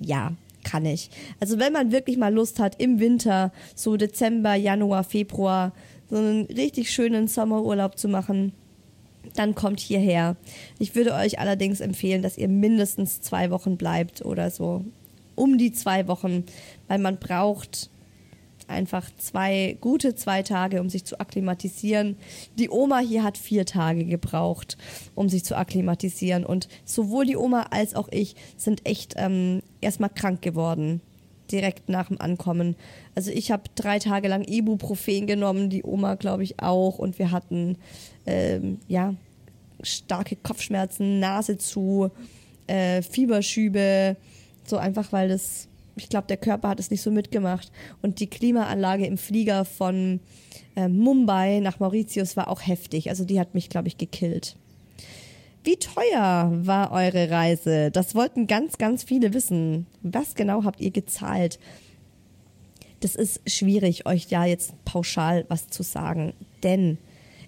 Ja, 0.00 0.32
kann 0.64 0.84
ich. 0.84 1.10
Also 1.40 1.58
wenn 1.58 1.72
man 1.72 1.92
wirklich 1.92 2.16
mal 2.16 2.32
Lust 2.32 2.58
hat, 2.58 2.80
im 2.80 2.98
Winter, 2.98 3.52
so 3.74 3.96
Dezember, 3.96 4.54
Januar, 4.54 5.04
Februar, 5.04 5.72
so 6.10 6.16
einen 6.16 6.46
richtig 6.46 6.90
schönen 6.90 7.28
Sommerurlaub 7.28 7.98
zu 7.98 8.08
machen, 8.08 8.52
dann 9.34 9.54
kommt 9.54 9.80
hierher. 9.80 10.36
Ich 10.78 10.94
würde 10.94 11.14
euch 11.14 11.38
allerdings 11.38 11.80
empfehlen, 11.80 12.22
dass 12.22 12.38
ihr 12.38 12.48
mindestens 12.48 13.20
zwei 13.20 13.50
Wochen 13.50 13.76
bleibt 13.76 14.24
oder 14.24 14.50
so. 14.50 14.84
Um 15.34 15.56
die 15.56 15.72
zwei 15.72 16.08
Wochen, 16.08 16.44
weil 16.88 16.98
man 16.98 17.18
braucht 17.18 17.90
einfach 18.72 19.08
zwei, 19.18 19.76
gute 19.80 20.14
zwei 20.14 20.42
Tage, 20.42 20.80
um 20.80 20.88
sich 20.88 21.04
zu 21.04 21.20
akklimatisieren. 21.20 22.16
Die 22.58 22.70
Oma 22.70 22.98
hier 22.98 23.22
hat 23.22 23.38
vier 23.38 23.64
Tage 23.66 24.04
gebraucht, 24.04 24.76
um 25.14 25.28
sich 25.28 25.44
zu 25.44 25.56
akklimatisieren. 25.56 26.44
Und 26.44 26.68
sowohl 26.84 27.26
die 27.26 27.36
Oma 27.36 27.66
als 27.70 27.94
auch 27.94 28.08
ich 28.10 28.34
sind 28.56 28.86
echt 28.86 29.14
ähm, 29.16 29.62
erstmal 29.80 30.10
krank 30.10 30.42
geworden 30.42 31.00
direkt 31.50 31.88
nach 31.88 32.08
dem 32.08 32.20
Ankommen. 32.20 32.76
Also 33.14 33.30
ich 33.30 33.50
habe 33.52 33.64
drei 33.74 33.98
Tage 33.98 34.28
lang 34.28 34.42
Ibuprofen 34.42 35.26
genommen, 35.26 35.68
die 35.68 35.84
Oma 35.84 36.14
glaube 36.14 36.42
ich 36.42 36.60
auch 36.60 36.98
und 36.98 37.18
wir 37.18 37.30
hatten 37.30 37.76
ähm, 38.26 38.78
ja 38.88 39.14
starke 39.82 40.36
Kopfschmerzen, 40.36 41.20
Nase 41.20 41.58
zu, 41.58 42.10
äh, 42.66 43.02
Fieberschübe, 43.02 44.16
so 44.64 44.76
einfach 44.76 45.12
weil 45.12 45.28
das, 45.28 45.68
ich 45.96 46.08
glaube 46.08 46.26
der 46.26 46.36
Körper 46.36 46.68
hat 46.68 46.80
es 46.80 46.90
nicht 46.90 47.02
so 47.02 47.10
mitgemacht 47.10 47.70
und 48.00 48.20
die 48.20 48.26
Klimaanlage 48.26 49.06
im 49.06 49.18
Flieger 49.18 49.64
von 49.64 50.20
äh, 50.76 50.88
Mumbai 50.88 51.60
nach 51.60 51.80
Mauritius 51.80 52.36
war 52.36 52.48
auch 52.48 52.66
heftig, 52.66 53.10
also 53.10 53.24
die 53.24 53.40
hat 53.40 53.54
mich 53.54 53.68
glaube 53.68 53.88
ich 53.88 53.98
gekillt. 53.98 54.56
Wie 55.64 55.76
teuer 55.76 56.50
war 56.52 56.90
eure 56.90 57.30
Reise? 57.30 57.92
Das 57.92 58.16
wollten 58.16 58.48
ganz, 58.48 58.78
ganz 58.78 59.04
viele 59.04 59.32
wissen. 59.32 59.86
Was 60.02 60.34
genau 60.34 60.64
habt 60.64 60.80
ihr 60.80 60.90
gezahlt? 60.90 61.60
Das 62.98 63.14
ist 63.14 63.48
schwierig, 63.48 64.06
euch 64.06 64.26
ja 64.28 64.44
jetzt 64.44 64.72
pauschal 64.84 65.44
was 65.48 65.68
zu 65.68 65.84
sagen, 65.84 66.34
denn 66.64 66.98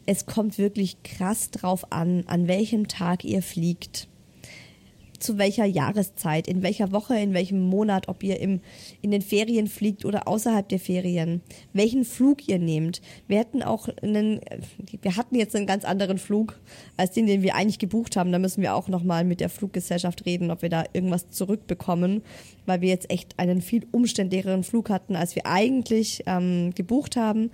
es 0.07 0.27
kommt 0.27 0.59
wirklich 0.59 1.03
krass 1.03 1.51
drauf 1.51 1.93
an, 1.93 2.25
an 2.27 2.47
welchem 2.47 2.89
Tag 2.89 3.25
ihr 3.25 3.43
fliegt 3.43 4.09
zu 5.19 5.39
welcher 5.39 5.65
Jahreszeit, 5.65 6.49
in 6.49 6.63
welcher 6.63 6.93
Woche, 6.93 7.19
in 7.19 7.35
welchem 7.35 7.61
Monat, 7.61 8.09
ob 8.09 8.23
ihr 8.23 8.41
im, 8.41 8.61
in 9.01 9.11
den 9.11 9.23
Ferien 9.23 9.67
fliegt 9.67 10.05
oder 10.05 10.29
außerhalb 10.29 10.69
der 10.69 10.79
Ferien, 10.79 11.43
welchen 11.73 12.05
Flug 12.05 12.49
ihr 12.49 12.59
nehmt. 12.59 13.01
Wir 13.27 13.39
hatten 13.39 13.63
auch 13.63 13.89
einen, 14.03 14.41
wir 15.03 15.17
hatten 15.17 15.37
jetzt 15.37 15.57
einen 15.57 15.67
ganz 15.67 15.85
anderen 15.85 16.19
Flug 16.19 16.59
als 16.97 17.13
den, 17.13 17.27
den 17.27 17.43
wir 17.43 17.55
eigentlich 17.55 17.79
gebucht 17.79 18.17
haben. 18.17 18.33
Da 18.33 18.39
müssen 18.39 18.63
wir 18.63 18.75
auch 18.75 18.89
nochmal 18.89 19.25
mit 19.25 19.41
der 19.41 19.49
Fluggesellschaft 19.49 20.27
reden, 20.27 20.51
ob 20.51 20.63
wir 20.63 20.69
da 20.69 20.85
irgendwas 20.93 21.31
zurückbekommen, 21.31 22.23
weil 22.67 22.81
wir 22.81 22.89
jetzt 22.89 23.11
echt 23.11 23.39
einen 23.39 23.63
viel 23.63 23.87
umständlicheren 23.93 24.65
Flug 24.65 24.91
hatten, 24.91 25.17
als 25.17 25.35
wir 25.35 25.47
eigentlich 25.47 26.23
ähm, 26.27 26.73
gebucht 26.75 27.17
haben. 27.17 27.51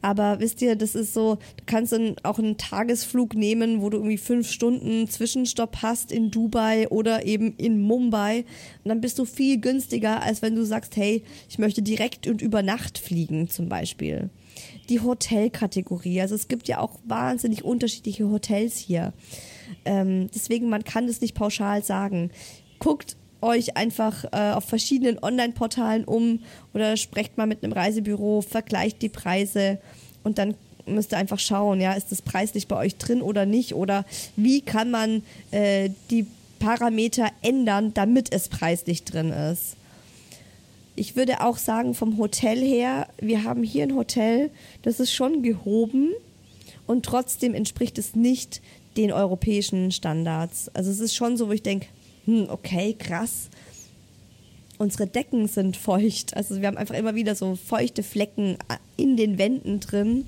Aber 0.00 0.40
wisst 0.40 0.62
ihr, 0.62 0.76
das 0.76 0.94
ist 0.94 1.12
so, 1.12 1.36
du 1.56 1.64
kannst 1.66 1.92
dann 1.92 2.16
auch 2.22 2.38
einen 2.38 2.56
Tagesflug 2.56 3.34
nehmen, 3.34 3.82
wo 3.82 3.90
du 3.90 3.98
irgendwie 3.98 4.18
fünf 4.18 4.50
Stunden 4.50 5.08
Zwischenstopp 5.08 5.78
hast 5.82 6.12
in 6.12 6.30
Dubai 6.30 6.88
oder 6.88 7.24
eben 7.24 7.54
in 7.56 7.80
Mumbai. 7.80 8.44
Und 8.84 8.88
dann 8.88 9.00
bist 9.00 9.18
du 9.18 9.24
viel 9.24 9.60
günstiger, 9.60 10.22
als 10.22 10.42
wenn 10.42 10.54
du 10.54 10.64
sagst, 10.64 10.96
hey, 10.96 11.22
ich 11.48 11.58
möchte 11.58 11.82
direkt 11.82 12.26
und 12.26 12.42
über 12.42 12.62
Nacht 12.62 12.98
fliegen 12.98 13.48
zum 13.48 13.68
Beispiel. 13.68 14.30
Die 14.88 15.00
Hotelkategorie. 15.00 16.20
Also 16.20 16.34
es 16.34 16.48
gibt 16.48 16.68
ja 16.68 16.78
auch 16.78 16.98
wahnsinnig 17.04 17.64
unterschiedliche 17.64 18.28
Hotels 18.28 18.76
hier. 18.76 19.12
Ähm, 19.84 20.28
deswegen, 20.34 20.68
man 20.68 20.84
kann 20.84 21.06
das 21.06 21.20
nicht 21.20 21.34
pauschal 21.34 21.82
sagen. 21.82 22.30
Guckt 22.78 23.16
euch 23.40 23.76
einfach 23.76 24.24
äh, 24.32 24.52
auf 24.52 24.64
verschiedenen 24.64 25.22
Online-Portalen 25.22 26.04
um 26.04 26.40
oder 26.74 26.96
sprecht 26.96 27.38
mal 27.38 27.46
mit 27.46 27.62
einem 27.62 27.72
Reisebüro, 27.72 28.42
vergleicht 28.42 29.02
die 29.02 29.08
Preise 29.08 29.78
und 30.24 30.38
dann 30.38 30.54
müsst 30.86 31.12
ihr 31.12 31.18
einfach 31.18 31.38
schauen, 31.38 31.80
ja, 31.80 31.92
ist 31.92 32.10
das 32.10 32.22
preislich 32.22 32.66
bei 32.66 32.76
euch 32.76 32.96
drin 32.96 33.22
oder 33.22 33.46
nicht 33.46 33.74
oder 33.74 34.04
wie 34.36 34.60
kann 34.60 34.90
man 34.90 35.22
äh, 35.50 35.90
die 36.10 36.26
Parameter 36.58 37.28
ändern, 37.42 37.94
damit 37.94 38.32
es 38.32 38.48
preislich 38.48 39.04
drin 39.04 39.30
ist. 39.30 39.76
Ich 40.96 41.14
würde 41.14 41.42
auch 41.42 41.58
sagen, 41.58 41.94
vom 41.94 42.18
Hotel 42.18 42.58
her, 42.58 43.06
wir 43.20 43.44
haben 43.44 43.62
hier 43.62 43.84
ein 43.84 43.94
Hotel, 43.94 44.50
das 44.82 44.98
ist 44.98 45.12
schon 45.12 45.42
gehoben 45.42 46.10
und 46.86 47.04
trotzdem 47.04 47.54
entspricht 47.54 47.98
es 47.98 48.16
nicht 48.16 48.60
den 48.96 49.12
europäischen 49.12 49.92
Standards. 49.92 50.68
Also 50.74 50.90
es 50.90 50.98
ist 50.98 51.14
schon 51.14 51.36
so, 51.36 51.48
wo 51.48 51.52
ich 51.52 51.62
denke, 51.62 51.86
hm, 52.28 52.50
okay, 52.50 52.94
krass. 52.98 53.48
Unsere 54.76 55.06
Decken 55.06 55.48
sind 55.48 55.78
feucht. 55.78 56.36
Also 56.36 56.60
wir 56.60 56.68
haben 56.68 56.76
einfach 56.76 56.94
immer 56.94 57.14
wieder 57.14 57.34
so 57.34 57.56
feuchte 57.56 58.02
Flecken 58.02 58.58
in 58.98 59.16
den 59.16 59.38
Wänden 59.38 59.80
drin. 59.80 60.26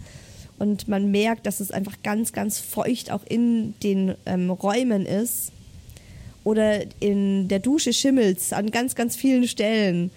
Und 0.58 0.88
man 0.88 1.10
merkt, 1.10 1.44
dass 1.44 1.60
es 1.60 1.70
einfach 1.70 2.02
ganz, 2.02 2.32
ganz 2.32 2.58
feucht 2.58 3.10
auch 3.10 3.20
in 3.28 3.74
den 3.82 4.14
ähm, 4.24 4.48
Räumen 4.50 5.04
ist. 5.04 5.52
Oder 6.42 6.84
in 7.00 7.48
der 7.48 7.58
Dusche 7.58 7.92
schimmelt 7.92 8.38
an 8.54 8.70
ganz, 8.70 8.94
ganz 8.94 9.14
vielen 9.14 9.46
Stellen. 9.46 10.10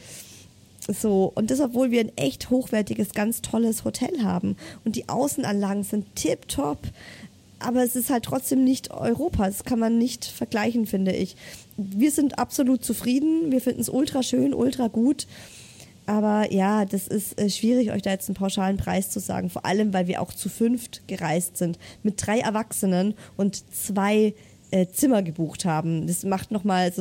So, 0.88 1.34
und 1.36 1.52
das, 1.52 1.60
obwohl 1.60 1.92
wir 1.92 2.00
ein 2.00 2.16
echt 2.16 2.50
hochwertiges, 2.50 3.12
ganz 3.12 3.42
tolles 3.42 3.84
Hotel 3.84 4.24
haben. 4.24 4.56
Und 4.86 4.96
die 4.96 5.10
Außenanlagen 5.10 5.84
sind 5.84 6.16
tipptopp 6.16 6.80
aber 7.64 7.84
es 7.84 7.96
ist 7.96 8.10
halt 8.10 8.26
trotzdem 8.26 8.64
nicht 8.64 8.92
Europa. 8.92 9.46
Das 9.46 9.64
kann 9.64 9.80
man 9.80 9.98
nicht 9.98 10.26
vergleichen, 10.26 10.86
finde 10.86 11.14
ich. 11.14 11.36
Wir 11.78 12.12
sind 12.12 12.40
absolut 12.40 12.84
zufrieden. 12.84 13.52
Wir 13.52 13.62
finden 13.62 13.82
es 13.82 13.90
ultra 13.90 14.24
schön, 14.24 14.54
ultra 14.54 14.88
gut. 14.88 15.28
Aber 16.06 16.52
ja, 16.52 16.86
das 16.86 17.08
ist 17.08 17.40
äh, 17.40 17.50
schwierig, 17.50 17.92
euch 17.92 18.02
da 18.02 18.12
jetzt 18.12 18.28
einen 18.28 18.36
pauschalen 18.36 18.78
Preis 18.78 19.10
zu 19.10 19.20
sagen. 19.20 19.50
Vor 19.50 19.66
allem, 19.66 19.94
weil 19.94 20.08
wir 20.08 20.22
auch 20.22 20.34
zu 20.34 20.50
fünft 20.50 21.08
gereist 21.08 21.58
sind. 21.58 21.80
Mit 22.04 22.26
drei 22.26 22.40
Erwachsenen 22.40 23.14
und 23.38 23.64
zwei 23.74 24.34
äh, 24.72 24.88
Zimmer 24.88 25.22
gebucht 25.22 25.66
haben. 25.66 26.08
Das 26.08 26.24
macht 26.24 26.52
nochmal, 26.52 26.92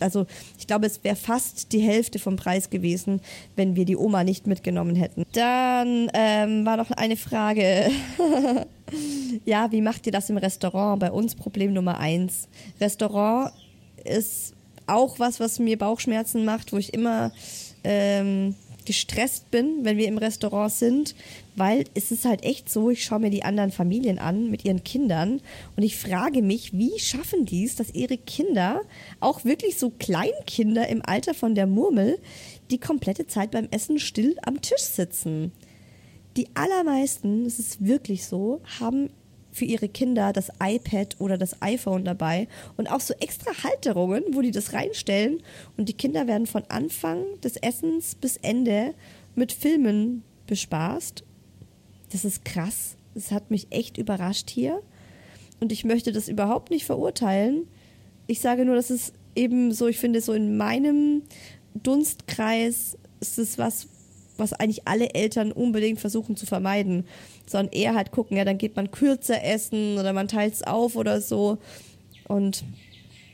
also 0.00 0.26
ich 0.58 0.66
glaube, 0.66 0.86
es 0.86 1.04
wäre 1.04 1.14
fast 1.14 1.72
die 1.72 1.80
Hälfte 1.80 2.18
vom 2.18 2.36
Preis 2.36 2.70
gewesen, 2.70 3.20
wenn 3.54 3.76
wir 3.76 3.84
die 3.84 3.96
Oma 3.96 4.24
nicht 4.24 4.46
mitgenommen 4.46 4.96
hätten. 4.96 5.24
Dann 5.32 6.10
ähm, 6.14 6.66
war 6.66 6.76
noch 6.76 6.90
eine 6.90 7.16
Frage. 7.16 7.90
ja, 9.44 9.70
wie 9.72 9.80
macht 9.80 10.06
ihr 10.06 10.12
das 10.12 10.30
im 10.30 10.36
Restaurant? 10.36 11.00
Bei 11.00 11.10
uns 11.10 11.34
Problem 11.34 11.72
Nummer 11.72 11.98
eins. 11.98 12.48
Restaurant 12.80 13.52
ist 14.04 14.54
auch 14.86 15.18
was, 15.18 15.40
was 15.40 15.58
mir 15.58 15.78
Bauchschmerzen 15.78 16.44
macht, 16.44 16.72
wo 16.72 16.78
ich 16.78 16.94
immer 16.94 17.32
ähm, 17.84 18.54
gestresst 18.88 19.50
bin, 19.50 19.84
wenn 19.84 19.98
wir 19.98 20.08
im 20.08 20.16
Restaurant 20.16 20.72
sind, 20.72 21.14
weil 21.56 21.84
es 21.94 22.10
ist 22.10 22.24
halt 22.24 22.42
echt 22.42 22.70
so, 22.70 22.88
ich 22.88 23.04
schaue 23.04 23.18
mir 23.18 23.30
die 23.30 23.44
anderen 23.44 23.70
Familien 23.70 24.18
an 24.18 24.50
mit 24.50 24.64
ihren 24.64 24.82
Kindern 24.82 25.42
und 25.76 25.82
ich 25.82 25.98
frage 25.98 26.40
mich, 26.40 26.72
wie 26.72 26.98
schaffen 26.98 27.44
die 27.44 27.64
es, 27.64 27.76
dass 27.76 27.94
ihre 27.94 28.16
Kinder, 28.16 28.80
auch 29.20 29.44
wirklich 29.44 29.78
so 29.78 29.90
Kleinkinder 29.90 30.88
im 30.88 31.02
Alter 31.04 31.34
von 31.34 31.54
der 31.54 31.66
Murmel, 31.66 32.18
die 32.70 32.78
komplette 32.78 33.26
Zeit 33.26 33.50
beim 33.50 33.68
Essen 33.70 33.98
still 33.98 34.36
am 34.42 34.62
Tisch 34.62 34.80
sitzen 34.80 35.52
die 36.38 36.48
allermeisten, 36.54 37.44
es 37.44 37.58
ist 37.58 37.84
wirklich 37.84 38.24
so, 38.24 38.62
haben 38.80 39.10
für 39.50 39.64
ihre 39.64 39.88
Kinder 39.88 40.32
das 40.32 40.50
iPad 40.62 41.16
oder 41.18 41.36
das 41.36 41.60
iPhone 41.60 42.04
dabei 42.04 42.46
und 42.76 42.90
auch 42.90 43.00
so 43.00 43.12
extra 43.14 43.50
Halterungen, 43.64 44.22
wo 44.32 44.40
die 44.40 44.52
das 44.52 44.72
reinstellen 44.72 45.42
und 45.76 45.88
die 45.88 45.94
Kinder 45.94 46.28
werden 46.28 46.46
von 46.46 46.62
Anfang 46.68 47.24
des 47.42 47.56
Essens 47.56 48.14
bis 48.14 48.36
Ende 48.36 48.94
mit 49.34 49.52
Filmen 49.52 50.22
bespaßt. 50.46 51.24
Das 52.12 52.24
ist 52.24 52.44
krass. 52.44 52.96
Das 53.14 53.32
hat 53.32 53.50
mich 53.50 53.66
echt 53.70 53.98
überrascht 53.98 54.48
hier 54.48 54.80
und 55.58 55.72
ich 55.72 55.84
möchte 55.84 56.12
das 56.12 56.28
überhaupt 56.28 56.70
nicht 56.70 56.84
verurteilen. 56.84 57.66
Ich 58.28 58.38
sage 58.38 58.64
nur, 58.64 58.76
dass 58.76 58.90
es 58.90 59.12
eben 59.34 59.72
so, 59.72 59.88
ich 59.88 59.98
finde 59.98 60.20
so 60.20 60.34
in 60.34 60.56
meinem 60.56 61.22
Dunstkreis 61.74 62.96
ist 63.20 63.38
es 63.38 63.58
was, 63.58 63.88
was 64.38 64.52
eigentlich 64.52 64.86
alle 64.86 65.14
Eltern 65.14 65.52
unbedingt 65.52 66.00
versuchen 66.00 66.36
zu 66.36 66.46
vermeiden, 66.46 67.04
sondern 67.46 67.72
eher 67.72 67.94
halt 67.94 68.10
gucken, 68.10 68.36
ja, 68.36 68.44
dann 68.44 68.58
geht 68.58 68.76
man 68.76 68.90
kürzer 68.90 69.42
essen 69.44 69.98
oder 69.98 70.12
man 70.12 70.28
teilt 70.28 70.54
es 70.54 70.62
auf 70.62 70.96
oder 70.96 71.20
so. 71.20 71.58
Und 72.26 72.64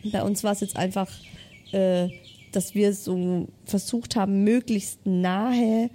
bei 0.04 0.22
uns 0.22 0.44
war 0.44 0.52
es 0.52 0.60
jetzt 0.60 0.76
einfach, 0.76 1.10
äh, 1.72 2.08
dass 2.52 2.74
wir 2.74 2.94
so 2.94 3.48
versucht 3.64 4.16
haben, 4.16 4.44
möglichst 4.44 5.04
nahe 5.04 5.90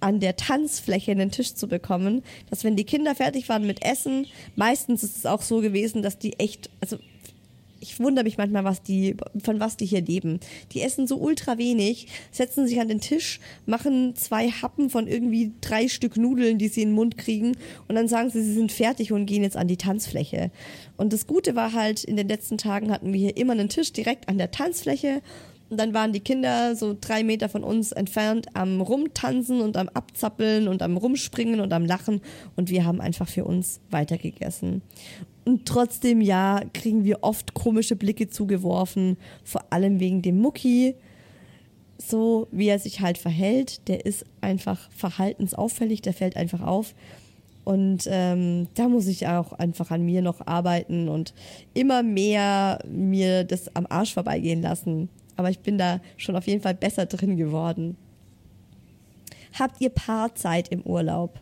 an 0.00 0.18
der 0.18 0.36
Tanzfläche 0.36 1.12
einen 1.12 1.30
Tisch 1.30 1.54
zu 1.54 1.68
bekommen, 1.68 2.22
dass 2.48 2.64
wenn 2.64 2.74
die 2.74 2.84
Kinder 2.84 3.14
fertig 3.14 3.48
waren 3.48 3.66
mit 3.66 3.84
Essen, 3.84 4.26
meistens 4.56 5.02
ist 5.02 5.16
es 5.18 5.26
auch 5.26 5.42
so 5.42 5.60
gewesen, 5.60 6.02
dass 6.02 6.18
die 6.18 6.38
echt, 6.38 6.70
also 6.80 6.96
ich 7.80 7.98
wundere 7.98 8.24
mich 8.24 8.38
manchmal, 8.38 8.64
was 8.64 8.82
die, 8.82 9.16
von 9.42 9.58
was 9.58 9.76
die 9.76 9.86
hier 9.86 10.02
leben. 10.02 10.40
Die 10.72 10.82
essen 10.82 11.06
so 11.06 11.16
ultra 11.16 11.58
wenig, 11.58 12.06
setzen 12.30 12.66
sich 12.66 12.80
an 12.80 12.88
den 12.88 13.00
Tisch, 13.00 13.40
machen 13.66 14.14
zwei 14.14 14.50
Happen 14.50 14.90
von 14.90 15.06
irgendwie 15.06 15.52
drei 15.60 15.88
Stück 15.88 16.16
Nudeln, 16.16 16.58
die 16.58 16.68
sie 16.68 16.82
in 16.82 16.90
den 16.90 16.94
Mund 16.94 17.18
kriegen 17.18 17.56
und 17.88 17.94
dann 17.94 18.08
sagen 18.08 18.30
sie, 18.30 18.42
sie 18.42 18.54
sind 18.54 18.72
fertig 18.72 19.12
und 19.12 19.26
gehen 19.26 19.42
jetzt 19.42 19.56
an 19.56 19.68
die 19.68 19.76
Tanzfläche. 19.76 20.50
Und 20.96 21.12
das 21.12 21.26
Gute 21.26 21.56
war 21.56 21.72
halt, 21.72 22.04
in 22.04 22.16
den 22.16 22.28
letzten 22.28 22.58
Tagen 22.58 22.90
hatten 22.90 23.12
wir 23.12 23.20
hier 23.20 23.36
immer 23.36 23.52
einen 23.54 23.68
Tisch 23.68 23.92
direkt 23.92 24.28
an 24.28 24.38
der 24.38 24.50
Tanzfläche 24.50 25.22
und 25.70 25.78
dann 25.78 25.94
waren 25.94 26.12
die 26.12 26.20
Kinder 26.20 26.74
so 26.74 26.96
drei 27.00 27.22
Meter 27.22 27.48
von 27.48 27.62
uns 27.62 27.92
entfernt 27.92 28.48
am 28.54 28.80
Rumtanzen 28.80 29.60
und 29.60 29.76
am 29.76 29.88
Abzappeln 29.88 30.66
und 30.66 30.82
am 30.82 30.96
Rumspringen 30.96 31.60
und 31.60 31.72
am 31.72 31.86
Lachen. 31.86 32.20
Und 32.56 32.70
wir 32.70 32.84
haben 32.84 33.00
einfach 33.00 33.28
für 33.28 33.44
uns 33.44 33.80
weitergegessen. 33.88 34.82
Und 35.44 35.66
trotzdem, 35.66 36.20
ja, 36.20 36.60
kriegen 36.72 37.04
wir 37.04 37.22
oft 37.22 37.54
komische 37.54 37.96
Blicke 37.96 38.28
zugeworfen, 38.28 39.16
vor 39.42 39.64
allem 39.70 40.00
wegen 40.00 40.22
dem 40.22 40.38
Mucki. 40.40 40.94
So 41.98 42.48
wie 42.50 42.68
er 42.68 42.78
sich 42.78 43.00
halt 43.00 43.18
verhält, 43.18 43.86
der 43.88 44.06
ist 44.06 44.24
einfach 44.40 44.90
verhaltensauffällig, 44.90 46.02
der 46.02 46.14
fällt 46.14 46.36
einfach 46.36 46.62
auf. 46.62 46.94
Und 47.64 48.08
ähm, 48.10 48.68
da 48.74 48.88
muss 48.88 49.06
ich 49.06 49.26
auch 49.26 49.52
einfach 49.52 49.90
an 49.90 50.04
mir 50.04 50.22
noch 50.22 50.46
arbeiten 50.46 51.08
und 51.08 51.34
immer 51.74 52.02
mehr 52.02 52.78
mir 52.88 53.44
das 53.44 53.74
am 53.76 53.86
Arsch 53.88 54.14
vorbeigehen 54.14 54.62
lassen. 54.62 55.08
Aber 55.36 55.50
ich 55.50 55.60
bin 55.60 55.78
da 55.78 56.00
schon 56.16 56.36
auf 56.36 56.46
jeden 56.46 56.62
Fall 56.62 56.74
besser 56.74 57.06
drin 57.06 57.36
geworden. 57.36 57.96
Habt 59.58 59.80
ihr 59.80 59.90
Paarzeit 59.90 60.68
im 60.68 60.82
Urlaub? 60.82 61.38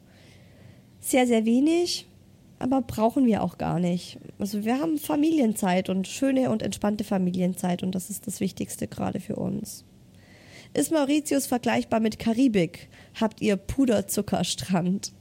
Sehr, 1.00 1.26
sehr 1.26 1.44
wenig 1.44 2.07
aber 2.58 2.82
brauchen 2.82 3.26
wir 3.26 3.42
auch 3.42 3.58
gar 3.58 3.78
nicht. 3.78 4.18
Also 4.38 4.64
wir 4.64 4.78
haben 4.78 4.98
Familienzeit 4.98 5.88
und 5.88 6.08
schöne 6.08 6.50
und 6.50 6.62
entspannte 6.62 7.04
Familienzeit 7.04 7.82
und 7.82 7.94
das 7.94 8.10
ist 8.10 8.26
das 8.26 8.40
Wichtigste 8.40 8.88
gerade 8.88 9.20
für 9.20 9.36
uns. 9.36 9.84
Ist 10.74 10.92
Mauritius 10.92 11.46
vergleichbar 11.46 12.00
mit 12.00 12.18
Karibik? 12.18 12.88
Habt 13.18 13.40
ihr 13.40 13.56
Puderzuckerstrand? 13.56 15.12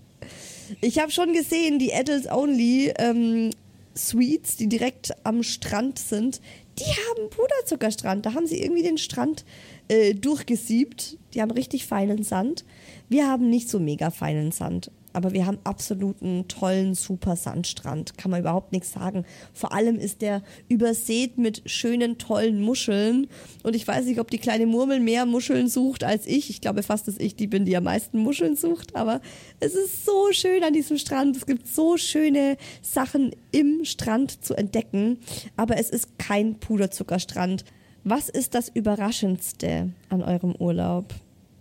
Ich 0.82 1.00
habe 1.00 1.12
schon 1.12 1.34
gesehen, 1.34 1.80
die 1.80 1.94
Adults 1.94 2.30
Only 2.30 2.94
ähm, 2.98 3.52
Suites, 3.94 4.58
die 4.58 4.68
direkt 4.68 5.14
am 5.24 5.44
Strand 5.44 6.00
sind, 6.00 6.42
die 6.78 6.84
haben 6.84 7.30
Puderzuckerstrand. 7.30 8.26
Da 8.26 8.34
haben 8.34 8.46
sie 8.46 8.62
irgendwie 8.62 8.84
den 8.84 8.98
Strand 8.98 9.46
äh, 9.88 10.14
durchgesiebt. 10.14 11.18
Die 11.34 11.42
haben 11.42 11.52
richtig 11.52 11.88
feinen 11.88 12.24
Sand. 12.24 12.66
Wir 13.10 13.28
haben 13.28 13.50
nicht 13.50 13.70
so 13.70 13.80
mega 13.80 14.12
feinen 14.12 14.52
Sand 14.52 14.92
aber 15.18 15.34
wir 15.34 15.48
haben 15.48 15.58
absoluten 15.64 16.48
tollen, 16.48 16.94
super 16.94 17.36
Sandstrand. 17.36 18.20
Kann 18.20 18.30
man 18.30 18.42
überhaupt 18.42 18.72
nichts 18.72 18.92
sagen. 18.92 19.26
Vor 19.52 19.74
allem 19.74 19.98
ist 19.98 20.22
der 20.22 20.44
übersät 20.70 21.40
mit 21.40 21.64
schönen, 21.66 22.20
tollen 22.20 22.62
Muscheln. 22.62 23.26
Und 23.64 23.76
ich 23.76 23.88
weiß 23.88 24.06
nicht, 24.06 24.20
ob 24.20 24.30
die 24.30 24.38
kleine 24.38 24.68
Murmel 24.68 25.00
mehr 25.00 25.26
Muscheln 25.26 25.70
sucht 25.70 26.04
als 26.04 26.28
ich. 26.28 26.52
Ich 26.52 26.62
glaube 26.62 26.84
fast, 26.84 27.08
dass 27.08 27.18
ich 27.18 27.36
die 27.36 27.48
bin, 27.48 27.66
die 27.66 27.76
am 27.76 27.86
meisten 27.86 28.20
Muscheln 28.20 28.56
sucht. 28.56 28.96
Aber 28.96 29.20
es 29.60 29.74
ist 29.74 30.06
so 30.06 30.32
schön 30.34 30.64
an 30.64 30.74
diesem 30.74 31.00
Strand. 31.00 31.36
Es 31.36 31.48
gibt 31.48 31.68
so 31.68 31.98
schöne 31.98 32.56
Sachen 32.84 33.32
im 33.52 33.86
Strand 33.86 34.46
zu 34.46 34.54
entdecken. 34.54 35.18
Aber 35.56 35.80
es 35.80 35.90
ist 35.90 36.20
kein 36.20 36.60
Puderzuckerstrand. 36.60 37.66
Was 38.04 38.30
ist 38.30 38.54
das 38.54 38.70
Überraschendste 38.70 39.90
an 40.10 40.22
eurem 40.22 40.54
Urlaub? 40.56 41.12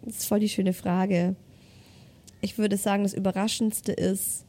Das 0.03 0.19
ist 0.19 0.27
voll 0.27 0.41
die 0.41 0.51
schöne 0.51 0.75
Frage 0.75 1.37
ich 2.47 2.59
würde 2.59 2.77
sagen, 2.77 3.03
das 3.03 3.13
Überraschendste 3.13 3.91
ist 3.91 4.45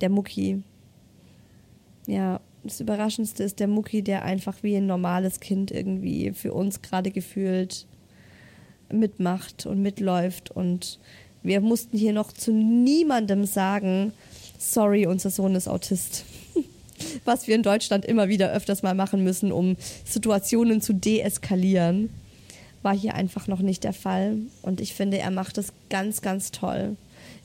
der 0.00 0.10
Mucki. 0.10 0.62
Ja, 2.06 2.40
das 2.62 2.78
Überraschendste 2.78 3.42
ist 3.42 3.58
der 3.58 3.66
Mucki, 3.66 4.00
der 4.02 4.22
einfach 4.22 4.62
wie 4.62 4.76
ein 4.76 4.86
normales 4.86 5.40
Kind 5.40 5.72
irgendwie 5.72 6.30
für 6.32 6.52
uns 6.52 6.80
gerade 6.80 7.10
gefühlt 7.10 7.84
mitmacht 8.92 9.66
und 9.66 9.82
mitläuft. 9.82 10.52
Und 10.52 11.00
wir 11.42 11.60
mussten 11.60 11.98
hier 11.98 12.12
noch 12.12 12.32
zu 12.32 12.52
niemandem 12.52 13.44
sagen, 13.44 14.12
sorry, 14.56 15.04
unser 15.06 15.30
Sohn 15.30 15.56
ist 15.56 15.66
Autist. 15.66 16.26
Was 17.24 17.48
wir 17.48 17.56
in 17.56 17.64
Deutschland 17.64 18.04
immer 18.04 18.28
wieder 18.28 18.52
öfters 18.52 18.84
mal 18.84 18.94
machen 18.94 19.24
müssen, 19.24 19.50
um 19.50 19.76
Situationen 20.04 20.80
zu 20.80 20.92
deeskalieren, 20.92 22.10
war 22.82 22.96
hier 22.96 23.14
einfach 23.14 23.46
noch 23.46 23.60
nicht 23.60 23.84
der 23.84 23.92
Fall. 23.92 24.38
Und 24.62 24.80
ich 24.80 24.94
finde, 24.94 25.18
er 25.18 25.30
macht 25.30 25.58
es 25.58 25.72
ganz, 25.88 26.22
ganz 26.22 26.50
toll. 26.50 26.96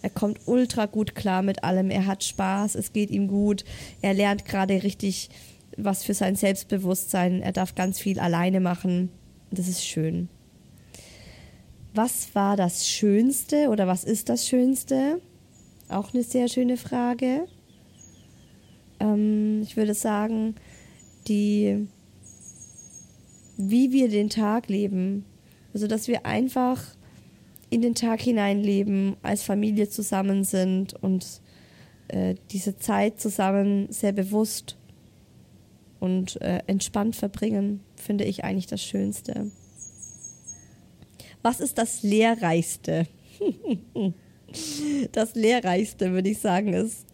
Er 0.02 0.10
kommt 0.10 0.40
ultra 0.46 0.86
gut 0.86 1.16
klar 1.16 1.42
mit 1.42 1.64
allem. 1.64 1.90
Er 1.90 2.06
hat 2.06 2.24
Spaß, 2.24 2.76
es 2.76 2.94
geht 2.94 3.10
ihm 3.10 3.28
gut. 3.28 3.64
Er 4.02 4.14
lernt 4.14 4.46
gerade 4.46 4.84
richtig 4.84 5.30
was 5.78 6.04
für 6.04 6.14
sein 6.14 6.36
Selbstbewusstsein. 6.36 7.42
Er 7.42 7.52
darf 7.52 7.76
ganz 7.76 8.00
viel 8.00 8.20
alleine 8.20 8.60
machen. 8.60 9.10
Das 9.52 9.68
ist 9.68 9.86
schön. 9.86 10.30
Was 11.94 12.34
war 12.34 12.58
das 12.58 12.88
Schönste 12.90 13.70
oder 13.70 13.88
was 13.88 14.04
ist 14.04 14.30
das 14.30 14.48
Schönste? 14.48 15.22
Auch 15.90 16.14
eine 16.14 16.24
sehr 16.24 16.48
schöne 16.48 16.78
Frage. 16.78 17.48
Ähm, 19.00 19.62
ich 19.62 19.78
würde 19.78 19.94
sagen, 19.94 20.56
die, 21.28 21.88
wie 23.58 23.92
wir 23.92 24.10
den 24.10 24.30
Tag 24.30 24.70
leben. 24.70 25.26
Also, 25.74 25.88
dass 25.88 26.08
wir 26.08 26.26
einfach 26.26 26.82
in 27.70 27.82
den 27.82 27.96
Tag 27.96 28.22
hineinleben, 28.22 29.16
als 29.24 29.42
Familie 29.44 29.90
zusammen 29.90 30.44
sind 30.44 30.94
und 30.94 31.42
äh, 32.10 32.36
diese 32.52 32.78
Zeit 32.78 33.20
zusammen 33.20 33.92
sehr 33.92 34.12
bewusst 34.12 34.78
und 36.00 36.40
äh, 36.42 36.62
entspannt 36.68 37.16
verbringen, 37.16 37.80
finde 37.96 38.26
ich 38.26 38.44
eigentlich 38.44 38.68
das 38.68 38.84
Schönste. 38.84 39.50
Was 41.42 41.60
ist 41.60 41.78
das 41.78 42.04
Lehrreichste? 42.04 43.08
das 45.12 45.34
Lehrreichste, 45.34 46.12
würde 46.12 46.30
ich 46.30 46.40
sagen, 46.40 46.74
ist, 46.74 47.06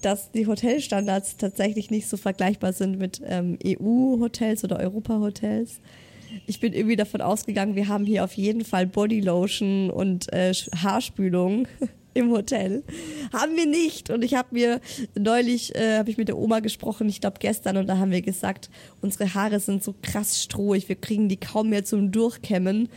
dass 0.00 0.32
die 0.32 0.46
Hotelstandards 0.46 1.36
tatsächlich 1.36 1.90
nicht 1.90 2.08
so 2.08 2.16
vergleichbar 2.16 2.72
sind 2.72 2.98
mit 2.98 3.20
ähm, 3.24 3.58
EU-Hotels 3.64 4.64
oder 4.64 4.78
Europa-Hotels 4.78 5.80
ich 6.46 6.60
bin 6.60 6.72
irgendwie 6.72 6.96
davon 6.96 7.20
ausgegangen, 7.20 7.74
wir 7.74 7.88
haben 7.88 8.04
hier 8.04 8.24
auf 8.24 8.34
jeden 8.34 8.64
Fall 8.64 8.86
Bodylotion 8.86 9.90
und 9.90 10.32
äh, 10.32 10.52
Haarspülung 10.52 11.66
im 12.14 12.30
Hotel. 12.30 12.82
Haben 13.32 13.56
wir 13.56 13.66
nicht. 13.66 14.10
Und 14.10 14.24
ich 14.24 14.34
habe 14.34 14.48
mir 14.52 14.80
neulich, 15.18 15.74
äh, 15.74 15.98
habe 15.98 16.10
ich 16.10 16.18
mit 16.18 16.28
der 16.28 16.38
Oma 16.38 16.60
gesprochen, 16.60 17.08
ich 17.08 17.20
glaube 17.20 17.38
gestern, 17.40 17.76
und 17.76 17.86
da 17.86 17.98
haben 17.98 18.10
wir 18.10 18.22
gesagt, 18.22 18.70
unsere 19.00 19.34
Haare 19.34 19.60
sind 19.60 19.82
so 19.82 19.94
krass 20.02 20.42
strohig, 20.42 20.88
wir 20.88 20.96
kriegen 20.96 21.28
die 21.28 21.38
kaum 21.38 21.70
mehr 21.70 21.84
zum 21.84 22.12
Durchkämmen. 22.12 22.88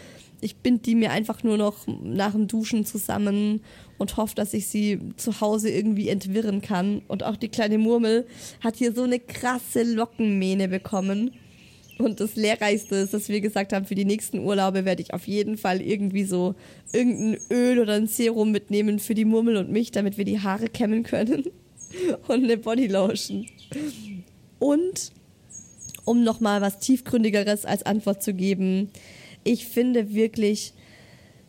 Ich 0.42 0.58
binde 0.58 0.82
die 0.82 0.96
mir 0.96 1.12
einfach 1.12 1.44
nur 1.44 1.58
noch 1.58 1.88
nach 1.88 2.34
dem 2.34 2.48
Duschen 2.48 2.86
zusammen 2.86 3.62
und 4.04 4.18
hoffe, 4.18 4.36
dass 4.36 4.54
ich 4.54 4.68
sie 4.68 5.00
zu 5.16 5.40
Hause 5.40 5.70
irgendwie 5.70 6.10
entwirren 6.10 6.62
kann. 6.62 7.04
Und 7.08 7.24
auch 7.24 7.38
die 7.38 7.48
kleine 7.48 7.78
Murmel 7.78 8.28
hat 8.60 8.76
hier 8.76 8.92
so 8.94 9.04
eine 9.04 9.18
krasse 9.18 9.84
Lockenmähne 9.84 10.68
bekommen. 10.68 11.32
Und 12.00 12.20
das 12.20 12.36
Lehrreichste 12.36 12.98
ist, 12.98 13.14
dass 13.14 13.30
wir 13.30 13.40
gesagt 13.40 13.72
haben, 13.72 13.86
für 13.86 13.96
die 13.96 14.04
nächsten 14.04 14.40
Urlaube 14.40 14.84
werde 14.84 15.02
ich 15.02 15.14
auf 15.14 15.26
jeden 15.26 15.58
Fall 15.58 15.82
irgendwie 15.82 16.26
so 16.26 16.54
irgendein 16.92 17.40
Öl 17.50 17.80
oder 17.80 17.94
ein 17.94 18.08
Serum 18.08 18.52
mitnehmen 18.52 19.00
für 19.00 19.14
die 19.14 19.24
Murmel 19.24 19.56
und 19.56 19.72
mich, 19.72 19.92
damit 19.92 20.18
wir 20.18 20.26
die 20.26 20.42
Haare 20.42 20.68
kämmen 20.68 21.04
können. 21.04 21.46
Und 22.28 22.44
eine 22.44 22.58
Bodylotion. 22.58 23.46
Und 24.60 25.14
um 26.04 26.24
nochmal 26.24 26.60
was 26.60 26.80
tiefgründigeres 26.80 27.66
als 27.66 27.84
Antwort 27.84 28.22
zu 28.22 28.34
geben, 28.34 28.90
ich 29.46 29.68
finde 29.68 30.14
wirklich, 30.14 30.74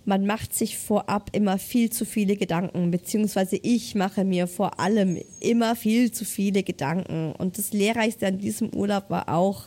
man 0.04 0.26
macht 0.26 0.54
sich 0.54 0.76
vorab 0.78 1.30
immer 1.32 1.58
viel 1.58 1.90
zu 1.90 2.04
viele 2.04 2.36
Gedanken, 2.36 2.90
beziehungsweise 2.90 3.56
ich 3.56 3.94
mache 3.94 4.24
mir 4.24 4.46
vor 4.46 4.78
allem 4.78 5.18
immer 5.40 5.76
viel 5.76 6.12
zu 6.12 6.24
viele 6.24 6.62
Gedanken. 6.62 7.32
Und 7.32 7.58
das 7.58 7.72
Lehrreichste 7.72 8.26
an 8.26 8.38
diesem 8.38 8.74
Urlaub 8.74 9.08
war 9.08 9.28
auch, 9.28 9.64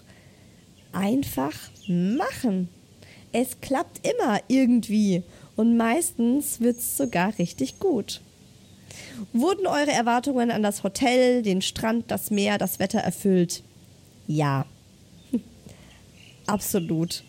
einfach 0.91 1.53
machen. 1.87 2.69
Es 3.31 3.59
klappt 3.61 4.07
immer 4.07 4.39
irgendwie 4.47 5.23
und 5.55 5.77
meistens 5.77 6.59
wird 6.61 6.77
es 6.77 6.97
sogar 6.97 7.37
richtig 7.37 7.79
gut. 7.79 8.21
Wurden 9.33 9.67
eure 9.67 9.91
Erwartungen 9.91 10.49
an 10.49 10.63
das 10.63 10.83
Hotel, 10.83 11.41
den 11.41 11.61
Strand, 11.61 12.09
das 12.09 12.31
Meer, 12.31 12.57
das 12.57 12.79
Wetter 12.79 12.99
erfüllt? 12.99 13.63
Ja. 14.27 14.65
Absolut. 16.47 17.23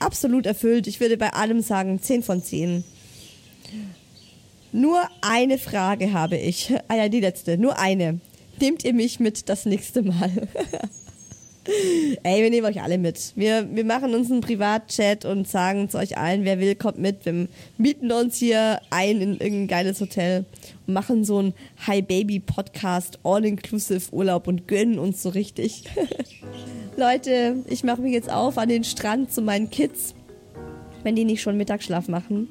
Absolut 0.00 0.46
erfüllt. 0.46 0.86
Ich 0.86 0.98
würde 0.98 1.16
bei 1.16 1.32
allem 1.32 1.60
sagen 1.60 2.02
10 2.02 2.22
von 2.22 2.42
10. 2.42 2.84
Nur 4.72 5.00
eine 5.20 5.58
Frage 5.58 6.12
habe 6.12 6.36
ich. 6.36 6.72
Ah 6.88 6.96
ja, 6.96 7.08
die 7.08 7.20
letzte. 7.20 7.58
Nur 7.58 7.78
eine. 7.78 8.20
Nehmt 8.60 8.84
ihr 8.84 8.92
mich 8.92 9.20
mit 9.20 9.48
das 9.48 9.66
nächste 9.66 10.02
Mal? 10.02 10.30
Ey, 12.22 12.42
wir 12.42 12.50
nehmen 12.50 12.66
euch 12.66 12.82
alle 12.82 12.98
mit. 12.98 13.32
Wir, 13.36 13.68
wir 13.72 13.84
machen 13.84 14.14
uns 14.14 14.30
einen 14.30 14.40
Privatchat 14.40 15.24
und 15.24 15.48
sagen 15.48 15.88
zu 15.88 15.98
euch 15.98 16.18
allen, 16.18 16.44
wer 16.44 16.58
will, 16.58 16.74
kommt 16.74 16.98
mit. 16.98 17.24
Wir 17.24 17.48
mieten 17.78 18.10
uns 18.12 18.36
hier 18.36 18.80
ein 18.90 19.20
in 19.20 19.32
irgendein 19.32 19.68
geiles 19.68 20.00
Hotel 20.00 20.44
und 20.86 20.94
machen 20.94 21.24
so 21.24 21.38
einen 21.38 21.54
Hi 21.86 22.02
Baby 22.02 22.40
Podcast, 22.40 23.18
All-Inclusive 23.22 24.12
Urlaub 24.12 24.48
und 24.48 24.68
gönnen 24.68 24.98
uns 24.98 25.22
so 25.22 25.28
richtig. 25.28 25.84
Leute, 26.96 27.56
ich 27.68 27.84
mache 27.84 28.02
mich 28.02 28.12
jetzt 28.12 28.30
auf 28.30 28.58
an 28.58 28.68
den 28.68 28.84
Strand 28.84 29.32
zu 29.32 29.42
meinen 29.42 29.70
Kids, 29.70 30.14
wenn 31.02 31.16
die 31.16 31.24
nicht 31.24 31.42
schon 31.42 31.56
Mittagsschlaf 31.56 32.08
machen. 32.08 32.48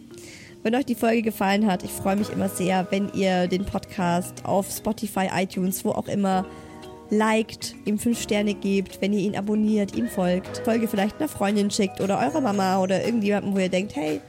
Wenn 0.63 0.75
euch 0.75 0.85
die 0.85 0.95
Folge 0.95 1.21
gefallen 1.21 1.67
hat, 1.67 1.83
ich 1.83 1.91
freue 1.91 2.15
mich 2.15 2.29
immer 2.29 2.49
sehr, 2.49 2.87
wenn 2.89 3.11
ihr 3.13 3.47
den 3.47 3.65
Podcast 3.65 4.45
auf 4.45 4.69
Spotify, 4.69 5.27
iTunes, 5.33 5.85
wo 5.85 5.91
auch 5.91 6.07
immer 6.07 6.45
liked, 7.09 7.75
ihm 7.85 7.97
fünf 7.97 8.21
Sterne 8.21 8.53
gebt, 8.53 9.01
wenn 9.01 9.13
ihr 9.13 9.21
ihn 9.21 9.35
abonniert, 9.35 9.95
ihm 9.95 10.07
folgt, 10.07 10.59
Folge 10.59 10.87
vielleicht 10.87 11.19
einer 11.19 11.29
Freundin 11.29 11.71
schickt 11.71 12.01
oder 12.01 12.19
eurer 12.19 12.41
Mama 12.41 12.79
oder 12.79 13.03
irgendjemandem, 13.03 13.53
wo 13.53 13.59
ihr 13.59 13.69
denkt, 13.69 13.95
hey, 13.95 14.21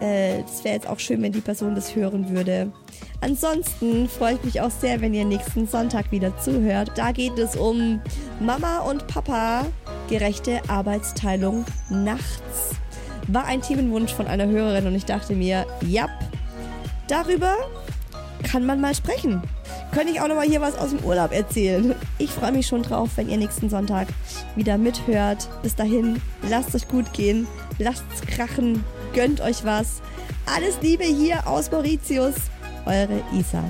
äh, 0.00 0.42
wäre 0.62 0.74
jetzt 0.74 0.88
auch 0.88 0.98
schön, 0.98 1.22
wenn 1.22 1.32
die 1.32 1.40
Person 1.40 1.74
das 1.74 1.94
hören 1.94 2.30
würde. 2.30 2.72
Ansonsten 3.20 4.08
freue 4.08 4.34
ich 4.34 4.44
mich 4.44 4.60
auch 4.60 4.70
sehr, 4.70 5.00
wenn 5.00 5.14
ihr 5.14 5.24
nächsten 5.24 5.66
Sonntag 5.66 6.12
wieder 6.12 6.36
zuhört. 6.38 6.92
Da 6.96 7.12
geht 7.12 7.38
es 7.38 7.56
um 7.56 8.00
Mama 8.40 8.80
und 8.80 9.06
Papa, 9.06 9.66
gerechte 10.08 10.60
Arbeitsteilung 10.68 11.64
nachts. 11.90 12.76
War 13.26 13.44
ein 13.44 13.60
Themenwunsch 13.60 14.12
von 14.12 14.26
einer 14.26 14.46
Hörerin 14.46 14.86
und 14.86 14.94
ich 14.94 15.04
dachte 15.04 15.34
mir, 15.34 15.66
ja, 15.86 16.08
darüber 17.08 17.56
kann 18.42 18.66
man 18.66 18.80
mal 18.80 18.94
sprechen 18.94 19.42
könnte 19.92 20.12
ich 20.12 20.20
auch 20.20 20.28
noch 20.28 20.36
mal 20.36 20.46
hier 20.46 20.60
was 20.60 20.76
aus 20.76 20.90
dem 20.90 21.04
Urlaub 21.04 21.32
erzählen. 21.32 21.94
Ich 22.18 22.30
freue 22.30 22.52
mich 22.52 22.66
schon 22.66 22.82
drauf, 22.82 23.10
wenn 23.16 23.28
ihr 23.28 23.36
nächsten 23.36 23.70
Sonntag 23.70 24.08
wieder 24.54 24.78
mithört. 24.78 25.48
Bis 25.62 25.74
dahin, 25.74 26.20
lasst 26.48 26.74
euch 26.74 26.88
gut 26.88 27.12
gehen, 27.12 27.46
lasst's 27.78 28.20
krachen, 28.26 28.84
gönnt 29.14 29.40
euch 29.40 29.64
was. 29.64 30.00
Alles 30.46 30.78
Liebe 30.82 31.04
hier 31.04 31.46
aus 31.46 31.70
Mauritius, 31.70 32.34
eure 32.86 33.22
Isa. 33.32 33.64